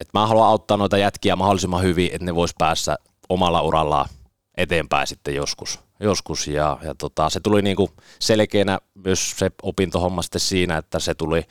[0.00, 2.96] että mä haluan auttaa noita jätkiä mahdollisimman hyvin, että ne vois päässä
[3.28, 4.08] omalla urallaan
[4.56, 5.80] eteenpäin sitten joskus.
[6.00, 10.98] joskus ja, ja tota, se tuli niin kuin selkeänä myös se opintohomma sitten siinä, että
[10.98, 11.42] se tuli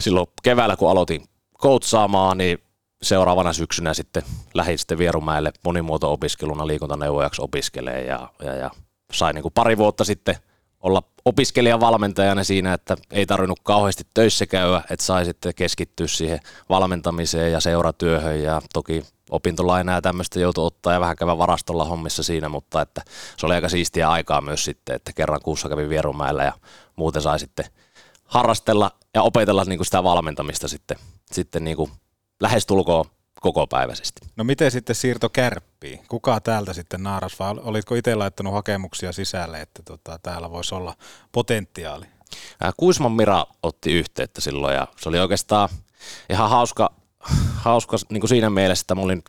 [0.00, 1.24] silloin keväällä, kun aloitin
[1.58, 2.58] koutsaamaan, niin
[3.02, 4.22] seuraavana syksynä sitten
[4.54, 8.70] lähdin sitten Vierumäelle monimuoto-opiskeluna liikuntaneuvojaksi opiskelee ja, ja, ja
[9.12, 10.36] sain niin kuin pari vuotta sitten
[10.80, 17.52] olla opiskelijavalmentajana siinä, että ei tarvinnut kauheasti töissä käydä, että sai sitten keskittyä siihen valmentamiseen
[17.52, 22.48] ja seuratyöhön ja toki opintolainaa ja tämmöistä joutui ottaa ja vähän käydä varastolla hommissa siinä,
[22.48, 23.02] mutta että
[23.36, 26.52] se oli aika siistiä aikaa myös sitten, että kerran kuussa kävin Vierumäellä ja
[26.96, 27.64] muuten sai sitten
[28.24, 30.96] harrastella ja opetella niin kuin sitä valmentamista sitten,
[31.32, 31.90] sitten niin kuin
[32.40, 33.04] lähestulkoon
[33.40, 34.20] kokopäiväisesti.
[34.36, 36.00] No miten sitten siirto kärppiin?
[36.08, 40.94] Kuka täältä sitten naaras vai olitko itse laittanut hakemuksia sisälle, että tota, täällä voisi olla
[41.32, 42.06] potentiaali?
[42.76, 45.68] Kuisman Mira otti yhteyttä silloin ja se oli oikeastaan
[46.30, 46.92] ihan hauska,
[47.54, 49.22] hauska niin kuin siinä mielessä, että mä olin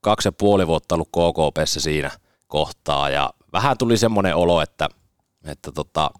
[0.00, 2.10] kaksi ja puoli vuotta ollut KKPssä siinä
[2.46, 4.88] kohtaa ja vähän tuli semmoinen olo, että,
[5.44, 6.10] että, tota,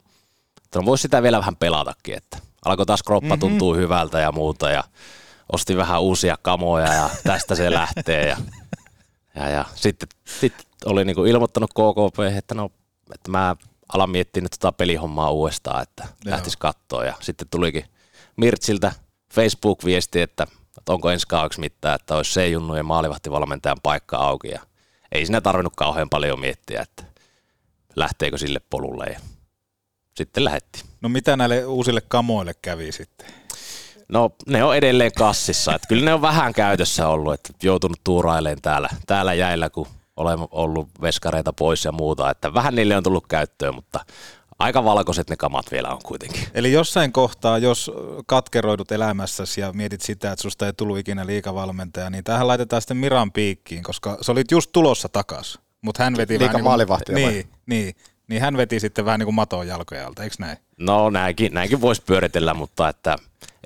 [0.65, 3.41] että no voisi sitä vielä vähän pelatakin, että alkoi taas kroppa mm-hmm.
[3.41, 4.85] tuntuu hyvältä ja muuta ja
[5.53, 8.37] ostin vähän uusia kamoja ja tästä se lähtee ja,
[9.35, 10.09] ja, ja sitten,
[10.41, 12.71] sitten oli niin kuin ilmoittanut KKP, että no,
[13.15, 13.57] että mä
[13.93, 17.85] alan miettiä nyt tota pelihommaa uudestaan, että lähtisi katsoa ja sitten tulikin
[18.37, 18.93] Mirtsiltä
[19.35, 20.47] Facebook-viesti, että,
[20.79, 24.61] että onko ensi kaudeksi mitään, että olisi se junnu ja maalivahtivalmentajan paikka auki ja
[25.13, 27.05] ei siinä tarvinnut kauhean paljon miettiä, että
[27.97, 29.21] lähteekö sille polulle ja
[30.17, 30.85] sitten lähetti.
[31.01, 33.27] No mitä näille uusille kamoille kävi sitten?
[34.09, 38.63] No ne on edelleen kassissa, että kyllä ne on vähän käytössä ollut, että joutunut tuurailemaan
[38.63, 39.87] täällä, täällä jäillä, kun
[40.17, 44.05] olen ollut veskareita pois ja muuta, että vähän niille on tullut käyttöön, mutta
[44.59, 46.43] aika valkoiset ne kamat vielä on kuitenkin.
[46.55, 47.91] Eli jossain kohtaa, jos
[48.27, 52.97] katkeroidut elämässäsi ja mietit sitä, että susta ei tullut ikinä liikavalmentaja, niin tähän laitetaan sitten
[52.97, 55.59] Miran piikkiin, koska se olit just tulossa takas.
[55.83, 56.79] Mutta hän veti Liika vähän
[57.09, 57.95] niin, niin, niin,
[58.29, 60.57] niin, hän veti sitten vähän niin kuin maton jalkoja alta, eikö näin?
[60.79, 63.17] No näinkin, näinkin voisi pyöritellä, mutta että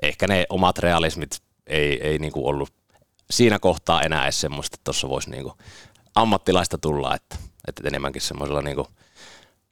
[0.01, 1.29] ehkä ne omat realismit
[1.67, 2.73] ei, ei niin kuin ollut
[3.31, 5.53] siinä kohtaa enää edes semmoista, että tuossa voisi niin kuin
[6.15, 7.35] ammattilaista tulla, että,
[7.67, 8.87] että enemmänkin semmoisella niin kuin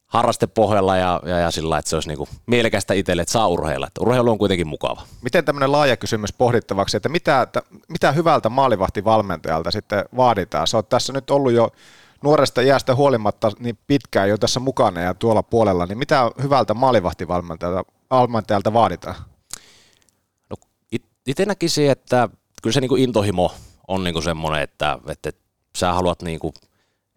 [0.08, 3.88] harrastepohjalla ja, ja, ja sillä että se olisi niin mielekästä itselle, että saa urheilla.
[3.88, 5.02] Että urheilu on kuitenkin mukava.
[5.22, 10.68] Miten tämmöinen laaja kysymys pohdittavaksi, että mitä, että mitä hyvältä maalivahtivalmentajalta sitten vaaditaan?
[10.68, 11.72] Se on tässä nyt ollut jo
[12.24, 17.92] nuoresta iästä huolimatta niin pitkään jo tässä mukana ja tuolla puolella, niin mitä hyvältä maalivahtivalmentajalta
[18.12, 19.16] valmentajalta vaaditaan?
[21.28, 22.30] Itse näkisin, että
[22.62, 23.52] kyllä se niin kuin intohimo
[23.88, 25.32] on niin kuin semmoinen, että, että
[25.78, 26.54] sä haluat niin kuin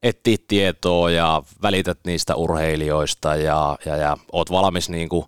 [0.03, 5.27] etsiä tietoa ja välität niistä urheilijoista ja, ja, ja oot valmis niin kuin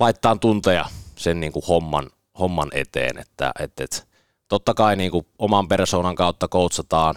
[0.00, 0.84] laittaa tunteja
[1.16, 4.08] sen niin kuin homman, homman eteen, että et, et,
[4.48, 7.14] totta kai niin kuin oman persoonan kautta koutsataan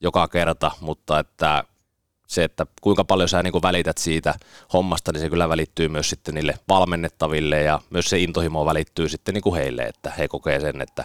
[0.00, 1.64] joka kerta, mutta että
[2.30, 4.34] se, että kuinka paljon sä niin kuin välität siitä
[4.72, 9.34] hommasta, niin se kyllä välittyy myös sitten niille valmennettaville ja myös se intohimo välittyy sitten
[9.34, 11.04] niin kuin heille, että he kokee sen, että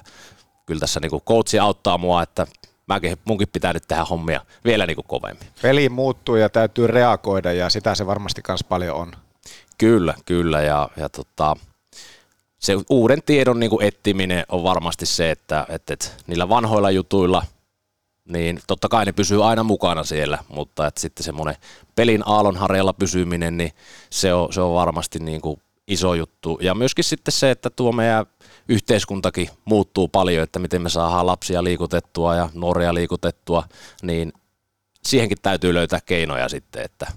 [0.66, 2.48] kyllä tässä niin kuin coachi auttaa mua, että
[2.88, 5.48] mäkin, munkin pitää nyt tehdä hommia vielä niin kuin kovemmin.
[5.62, 9.12] Peli muuttuu ja täytyy reagoida ja sitä se varmasti myös paljon on.
[9.78, 11.56] Kyllä, kyllä ja, ja tota,
[12.60, 17.44] se uuden tiedon niin kuin ettiminen on varmasti se, että, että, että niillä vanhoilla jutuilla,
[18.26, 21.56] niin totta kai ne pysyy aina mukana siellä, mutta että sitten semmoinen
[21.96, 23.72] pelin aallonharjalla pysyminen, niin
[24.10, 26.60] se on, se on varmasti niin kuin iso juttu.
[26.62, 28.26] Ja myöskin sitten se, että tuo meidän
[28.70, 33.64] yhteiskuntakin muuttuu paljon, että miten me saadaan lapsia liikutettua ja nuoria liikutettua,
[34.02, 34.34] niin
[35.06, 37.08] siihenkin täytyy löytää keinoja sitten, että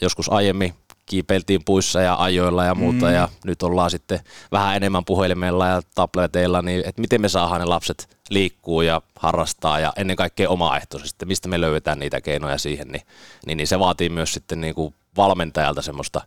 [0.00, 0.74] joskus aiemmin
[1.06, 3.12] kiipeiltiin puissa ja ajoilla ja muuta, mm.
[3.12, 4.20] ja nyt ollaan sitten
[4.52, 9.80] vähän enemmän puhelimella ja tableteilla, niin että miten me saadaan ne lapset liikkuu ja harrastaa
[9.80, 13.02] ja ennen kaikkea omaehtoisesti, mistä me löydetään niitä keinoja siihen, niin,
[13.46, 16.20] niin, niin se vaatii myös sitten niin kuin valmentajalta semmoista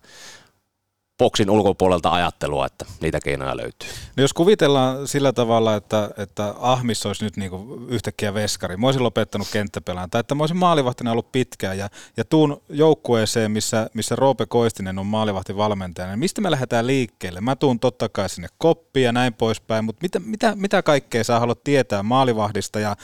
[1.17, 3.89] boksin ulkopuolelta ajattelua, että niitä keinoja löytyy.
[4.15, 7.51] No jos kuvitellaan sillä tavalla, että, että Ahmis olisi nyt niin
[7.89, 12.25] yhtäkkiä veskari, mä olisin lopettanut kenttäpelaan, tai että mä olisin maalivahtina ollut pitkään, ja, ja
[12.25, 17.41] tuun joukkueeseen, missä, missä Roope Koistinen on maalivahtivalmentajana, niin mistä me lähdetään liikkeelle?
[17.41, 21.39] Mä tuun totta kai sinne koppiin ja näin poispäin, mutta mitä, mitä, mitä kaikkea sä
[21.39, 22.95] haluat tietää maalivahdista, ja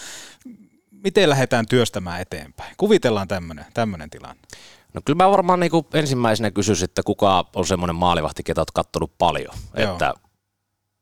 [1.04, 2.74] miten lähdetään työstämään eteenpäin?
[2.78, 3.28] Kuvitellaan
[3.74, 4.42] tämmöinen tilanne.
[4.94, 8.72] No kyllä mä varmaan niin kuin ensimmäisenä kysyisin, että kuka on semmoinen maalivahti, ketä oot
[8.72, 9.56] kattonut paljon.
[9.78, 9.92] Joo.
[9.92, 10.14] Että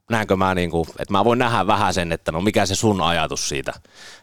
[0.09, 3.01] näenkö mä, niin kuin, että mä voin nähdä vähän sen, että no mikä se sun
[3.01, 3.73] ajatus siitä,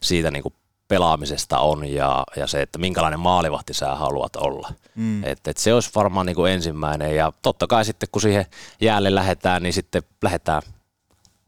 [0.03, 0.55] siitä niin kuin
[0.89, 4.73] pelaamisesta on ja, ja se, että minkälainen maalivahti sä haluat olla.
[4.95, 5.25] Mm.
[5.25, 8.47] Et, et se olisi varmaan niin kuin ensimmäinen ja totta kai sitten kun siihen
[8.81, 10.63] jäälle lähdetään, niin sitten lähdetään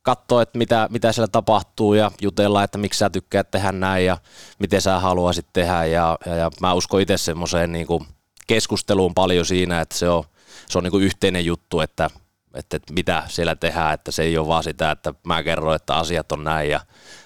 [0.03, 4.19] katsoa, että mitä, mitä siellä tapahtuu ja jutella, että miksi sä tykkäät tehdä näin ja
[4.59, 5.85] miten sä haluaisit tehdä.
[5.85, 8.07] Ja, ja, ja mä uskon itse semmoiseen niin kuin
[8.47, 10.25] keskusteluun paljon siinä, että se on,
[10.69, 12.11] se on niin kuin yhteinen juttu, että,
[12.55, 15.95] että, että mitä siellä tehdään, että se ei ole vaan sitä, että mä kerron, että
[15.95, 16.81] asiat on näin ja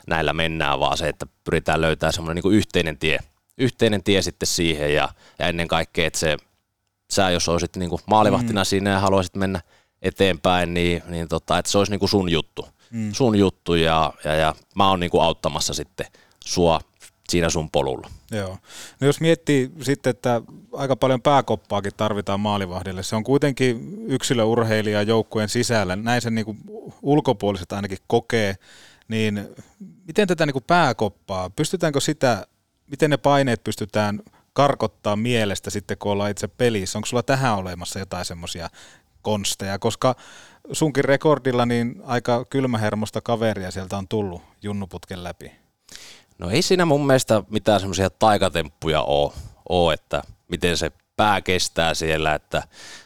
[0.07, 3.19] näillä mennään, vaan se, että pyritään löytämään semmoinen niin kuin yhteinen tie,
[3.59, 6.37] yhteinen tie sitten siihen ja, ja ennen kaikkea, että se,
[7.13, 8.65] sä jos olisit niin kuin maalivahtina mm.
[8.65, 9.61] siinä ja haluaisit mennä
[10.05, 13.13] eteenpäin, niin, niin tota, että se olisi niin kuin sun juttu, mm.
[13.13, 16.07] sun juttu ja, ja, ja mä oon niin kuin auttamassa sitten
[16.45, 16.81] sua
[17.29, 18.11] siinä sun polulla.
[18.31, 18.59] Joo.
[19.01, 25.49] No jos miettii sitten, että aika paljon pääkoppaakin tarvitaan maalivahdille, se on kuitenkin yksilöurheilija joukkueen
[25.49, 26.59] sisällä, näin sen niin
[27.03, 28.55] ulkopuoliset ainakin kokee,
[29.09, 29.49] niin
[30.07, 32.47] miten tätä niin pääkoppaa, pystytäänkö sitä,
[32.91, 34.21] miten ne paineet pystytään
[34.53, 36.99] karkottaa mielestä sitten, kun ollaan itse pelissä?
[36.99, 38.71] Onko sulla tähän olemassa jotain semmoisia
[39.25, 40.15] konsteja, koska
[40.73, 45.53] sunkin rekordilla niin aika kylmähermosta kaveria sieltä on tullut junnuputken läpi.
[46.39, 49.33] No ei siinä mun mielestä mitään semmoisia taikatemppuja ole,
[49.69, 52.63] ole, että miten se pää kestää siellä, että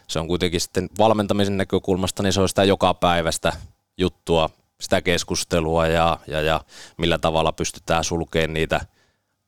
[0.09, 3.53] se on kuitenkin sitten valmentamisen näkökulmasta, niin se on sitä joka päivästä
[3.99, 4.51] juttua,
[4.81, 6.61] sitä keskustelua ja, ja, ja
[6.97, 8.81] millä tavalla pystytään sulkemaan niitä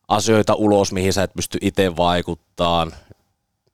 [0.08, 2.86] asioita ulos, mihin sä et pysty itse vaikuttaa,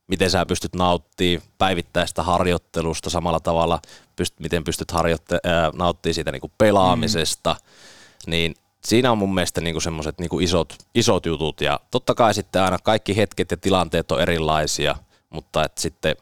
[0.07, 3.81] miten sä pystyt nauttimaan päivittäistä harjoittelusta samalla tavalla,
[4.17, 8.31] pyst, miten pystyt harjoitte- äh, nauttimaan siitä niin kuin pelaamisesta, mm.
[8.31, 8.55] niin
[8.85, 12.79] siinä on mun mielestä niin semmoiset niin isot, isot jutut ja totta kai sitten aina
[12.79, 14.97] kaikki hetket ja tilanteet on erilaisia,
[15.31, 16.17] mutta että sitten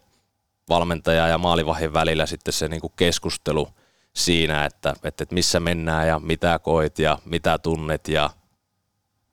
[0.69, 3.67] valmentaja ja maalivahin välillä sitten se niin keskustelu
[4.13, 8.29] siinä, että, että missä mennään ja mitä koit ja mitä tunnet ja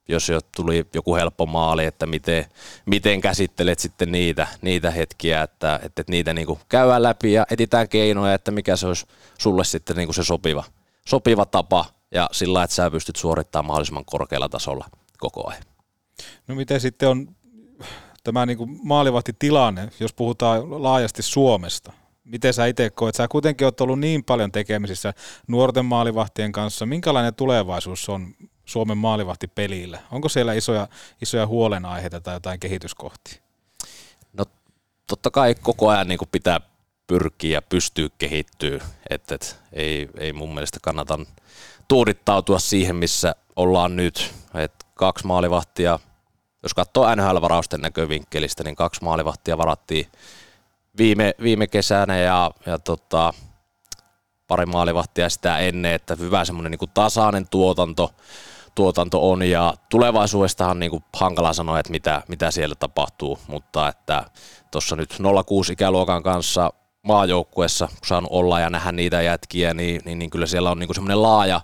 [0.08, 2.44] jos jo tuli joku helppo maali, että miten,
[2.86, 8.34] miten käsittelet sitten niitä, niitä hetkiä, että, että niitä niin käydään läpi ja etitään keinoja,
[8.34, 9.06] että mikä se olisi
[9.38, 10.64] sulle sitten niin se sopiva,
[11.08, 14.86] sopiva tapa ja sillä, että sä pystyt suorittamaan mahdollisimman korkealla tasolla
[15.18, 15.62] koko ajan.
[16.48, 17.28] No miten sitten on
[18.24, 21.92] tämä niin maalivahtitilanne, jos puhutaan laajasti Suomesta?
[22.24, 23.14] Miten sä itse koet?
[23.14, 25.14] Sä kuitenkin oot ollut niin paljon tekemisissä
[25.48, 26.86] nuorten maalivahtien kanssa.
[26.86, 28.34] Minkälainen tulevaisuus on
[28.64, 29.98] Suomen maalivahtipelillä?
[30.10, 30.88] Onko siellä isoja,
[31.22, 33.42] isoja huolenaiheita tai jotain kehityskohtia?
[34.32, 34.44] No
[35.06, 36.60] totta kai koko ajan niin pitää
[37.06, 38.84] pyrkiä ja pystyä kehittyä.
[39.10, 41.18] Et, et, ei, ei mun mielestä kannata
[41.88, 44.34] tuudittautua siihen, missä ollaan nyt.
[44.54, 45.98] Et kaksi maalivahtia,
[46.62, 50.06] jos katsoo NHL-varausten näkövinkkelistä, niin kaksi maalivahtia varattiin
[50.98, 53.34] viime, viime kesänä ja, ja tota,
[54.48, 58.14] pari maalivahtia sitä ennen, että hyvä semmoinen niin tasainen tuotanto,
[58.74, 63.88] tuotanto on ja tulevaisuudesta on niin kuin hankala sanoa, että mitä, mitä siellä tapahtuu, mutta
[63.88, 64.24] että
[64.70, 66.72] tuossa nyt 06 ikäluokan kanssa
[67.02, 71.22] maajoukkuessa, saanut olla ja nähdä niitä jätkiä, niin, niin, niin kyllä siellä on niin semmoinen
[71.22, 71.60] laaja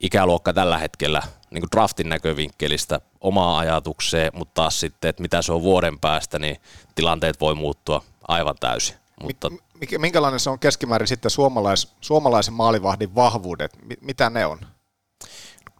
[0.00, 5.52] ikäluokka tällä hetkellä niin kuin draftin näkövinkkelistä omaa ajatukseen, mutta taas sitten, että mitä se
[5.52, 6.56] on vuoden päästä, niin
[6.94, 8.96] tilanteet voi muuttua aivan täysin.
[9.22, 9.50] Mutta...
[9.98, 13.78] Minkälainen se on keskimäärin sitten suomalais, suomalaisen maalivahdin vahvuudet?
[14.00, 14.58] Mitä ne on?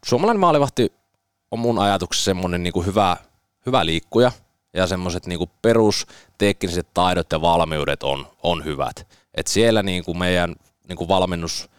[0.06, 0.92] Suomalainen maalivahti
[1.50, 3.16] on mun ajatuksessa semmoinen niin kuin hyvä,
[3.66, 4.32] hyvä liikkuja
[4.74, 9.06] ja semmoiset niin perustekniset taidot ja valmiudet on, on hyvät.
[9.34, 10.54] Et siellä niin kuin meidän
[10.88, 11.70] niin kuin valmennus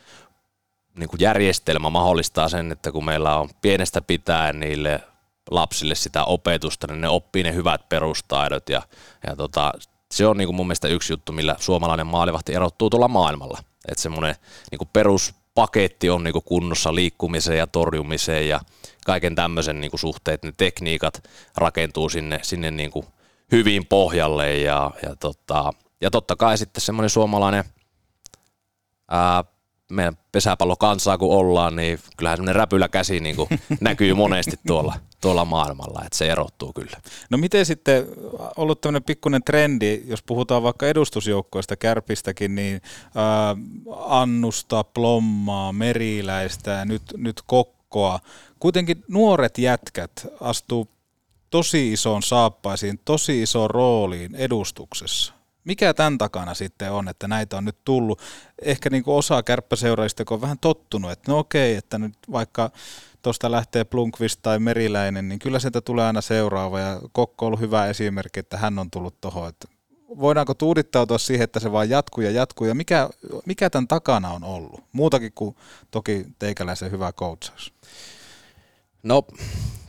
[0.98, 5.04] niin kuin järjestelmä mahdollistaa sen, että kun meillä on pienestä pitäen niille
[5.52, 8.82] lapsille sitä opetusta, niin ne oppii ne hyvät perustaidot ja,
[9.28, 9.72] ja tota,
[10.12, 13.60] se on niin kuin mun mielestä yksi juttu, millä suomalainen maalivahti erottuu tuolla maailmalla.
[13.88, 14.36] Että semmoinen
[14.72, 14.90] niin kuin
[15.58, 18.60] peruspaketti on niin kuin kunnossa liikkumiseen ja torjumiseen ja
[19.06, 21.24] kaiken tämmöisen niin kuin suhteet, ne tekniikat
[21.58, 23.06] rakentuu sinne, sinne niin kuin
[23.52, 27.64] hyvin pohjalle ja, ja, tota, ja totta kai sitten semmoinen suomalainen
[29.12, 29.44] ää,
[29.92, 33.50] meidän pesäpallokansaa kun ollaan, niin kyllähän semmoinen räpylä käsi niin kuin
[33.82, 36.98] näkyy monesti tuolla, tuolla maailmalla, että se erottuu kyllä.
[37.30, 38.06] No miten sitten
[38.58, 42.82] ollut tämmöinen pikkuinen trendi, jos puhutaan vaikka edustusjoukkoista, kärpistäkin, niin
[43.16, 43.56] ää,
[44.06, 48.20] Annusta, Plommaa, Meriläistä ja nyt, nyt Kokkoa.
[48.60, 50.88] Kuitenkin nuoret jätkät astuu
[51.50, 55.37] tosi isoon saappaisiin, tosi isoon rooliin edustuksessa
[55.68, 58.22] mikä tämän takana sitten on, että näitä on nyt tullut.
[58.62, 62.72] Ehkä niin kuin osa kärppäseuraajista on vähän tottunut, että no okei, että nyt vaikka
[63.22, 66.80] tuosta lähtee Plunkvist tai Meriläinen, niin kyllä sieltä tulee aina seuraava.
[66.80, 69.54] Ja Kokko on ollut hyvä esimerkki, että hän on tullut tuohon.
[70.20, 73.10] Voidaanko tuudittautua siihen, että se vaan jatkuu ja jatkuu, ja mikä,
[73.46, 74.84] mikä tämän takana on ollut?
[74.92, 75.56] Muutakin kuin
[75.92, 77.74] toki teikäläisen hyvä coachaus.
[79.04, 79.24] No,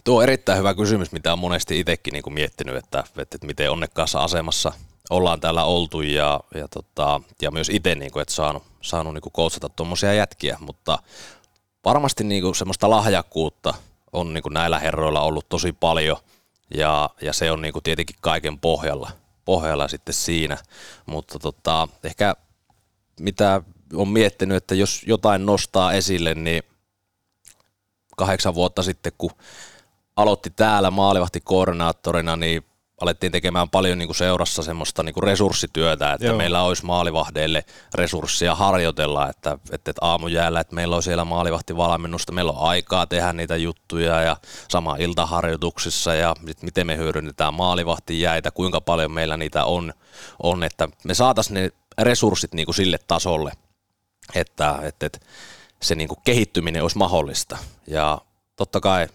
[0.05, 4.19] tuo on erittäin hyvä kysymys, mitä on monesti itsekin niin miettinyt, että, että miten onnekkaassa
[4.19, 4.73] asemassa–
[5.11, 9.33] ollaan täällä oltu ja, ja, tota, ja myös itse niin kuin, että saanut, saanut niin
[9.33, 10.99] koutsata tuommoisia jätkiä, mutta
[11.85, 13.75] varmasti niin kuin semmoista lahjakkuutta
[14.13, 16.17] on niin kuin näillä herroilla ollut tosi paljon
[16.75, 19.11] ja, ja se on niin kuin tietenkin kaiken pohjalla,
[19.45, 20.59] pohjalla sitten siinä,
[21.07, 22.35] mutta tota, ehkä
[23.21, 23.63] mitä
[23.95, 26.63] on miettinyt, että jos jotain nostaa esille, niin
[28.17, 29.31] kahdeksan vuotta sitten, kun
[30.17, 32.65] aloitti täällä maalivahti koordinaattorina, niin
[33.01, 36.37] alettiin tekemään paljon niin kuin seurassa semmoista niin kuin resurssityötä, että Joo.
[36.37, 37.65] meillä olisi maalivahdeille
[37.95, 43.33] resursseja harjoitella, että, että, että aamujäällä, että meillä on siellä maalivahtivalmennusta, meillä on aikaa tehdä
[43.33, 44.37] niitä juttuja ja
[44.69, 49.93] sama iltaharjoituksissa ja miten me hyödynnetään maalivahtijäitä, kuinka paljon meillä niitä on,
[50.43, 53.53] on että me saataisiin ne resurssit niin kuin sille tasolle,
[54.35, 55.19] että, että, että
[55.83, 57.59] se niin kuin kehittyminen olisi mahdollista.
[57.87, 58.19] Ja
[58.57, 59.09] totta kai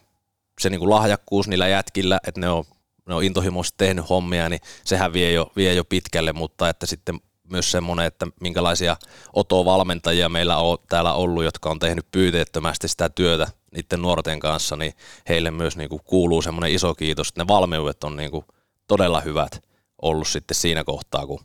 [0.59, 2.63] se niin kuin lahjakkuus niillä jätkillä, että ne on,
[3.05, 7.19] ne on intohimoisesti tehnyt hommia, niin sehän vie jo, vie jo pitkälle, mutta että sitten
[7.49, 8.97] myös semmoinen, että minkälaisia
[9.33, 14.93] otovalmentajia meillä on täällä ollut, jotka on tehnyt pyyteettömästi sitä työtä niiden nuorten kanssa, niin
[15.29, 18.45] heille myös niin kuin kuuluu semmoinen iso kiitos, että ne valmiudet on niin kuin
[18.87, 19.63] todella hyvät
[20.01, 21.39] ollut sitten siinä kohtaa, kun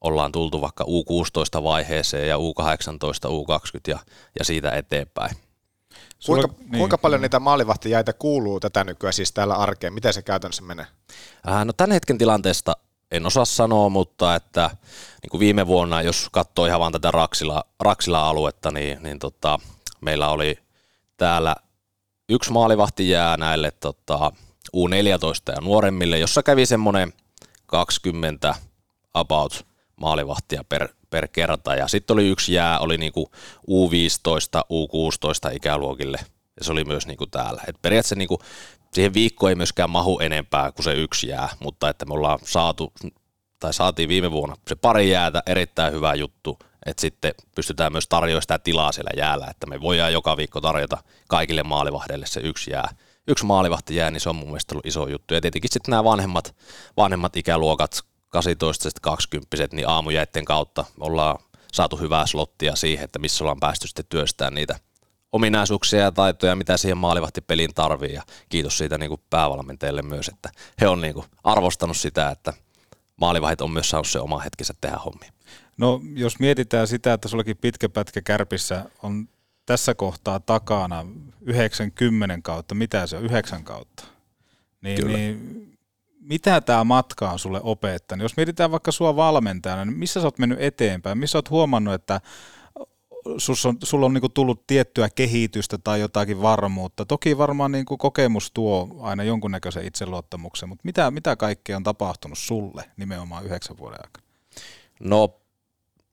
[0.00, 2.40] ollaan tultu vaikka U16 vaiheeseen ja U18,
[3.28, 3.98] U20 ja,
[4.38, 5.36] ja siitä eteenpäin.
[6.26, 9.94] Kuinka, niin, kuinka paljon niitä maalivahtijäitä kuuluu tätä nykyään siis täällä arkeen?
[9.94, 10.86] Miten se käytännössä menee?
[11.48, 12.76] Äh, no tämän hetken tilanteesta
[13.10, 14.70] en osaa sanoa, mutta että
[15.22, 19.58] niin kuin viime vuonna, jos katsoo ihan vaan tätä Raksila, Raksila-aluetta, niin, niin tota,
[20.00, 20.58] meillä oli
[21.16, 21.56] täällä
[22.28, 24.32] yksi maalivahti jää näille tota,
[24.76, 27.12] U14 ja nuoremmille, jossa kävi semmoinen
[27.66, 28.54] 20
[29.14, 31.74] about maalivahtia per, per kerta.
[31.74, 33.30] Ja sitten oli yksi jää, oli niinku
[33.70, 36.18] U15, U16 ikäluokille,
[36.58, 37.62] ja se oli myös niinku täällä.
[37.68, 38.38] Et periaatteessa niinku,
[38.92, 42.92] siihen viikkoon ei myöskään mahu enempää kuin se yksi jää, mutta että me ollaan saatu,
[43.58, 48.42] tai saatiin viime vuonna se pari jäätä, erittäin hyvä juttu, että sitten pystytään myös tarjoamaan
[48.42, 52.88] sitä tilaa siellä jäällä, että me voidaan joka viikko tarjota kaikille maalivahdeille se yksi jää.
[53.28, 55.34] Yksi maalivahti jää, niin se on mun mielestä ollut iso juttu.
[55.34, 56.54] Ja tietenkin sitten nämä vanhemmat,
[56.96, 58.00] vanhemmat ikäluokat,
[58.34, 61.38] 18-20, niin aamujäitten kautta ollaan
[61.72, 64.78] saatu hyvää slottia siihen, että missä ollaan päästy sitten työstämään niitä
[65.32, 68.12] ominaisuuksia ja taitoja, mitä siihen maalivahtipeliin tarvii.
[68.12, 70.50] Ja kiitos siitä niin kuin päävalmentajille myös, että
[70.80, 72.52] he on niin kuin arvostanut sitä, että
[73.16, 75.32] maalivahit on myös saanut se oma hetkensä tehdä hommia.
[75.76, 79.28] No jos mietitään sitä, että sullakin pitkä pätkä kärpissä on
[79.66, 81.06] tässä kohtaa takana
[81.40, 84.04] 90 kautta, mitä se on, 9 kautta,
[84.80, 85.16] niin, Kyllä.
[85.16, 85.63] niin
[86.24, 88.22] mitä tämä matka on sulle opettanut?
[88.22, 91.18] Jos mietitään vaikka sua valmentajana, niin missä sä oot mennyt eteenpäin?
[91.18, 92.20] Missä oot huomannut, että
[93.38, 97.04] sus on, sulla on niinku tullut tiettyä kehitystä tai jotakin varmuutta?
[97.04, 102.84] Toki varmaan niinku kokemus tuo aina jonkunnäköisen itseluottamuksen, mutta mitä, mitä kaikkea on tapahtunut sulle
[102.96, 104.26] nimenomaan yhdeksän vuoden aikana?
[105.00, 105.40] No,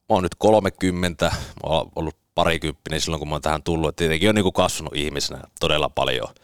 [0.09, 3.89] mä oon nyt 30, mä oon ollut parikymppinen silloin, kun mä oon tähän tullut.
[3.89, 6.27] Et tietenkin on niinku kasvanut ihmisenä todella paljon–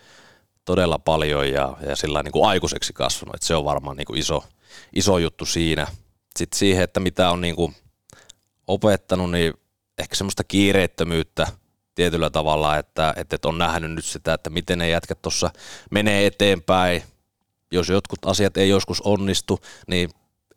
[0.67, 3.35] todella paljon ja, ja sillä niin kuin aikuiseksi kasvanut.
[3.35, 4.43] että se on varmaan niin kuin iso,
[4.95, 5.87] iso juttu siinä.
[6.37, 7.75] Sitten siihen, että mitä on niin kuin
[8.67, 9.53] opettanut, niin
[9.97, 11.47] ehkä semmoista kiireettömyyttä
[11.95, 15.49] tietyllä tavalla, että, että on nähnyt nyt sitä, että miten ne jätkät tuossa
[15.91, 17.03] menee eteenpäin.
[17.71, 20.09] Jos jotkut asiat ei joskus onnistu, niin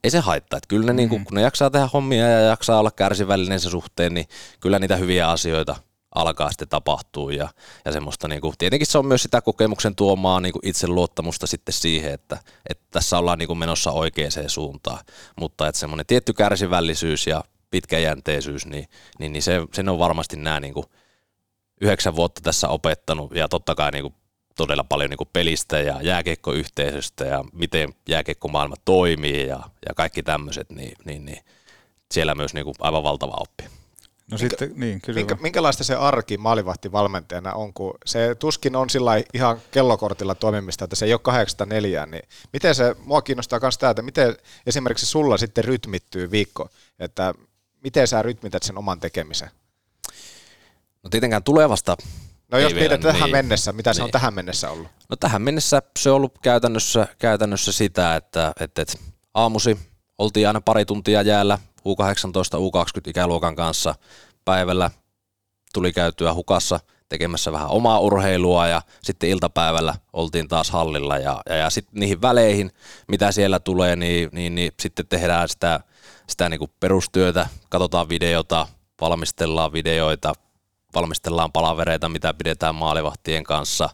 [0.05, 0.57] ei se haittaa.
[0.57, 0.97] Että kyllä ne, mm.
[0.97, 4.27] niin kuin, kun ne jaksaa tehdä hommia ja jaksaa olla kärsivällinen se suhteen, niin
[4.61, 5.77] kyllä niitä hyviä asioita
[6.15, 7.49] alkaa sitten tapahtua ja,
[7.85, 11.73] ja semmoista niin kuin, tietenkin se on myös sitä kokemuksen tuomaa niin kuin itseluottamusta sitten
[11.73, 12.39] siihen, että,
[12.69, 14.99] että tässä ollaan niin kuin menossa oikeaan suuntaan,
[15.41, 18.89] mutta että semmoinen tietty kärsivällisyys ja pitkäjänteisyys, niin,
[19.19, 20.87] niin, niin se, sen on varmasti nämä niin kuin
[21.81, 24.15] yhdeksän vuotta tässä opettanut ja totta kai niin kuin
[24.57, 30.71] todella paljon niin kuin pelistä ja jääkeikkoyhteisöstä ja miten jääkeikkomaailma toimii ja, ja kaikki tämmöiset,
[30.71, 31.45] niin, niin, niin
[32.13, 33.80] siellä myös niin kuin aivan valtava oppi.
[34.31, 39.13] No minkä, sitten, niin, minkä, minkälaista se arki maalivahtivalmentajana on, kun se tuskin on sillä
[39.35, 43.91] ihan kellokortilla toimimista, että se ei ole 84, niin miten se, mua kiinnostaa myös tämä,
[43.91, 44.37] että miten
[44.67, 47.35] esimerkiksi sulla sitten rytmittyy viikko, että
[47.85, 49.51] miten sä rytmität sen oman tekemisen?
[51.03, 51.97] No tietenkään tulevasta
[52.53, 53.95] No jos mietit tähän niin, mennessä, mitä niin.
[53.95, 54.13] se on niin.
[54.13, 54.89] tähän mennessä ollut?
[55.09, 58.99] No tähän mennessä se on ollut käytännössä, käytännössä sitä, että, että, että
[59.35, 59.79] aamusi
[60.19, 63.95] oltiin aina pari tuntia jäällä U18, U20 ikäluokan kanssa.
[64.45, 64.91] Päivällä
[65.73, 71.57] tuli käytyä hukassa tekemässä vähän omaa urheilua ja sitten iltapäivällä oltiin taas hallilla ja, ja,
[71.57, 72.71] ja sitten niihin väleihin,
[73.09, 75.81] mitä siellä tulee, niin, niin, niin sitten tehdään sitä,
[76.29, 78.67] sitä niin kuin perustyötä, katsotaan videota,
[79.01, 80.33] valmistellaan videoita,
[80.95, 83.89] valmistellaan palavereita, mitä pidetään maalivahtien kanssa,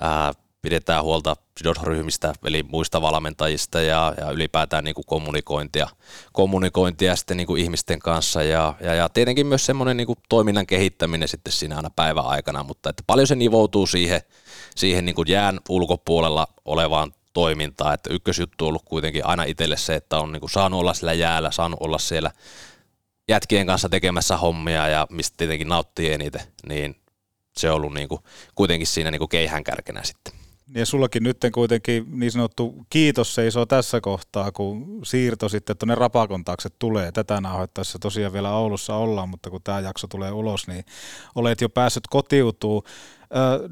[0.00, 0.32] ää,
[0.62, 5.88] pidetään huolta sidosryhmistä, eli muista valmentajista ja, ja ylipäätään niin kuin kommunikointia,
[6.32, 10.66] kommunikointia sitten niin kuin ihmisten kanssa ja, ja, ja tietenkin myös semmoinen niin kuin toiminnan
[10.66, 14.20] kehittäminen sitten siinä aina päivän aikana, mutta että paljon se nivoutuu siihen,
[14.76, 19.94] siihen niin kuin jään ulkopuolella olevaan toimintaan, että ykkösjuttu on ollut kuitenkin aina itselle se,
[19.94, 22.30] että on niin kuin saanut olla sillä jäällä, saanut olla siellä
[23.28, 26.96] jätkien kanssa tekemässä hommia ja mistä tietenkin nauttii eniten, niin
[27.56, 28.20] se on ollut niin kuin,
[28.54, 30.37] kuitenkin siinä niin kuin keihään kärkenä sitten.
[30.74, 36.44] Ja sullakin nyt kuitenkin niin sanottu kiitos seisoo tässä kohtaa, kun siirto sitten tuonne Rapakon
[36.44, 37.12] taakse tulee.
[37.12, 40.84] Tätä nauhoittaessa tosiaan vielä Oulussa ollaan, mutta kun tämä jakso tulee ulos, niin
[41.34, 42.84] olet jo päässyt kotiutuu.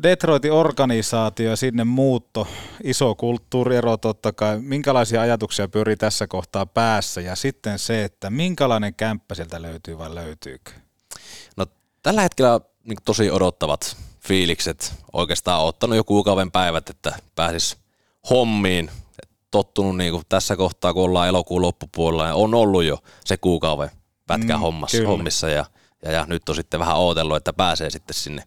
[0.03, 2.49] Detroitin organisaatio ja sinne muutto,
[2.85, 4.59] iso kulttuuriero totta kai.
[4.61, 10.15] Minkälaisia ajatuksia pyörii tässä kohtaa päässä ja sitten se, että minkälainen kämppä sieltä löytyy vai
[10.15, 10.71] löytyykö?
[11.57, 11.67] No
[12.03, 13.97] tällä hetkellä niin tosi odottavat
[14.27, 14.95] fiilikset.
[15.13, 17.77] Oikeastaan ottanut jo kuukauden päivät, että pääsis
[18.31, 18.91] hommiin.
[19.51, 23.91] Tottunut niin kuin tässä kohtaa, kun ollaan elokuun loppupuolella, on ollut jo se kuukauden
[24.27, 25.65] pätkä mm, hommassa, hommissa ja,
[26.03, 28.43] ja, ja, nyt on sitten vähän odotellut, että pääsee sitten sinne,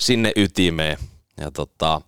[0.00, 0.98] sinne ytimeen.
[1.40, 2.00] Ja tota,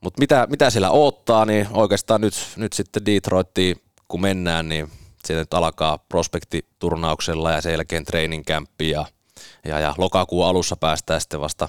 [0.00, 3.76] mutta mitä, mitä siellä odottaa, niin oikeastaan nyt, nyt sitten Detroittiin
[4.08, 4.90] kun mennään, niin
[5.24, 8.44] sieltä nyt alkaa prospektiturnauksella ja sen jälkeen training
[8.80, 9.06] ja–
[9.64, 11.68] ja, ja lokakuun alussa päästään sitten vasta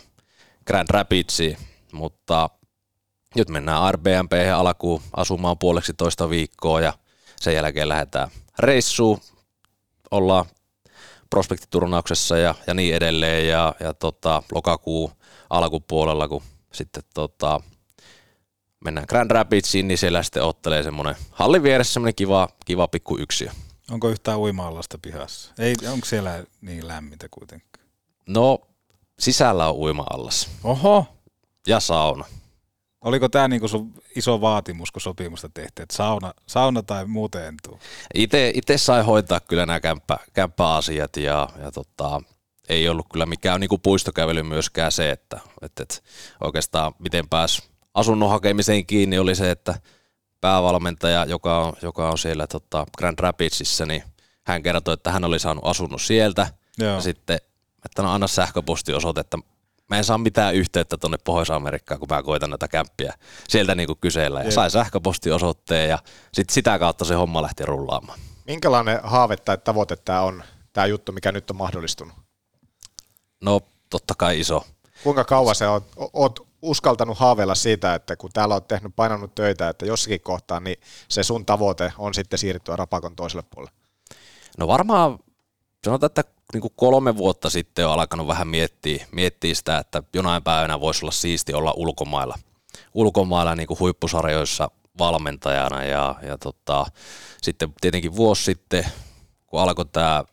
[0.68, 1.58] Grand Rapidsiin,
[1.92, 2.50] mutta
[3.36, 6.94] nyt mennään RBMP alkuun asumaan puoleksi toista viikkoa ja
[7.40, 8.30] sen jälkeen lähdetään
[8.60, 9.20] reissuun,
[10.12, 10.46] ollaan
[11.30, 15.12] prospektiturnauksessa ja, ja niin edelleen ja, ja tota, lokakuun
[15.50, 16.44] alkupuolella, kun
[16.74, 17.62] sitten tota,
[18.86, 23.52] mennään Grand Rapidsiin, niin siellä sitten ottelee semmoinen hallin vieressä semmoinen kiva, kiva pikku yksiö.
[23.92, 24.72] Onko yhtään uima
[25.02, 25.54] pihassa?
[25.60, 27.70] Ei, onko siellä niin lämmintä kuitenkin?
[28.28, 28.60] No,
[29.20, 30.50] sisällä on uima-allas.
[30.64, 31.06] Oho.
[31.68, 32.26] Ja sauna.
[33.02, 37.56] Oliko tämä niinku sun iso vaatimus, kun sopimusta tehtiin, että sauna, sauna tai muuten en
[37.64, 37.80] tuu?
[38.54, 42.22] Itse sai hoitaa kyllä nämä kämppä, kämppäasiat ja, ja tota,
[42.70, 45.96] ei ollut kyllä mikään niinku puistokävely myöskään se, että, että, että
[46.42, 49.80] oikeastaan miten pääs asunnon hakemiseen kiinni oli se, että
[50.42, 54.04] päävalmentaja, joka on, joka on siellä tota Grand Rapidsissa, niin
[54.44, 56.48] hän kertoi, että hän oli saanut asunnon sieltä.
[56.78, 56.96] Joo.
[56.96, 57.40] Ja sitten
[57.86, 59.38] että no anna sähköpostiosoite, että
[59.90, 63.14] mä en saa mitään yhteyttä tuonne Pohjois-Amerikkaan, kun mä koitan näitä kämppiä
[63.48, 64.44] sieltä niinku kysellä.
[64.44, 66.00] Ja sai sähköpostiosoitteen ja
[66.34, 68.20] sitten sitä kautta se homma lähti rullaamaan.
[68.48, 70.44] Minkälainen haave tai tavoite tämä on,
[70.74, 72.14] tämä juttu, mikä nyt on mahdollistunut?
[73.42, 74.66] No totta kai iso.
[75.04, 75.82] Kuinka kauan se on,
[76.14, 80.78] oot uskaltanut haaveilla siitä, että kun täällä on tehnyt painanut töitä, että jossakin kohtaa, niin
[81.10, 83.72] se sun tavoite on sitten siirtyä rapakon toiselle puolelle?
[84.58, 85.20] No varmaan
[85.86, 86.24] sanotaan, että
[86.54, 91.06] niin kuin kolme vuotta sitten on alkanut vähän miettiä, miettiä sitä, että jonain päivänä voisi
[91.06, 92.40] olla siisti olla ulkomailla,
[92.94, 96.86] ulkomailla niin kuin huippusarjoissa valmentajana ja, ja tota,
[97.42, 98.86] sitten tietenkin vuosi sitten,
[99.48, 100.24] kun alkoi tämä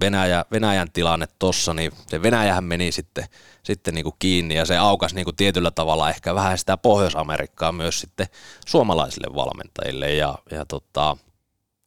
[0.00, 3.24] Venäjä, Venäjän tilanne tossa, niin se Venäjähän meni sitten,
[3.62, 7.72] sitten niin kuin kiinni ja se aukasi niin kuin tietyllä tavalla ehkä vähän sitä Pohjois-Amerikkaa
[7.72, 8.26] myös sitten
[8.66, 10.14] suomalaisille valmentajille.
[10.14, 11.16] Ja, ja tota,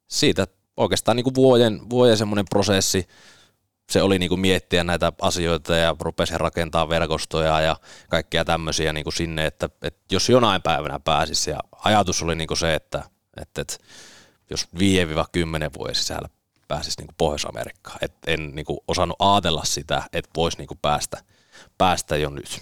[0.08, 0.48] siitä
[0.78, 3.08] oikeastaan niin kuin vuoden, vuoden semmoinen prosessi,
[3.92, 7.76] se oli niin kuin miettiä näitä asioita ja rupesi rakentaa verkostoja ja
[8.10, 12.48] kaikkia tämmöisiä niin kuin sinne, että, että jos jonain päivänä pääsisi ja ajatus oli niin
[12.48, 13.04] kuin se, että,
[13.42, 13.78] että, että
[14.50, 14.78] jos 5-10
[15.78, 16.30] vuoden sisällä
[16.72, 17.98] pääsisi niin kuin Pohjois-Amerikkaan.
[18.02, 21.18] Et en niin kuin osannut ajatella sitä, että voisi niin kuin päästä,
[21.77, 22.61] päästä jo nyt.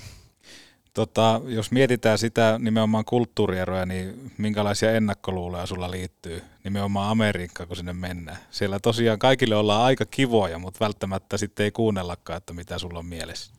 [0.94, 7.94] Tota, jos mietitään sitä nimenomaan kulttuurieroja, niin minkälaisia ennakkoluuloja sulla liittyy nimenomaan Amerikkaan, kun sinne
[7.94, 8.38] mennään?
[8.52, 13.06] Siellä tosiaan kaikille ollaan aika kivoja, mutta välttämättä sitten ei kuunnellakaan, että mitä sulla on
[13.06, 13.54] mielessä.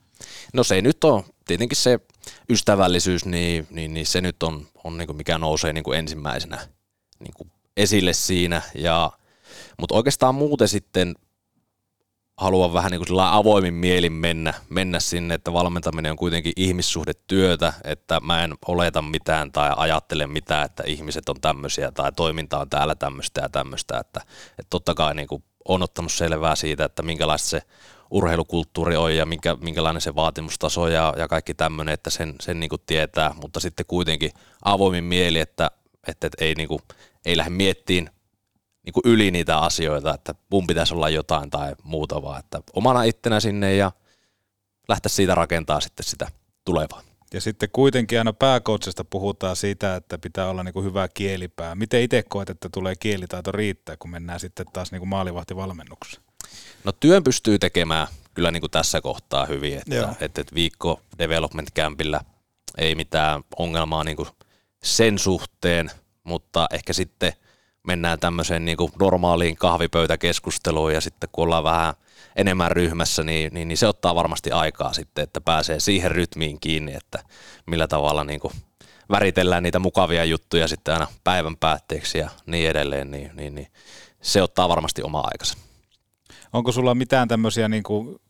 [0.52, 2.00] No se nyt on tietenkin se
[2.48, 6.58] ystävällisyys, niin, niin, niin se nyt on, on niin kuin mikä nousee niin kuin ensimmäisenä
[7.18, 8.62] niin kuin esille siinä.
[8.74, 9.12] Ja,
[9.80, 11.14] mutta oikeastaan muuten sitten
[12.40, 18.20] haluan vähän niin kuin avoimin mielin mennä, mennä sinne, että valmentaminen on kuitenkin ihmissuhdetyötä, että
[18.20, 22.94] mä en oleta mitään tai ajattele mitään, että ihmiset on tämmöisiä tai toiminta on täällä
[22.94, 24.20] tämmöistä ja tämmöistä, että,
[24.50, 27.62] että totta kai niin kuin on ottanut selvää siitä, että minkälaista se
[28.10, 32.70] urheilukulttuuri on ja minkä, minkälainen se vaatimustaso ja, ja kaikki tämmöinen, että sen, sen niin
[32.70, 34.30] kuin tietää, mutta sitten kuitenkin
[34.64, 35.70] avoimin mieli, että,
[36.06, 36.82] että, että ei, niin kuin,
[37.24, 38.10] ei lähde miettiin
[38.90, 43.02] niin kuin yli niitä asioita, että mun pitäisi olla jotain tai muuta, vaan että omana
[43.02, 43.92] ittenä sinne ja
[44.88, 46.28] lähteä siitä rakentaa sitten sitä
[46.64, 47.02] tulevaa.
[47.34, 51.74] Ja sitten kuitenkin aina pääkoutsesta puhutaan siitä, että pitää olla niin kuin hyvä kielipää.
[51.74, 56.22] Miten itse koet, että tulee kielitaito riittää, kun mennään sitten taas niin kuin maalivahtivalmennukseen?
[56.84, 61.68] No työn pystyy tekemään kyllä niin kuin tässä kohtaa hyvin, että, että, että viikko development
[61.76, 62.20] campilla
[62.78, 64.28] ei mitään ongelmaa niin kuin
[64.82, 65.90] sen suhteen,
[66.24, 67.32] mutta ehkä sitten–
[67.86, 71.94] mennään tämmöiseen niin kuin normaaliin kahvipöytäkeskusteluun ja sitten kun ollaan vähän
[72.36, 76.94] enemmän ryhmässä, niin, niin, niin se ottaa varmasti aikaa sitten, että pääsee siihen rytmiin kiinni,
[76.94, 77.18] että
[77.66, 78.52] millä tavalla niin kuin
[79.10, 83.66] väritellään niitä mukavia juttuja sitten aina päivän päätteeksi ja niin edelleen, niin, niin, niin
[84.22, 85.58] se ottaa varmasti oma aikansa.
[86.52, 88.20] Onko sulla mitään tämmöisiä niin kuin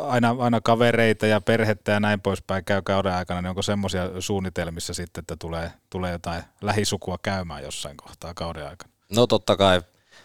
[0.00, 4.94] aina, aina kavereita ja perhettä ja näin poispäin käy kauden aikana, niin onko semmoisia suunnitelmissa
[4.94, 8.95] sitten, että tulee, tulee jotain lähisukua käymään jossain kohtaa kauden aikana?
[9.12, 9.82] No totta kai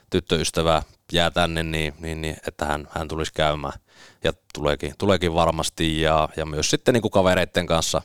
[0.09, 3.79] tyttöystävä jää tänne, niin, niin, niin että hän, hän tulisi käymään
[4.23, 8.01] ja tuleekin, tuleekin varmasti ja, ja myös sitten niin kuin kavereiden kanssa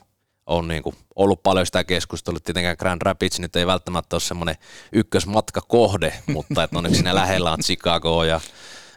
[0.47, 2.41] on niin kuin ollut paljon sitä keskustelua.
[2.45, 4.57] Tietenkään Grand Rapids nyt ei välttämättä ole semmoinen
[4.93, 8.41] ykkösmatkakohde, mutta että onneksi siinä lähellä on Chicago ja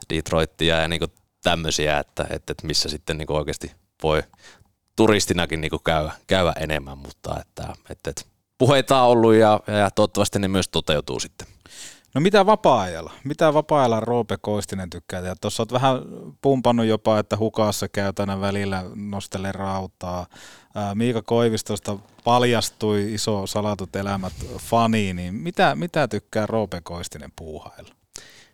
[0.10, 1.12] Detroitia ja niin kuin
[1.44, 3.72] tämmöisiä, että, että, että missä sitten niin kuin oikeasti
[4.04, 4.24] voi
[4.96, 8.22] turistinakin niin kuin käydä, käydä enemmän, mutta että, että, että
[8.58, 11.48] puheita on ollut ja, ja toivottavasti ne myös toteutuu sitten.
[12.16, 13.12] No mitä vapaa-ajalla?
[13.24, 15.36] Mitä vapaa-ajalla Roope Koistinen tykkää tehdä?
[15.42, 16.02] Tuossa olet vähän
[16.42, 20.26] pumpannut jopa, että hukassa käy tänä välillä nostele rautaa.
[20.94, 27.96] Miika Koivistosta paljastui iso salatut elämät fani, niin mitä, mitä tykkää Roope Koistinen puuhailla?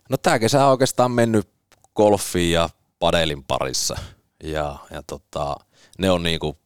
[0.09, 1.49] No tämä kesä on oikeastaan mennyt
[1.95, 2.69] golfiin ja
[2.99, 3.97] padelin parissa
[4.43, 5.55] ja, ja tota,
[5.97, 6.57] ne on niinku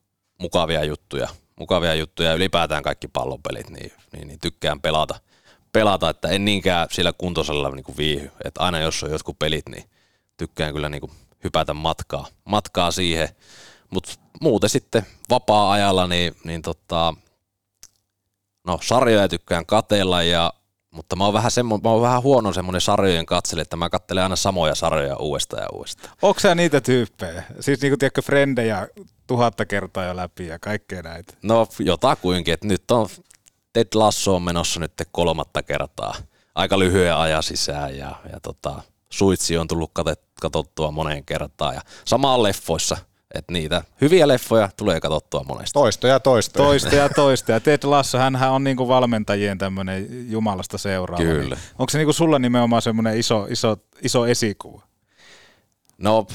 [0.42, 1.28] mukavia juttuja.
[1.60, 5.20] Mukavia juttuja ylipäätään kaikki pallopelit, niin, niin, niin tykkään pelata–
[5.72, 8.32] pelata, että en niinkään sillä kuntoisella niin viihy.
[8.44, 9.84] Että aina jos on jotkut pelit, niin
[10.38, 11.12] tykkään kyllä niin kuin
[11.44, 13.30] hypätä matkaa, matkaa siihen.
[13.90, 17.14] Mutta muuten sitten vapaa-ajalla, niin, niin tota,
[18.68, 20.54] no sarjoja tykkään katella, ja,
[20.92, 24.24] mutta mä oon vähän, semmo, mä oon vähän huono semmoinen sarjojen katsele, että mä katselen
[24.24, 26.14] aina samoja sarjoja uudestaan ja uudestaan.
[26.22, 27.44] Onko sä niitä tyyppejä?
[27.60, 28.88] Siis niinku tiedätkö, frendejä
[29.28, 31.34] tuhatta kertaa jo läpi ja kaikkea näitä?
[31.44, 33.10] No jotakuinkin, että nyt on
[33.74, 36.16] Ted Lasso on menossa nyt kolmatta kertaa
[36.56, 39.92] aika lyhyen ajan sisään ja, ja tota, Suitsi on tullut
[40.42, 42.98] katsottua moneen kertaan ja samaan leffoissa,
[43.34, 45.74] että niitä hyviä leffoja tulee katsottua monesti.
[45.74, 46.58] Toista ja toista.
[46.58, 47.52] Toista ja toista.
[47.52, 51.24] Ja Ted Lasso, hän on niinku valmentajien tämmöinen jumalasta seuraava.
[51.24, 51.56] Kyllä.
[51.56, 54.82] Niin onko se niinku sulla nimenomaan semmoinen iso, iso, iso esikuva?
[55.98, 56.28] No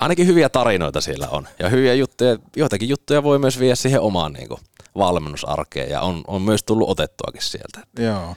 [0.00, 1.48] ainakin hyviä tarinoita siellä on.
[1.58, 4.60] Ja hyviä juttuja, joitakin juttuja voi myös viedä siihen omaan niinku,
[4.98, 7.80] valmennusarkeen ja on, on myös tullut otettuakin sieltä.
[7.98, 8.36] Joo.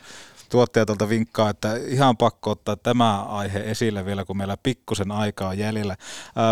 [0.49, 5.49] Tuottaja tuolta vinkkaa, että ihan pakko ottaa tämä aihe esille vielä, kun meillä pikkusen aikaa
[5.49, 5.97] on jäljellä.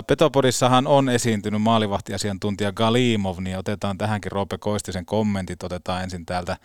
[0.07, 5.63] Petopodissahan on esiintynyt maalivahtiasiantuntija Galimov, niin otetaan tähänkin Roope Koistisen kommentit.
[5.63, 6.57] Otetaan ensin täältä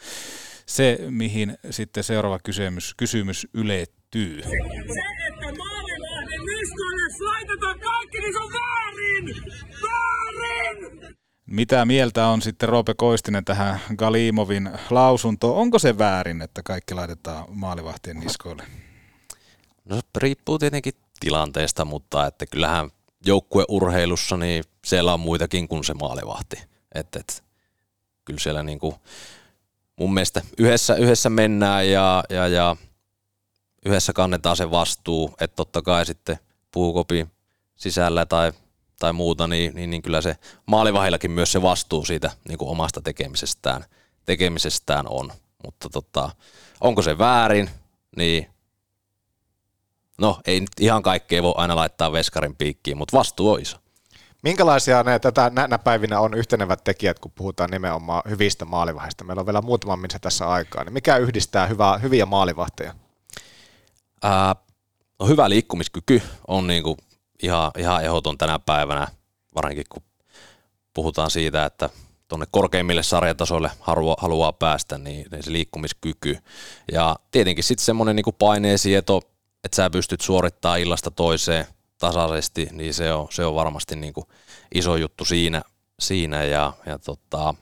[0.67, 4.43] se, mihin sitten seuraava kysymys, kysymys ylettyy.
[4.43, 4.49] Se,
[5.29, 9.76] että maalivahdin niskoille laitetaan kaikki, niin se on väärin!
[11.47, 15.57] Mitä mieltä on sitten Roope Koistinen tähän Galimovin lausuntoon?
[15.57, 18.63] Onko se väärin, että kaikki laitetaan maalivahtien niskoille?
[19.85, 22.91] No riippuu tietenkin tilanteesta, mutta että kyllähän
[23.27, 26.57] joukkueurheilussa niin siellä on muitakin kuin se maalivahti.
[26.95, 27.45] Et, et,
[28.25, 28.95] kyllä siellä niin kuin
[29.97, 32.77] mun mielestä yhdessä, yhdessä mennään ja, ja, ja
[33.87, 36.39] yhdessä kannetaan se vastuu, että totta kai sitten
[36.71, 37.27] puukopi
[37.77, 38.53] sisällä tai
[38.99, 40.37] tai muuta, niin, niin, niin kyllä se
[40.67, 43.85] maalivahillakin myös se vastuu siitä niin kuin omasta tekemisestään,
[44.27, 45.33] tekemisestään on.
[45.65, 46.31] Mutta tota,
[46.81, 47.71] onko se väärin,
[48.17, 48.51] niin
[50.19, 53.77] no ei nyt ihan kaikkea voi aina laittaa veskarin piikkiin, mutta vastuu on iso.
[54.43, 59.25] Minkälaisia ne tätä näinä päivinä on yhtenevät tekijät, kun puhutaan nimenomaan hyvistä maalivahista?
[59.25, 60.85] Meillä on vielä muutama minsa tässä aikaa.
[60.85, 62.95] Niin mikä yhdistää hyvää, hyviä maalivahteja?
[64.23, 64.57] Ää,
[65.21, 66.97] no hyvä liikkumiskyky on niin kuin
[67.43, 69.09] ihan, ihan ehdoton tänä päivänä,
[69.55, 70.03] varsinkin kun
[70.95, 71.91] puhutaan siitä, että
[72.29, 76.39] tuonne korkeimmille sarjatasoille haluaa, haluaa päästä, niin, niin se liikkumiskyky.
[76.93, 79.21] Ja tietenkin sitten semmoinen niin paineesieto,
[79.65, 81.67] että sä pystyt suorittamaan illasta toiseen
[81.99, 84.27] tasaisesti, niin se on, se on varmasti niin kuin
[84.75, 85.63] iso juttu siinä,
[86.01, 87.55] siinä ja, ja, tota,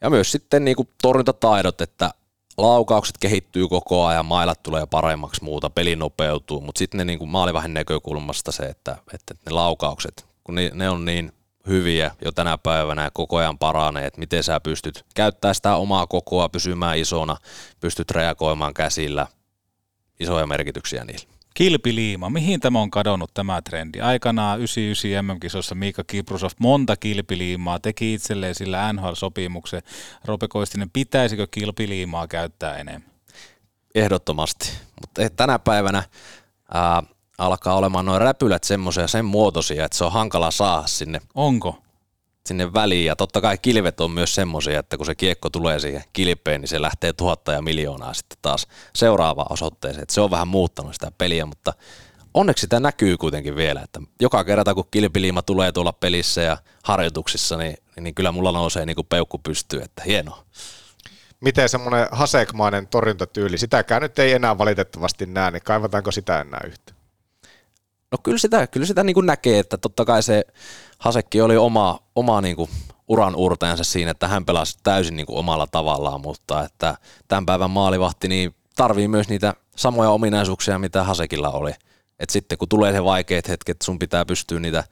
[0.00, 2.10] ja myös sitten niin kuin torjuntataidot, että
[2.58, 7.74] laukaukset kehittyy koko ajan, mailat tulee paremmaksi muuta, peli nopeutuu, mutta sitten ne niin maalivahin
[7.74, 11.32] näkökulmasta se, että, että ne laukaukset, kun ne, ne on niin
[11.66, 16.06] hyviä jo tänä päivänä ja koko ajan paranee, että miten sä pystyt käyttämään sitä omaa
[16.06, 17.36] kokoa, pysymään isona,
[17.80, 19.26] pystyt reagoimaan käsillä,
[20.20, 21.31] isoja merkityksiä niillä.
[21.54, 24.00] Kilpiliima, mihin tämä on kadonnut tämä trendi?
[24.00, 29.82] Aikanaan 99 MM-kisossa Miika Kiprusov monta kilpiliimaa, teki itselleen sillä NHL-sopimuksen.
[30.24, 33.10] Rope Koistinen, pitäisikö kilpiliimaa käyttää enemmän?
[33.94, 36.02] Ehdottomasti, mutta tänä päivänä
[36.74, 37.02] ää,
[37.38, 41.20] alkaa olemaan noin räpylät semmoisia sen muotoisia, että se on hankala saada sinne.
[41.34, 41.82] Onko?
[42.46, 43.06] Sinne väliin.
[43.06, 46.68] Ja totta kai kilvet on myös semmoisia, että kun se kiekko tulee siihen kilpeen, niin
[46.68, 50.02] se lähtee tuhatta ja miljoonaa sitten taas seuraavaan osoitteeseen.
[50.02, 51.72] Että se on vähän muuttanut sitä peliä, mutta
[52.34, 57.56] onneksi sitä näkyy kuitenkin vielä, että joka kerta kun kilpiliima tulee tuolla pelissä ja harjoituksissa,
[57.56, 60.44] niin, niin kyllä mulla nousee niin kuin peukku pystyy, että hienoa.
[61.40, 66.91] Miten semmoinen hasekmainen torjuntatyyli, sitäkään nyt ei enää valitettavasti näe, niin kaivataanko sitä enää yhtä?
[68.12, 70.44] No kyllä sitä, kyllä sitä niin kuin näkee, että totta kai se
[70.98, 72.70] Hasekki oli oma, oma niin kuin
[73.08, 76.96] uran urteensa siinä, että hän pelasi täysin niin kuin omalla tavallaan, mutta että
[77.28, 81.72] tämän päivän maalivahti niin tarvii myös niitä samoja ominaisuuksia, mitä Hasekilla oli.
[82.18, 84.84] Et sitten kun tulee se vaikeat hetket, sun pitää pystyä niitä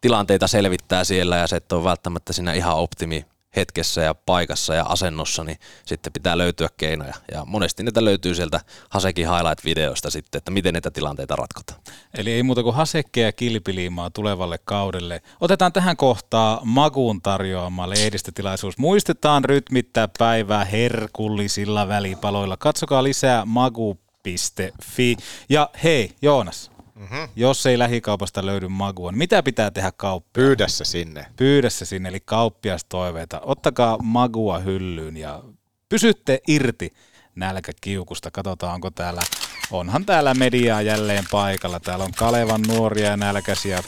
[0.00, 3.26] tilanteita selvittää siellä ja se et ole välttämättä siinä ihan optimi
[3.56, 7.14] hetkessä ja paikassa ja asennossa, niin sitten pitää löytyä keinoja.
[7.32, 8.60] Ja monesti niitä löytyy sieltä
[8.90, 11.80] Hasekin highlight-videoista sitten, että miten niitä tilanteita ratkotaan.
[12.14, 15.22] Eli ei muuta kuin Hasekkeja ja kilpiliimaa tulevalle kaudelle.
[15.40, 18.78] Otetaan tähän kohtaa Makuun tarjoama lehdistötilaisuus.
[18.78, 22.56] Muistetaan rytmittää päivää herkullisilla välipaloilla.
[22.56, 25.16] Katsokaa lisää magu.fi.
[25.48, 27.28] Ja hei, Joonas, Mm-hmm.
[27.36, 30.30] Jos ei lähikaupasta löydy magua, niin mitä pitää tehdä kauppia?
[30.32, 31.26] Pyydä se sinne.
[31.36, 33.40] Pyydä se sinne, eli kauppiastoiveita.
[33.40, 35.42] Ottakaa magua hyllyyn ja
[35.88, 36.94] pysytte irti
[37.34, 38.30] nälkäkiukusta.
[38.30, 39.22] Katsotaan, onko täällä,
[39.70, 41.80] onhan täällä mediaa jälleen paikalla.
[41.80, 43.82] Täällä on Kalevan nuoria ja nälkäisiä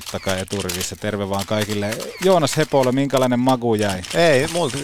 [0.00, 0.96] totta kai eturivissä.
[0.96, 1.98] Terve vaan kaikille.
[2.24, 4.02] Joonas Hepolle, minkälainen magu jäi?
[4.14, 4.78] Ei, multa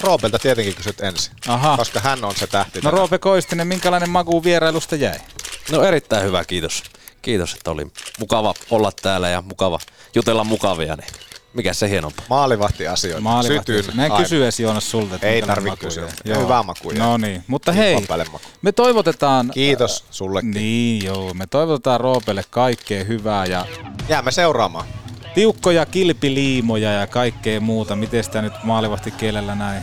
[0.00, 1.76] Roopelta tietenkin kysyt ensin, Aha.
[1.76, 2.80] koska hän on se tähti.
[2.80, 5.18] No Roope Koistinen, minkälainen magu vierailusta jäi?
[5.70, 6.82] No erittäin hyvä, kiitos.
[7.22, 7.86] Kiitos, että oli
[8.18, 9.78] mukava olla täällä ja mukava
[10.14, 10.96] jutella mukavia.
[10.96, 11.08] Niin
[11.52, 12.26] mikä se hienompaa?
[12.30, 13.20] Maalivahti asioita.
[13.20, 13.72] Maalivahti.
[13.72, 13.96] Sytyn.
[13.96, 15.18] Mä en kysy edes Joonas sulta.
[15.22, 16.08] Ei tarvitse kysyä.
[16.24, 16.42] Joo.
[16.42, 16.98] Hyvää makuja.
[16.98, 18.06] No niin, mutta hei,
[18.62, 19.50] me toivotetaan...
[19.54, 20.50] Kiitos sullekin.
[20.50, 23.66] Niin joo, me toivotetaan Roopelle kaikkea hyvää ja...
[24.08, 24.86] Jäämme seuraamaan.
[25.34, 27.96] Tiukkoja kilpiliimoja ja kaikkea muuta.
[27.96, 29.82] Miten sitä nyt maalivahti kielellä näin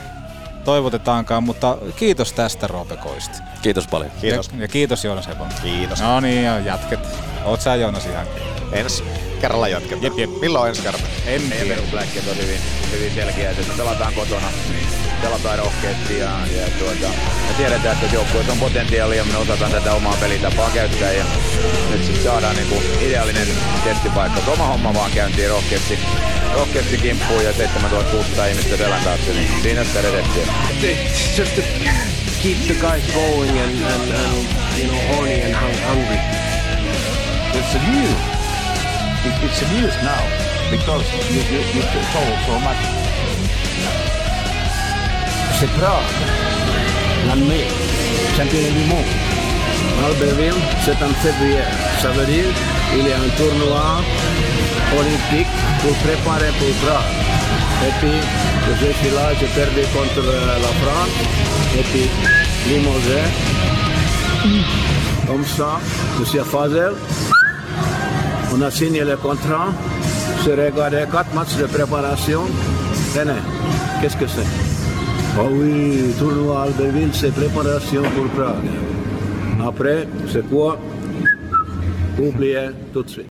[0.65, 3.37] toivotetaankaan, mutta kiitos tästä Roope Koisti.
[3.61, 4.11] Kiitos paljon.
[4.21, 4.49] Kiitos.
[4.53, 5.47] Ja, ja kiitos Joonas Hepon.
[5.63, 6.01] Kiitos.
[6.01, 6.99] No niin, ja jatket.
[7.45, 8.27] Oot sä Joonas ihan?
[8.71, 9.03] Ensi
[9.45, 10.03] kerralla jatketaan.
[10.03, 10.29] Jep, jep.
[10.41, 11.07] Milloin ensi kerta?
[11.25, 12.59] En Meidän perusläkkeet on hyvin,
[12.91, 14.47] hyvin selkeä, että pelataan kotona,
[15.21, 17.07] pelataan rohkeasti ja, ja tuota,
[17.47, 21.25] me tiedetään, että joukkueessa on potentiaalia ja me osataan tätä omaa pelitapaa käyttää ja
[21.91, 23.47] nyt sitten saadaan niinku ideaalinen
[23.83, 24.51] testipaikka.
[24.51, 25.99] Oma homma vaan käyntiin rohkeasti,
[26.53, 30.47] rohkeasti kimppuun ja 7600 ihmistä selän taakse, niin siinä sitä redettiä.
[31.37, 31.61] Just to
[32.43, 35.55] keep the guys going and, and, and you know, horny and
[35.87, 36.19] hungry.
[37.53, 38.34] It's a news.
[39.25, 40.21] It, it's a news now
[40.69, 41.01] because
[41.33, 41.41] you,
[41.73, 41.81] you,
[42.13, 42.81] told so much.
[45.57, 46.11] C'est Prague,
[47.27, 47.65] l'année,
[48.37, 49.11] championnat du monde.
[50.05, 51.65] Albertville, c'est en février.
[52.01, 52.51] Ça veut dire
[52.91, 54.03] qu'il y a un tournoi
[54.99, 57.11] olympique pour préparer pour Prague.
[57.87, 58.19] Et puis,
[58.79, 60.21] je suis là, j'ai perdu contre
[60.65, 61.15] la France.
[61.79, 62.09] Et puis,
[62.67, 63.25] Limoges.
[65.25, 65.79] Comme ça,
[66.19, 66.93] Monsieur Fazel,
[68.55, 69.67] on a signé le contrat.
[70.43, 72.41] J'ai regardé quatre matchs de préparation.
[73.13, 73.41] Tenez,
[74.01, 74.47] qu'est-ce que c'est?
[75.37, 78.69] Oh oui, tournoi Albertville, c'est préparation pour Prague.
[79.65, 80.79] Après, c'est quoi?
[82.17, 83.34] Oubliez tout de suite.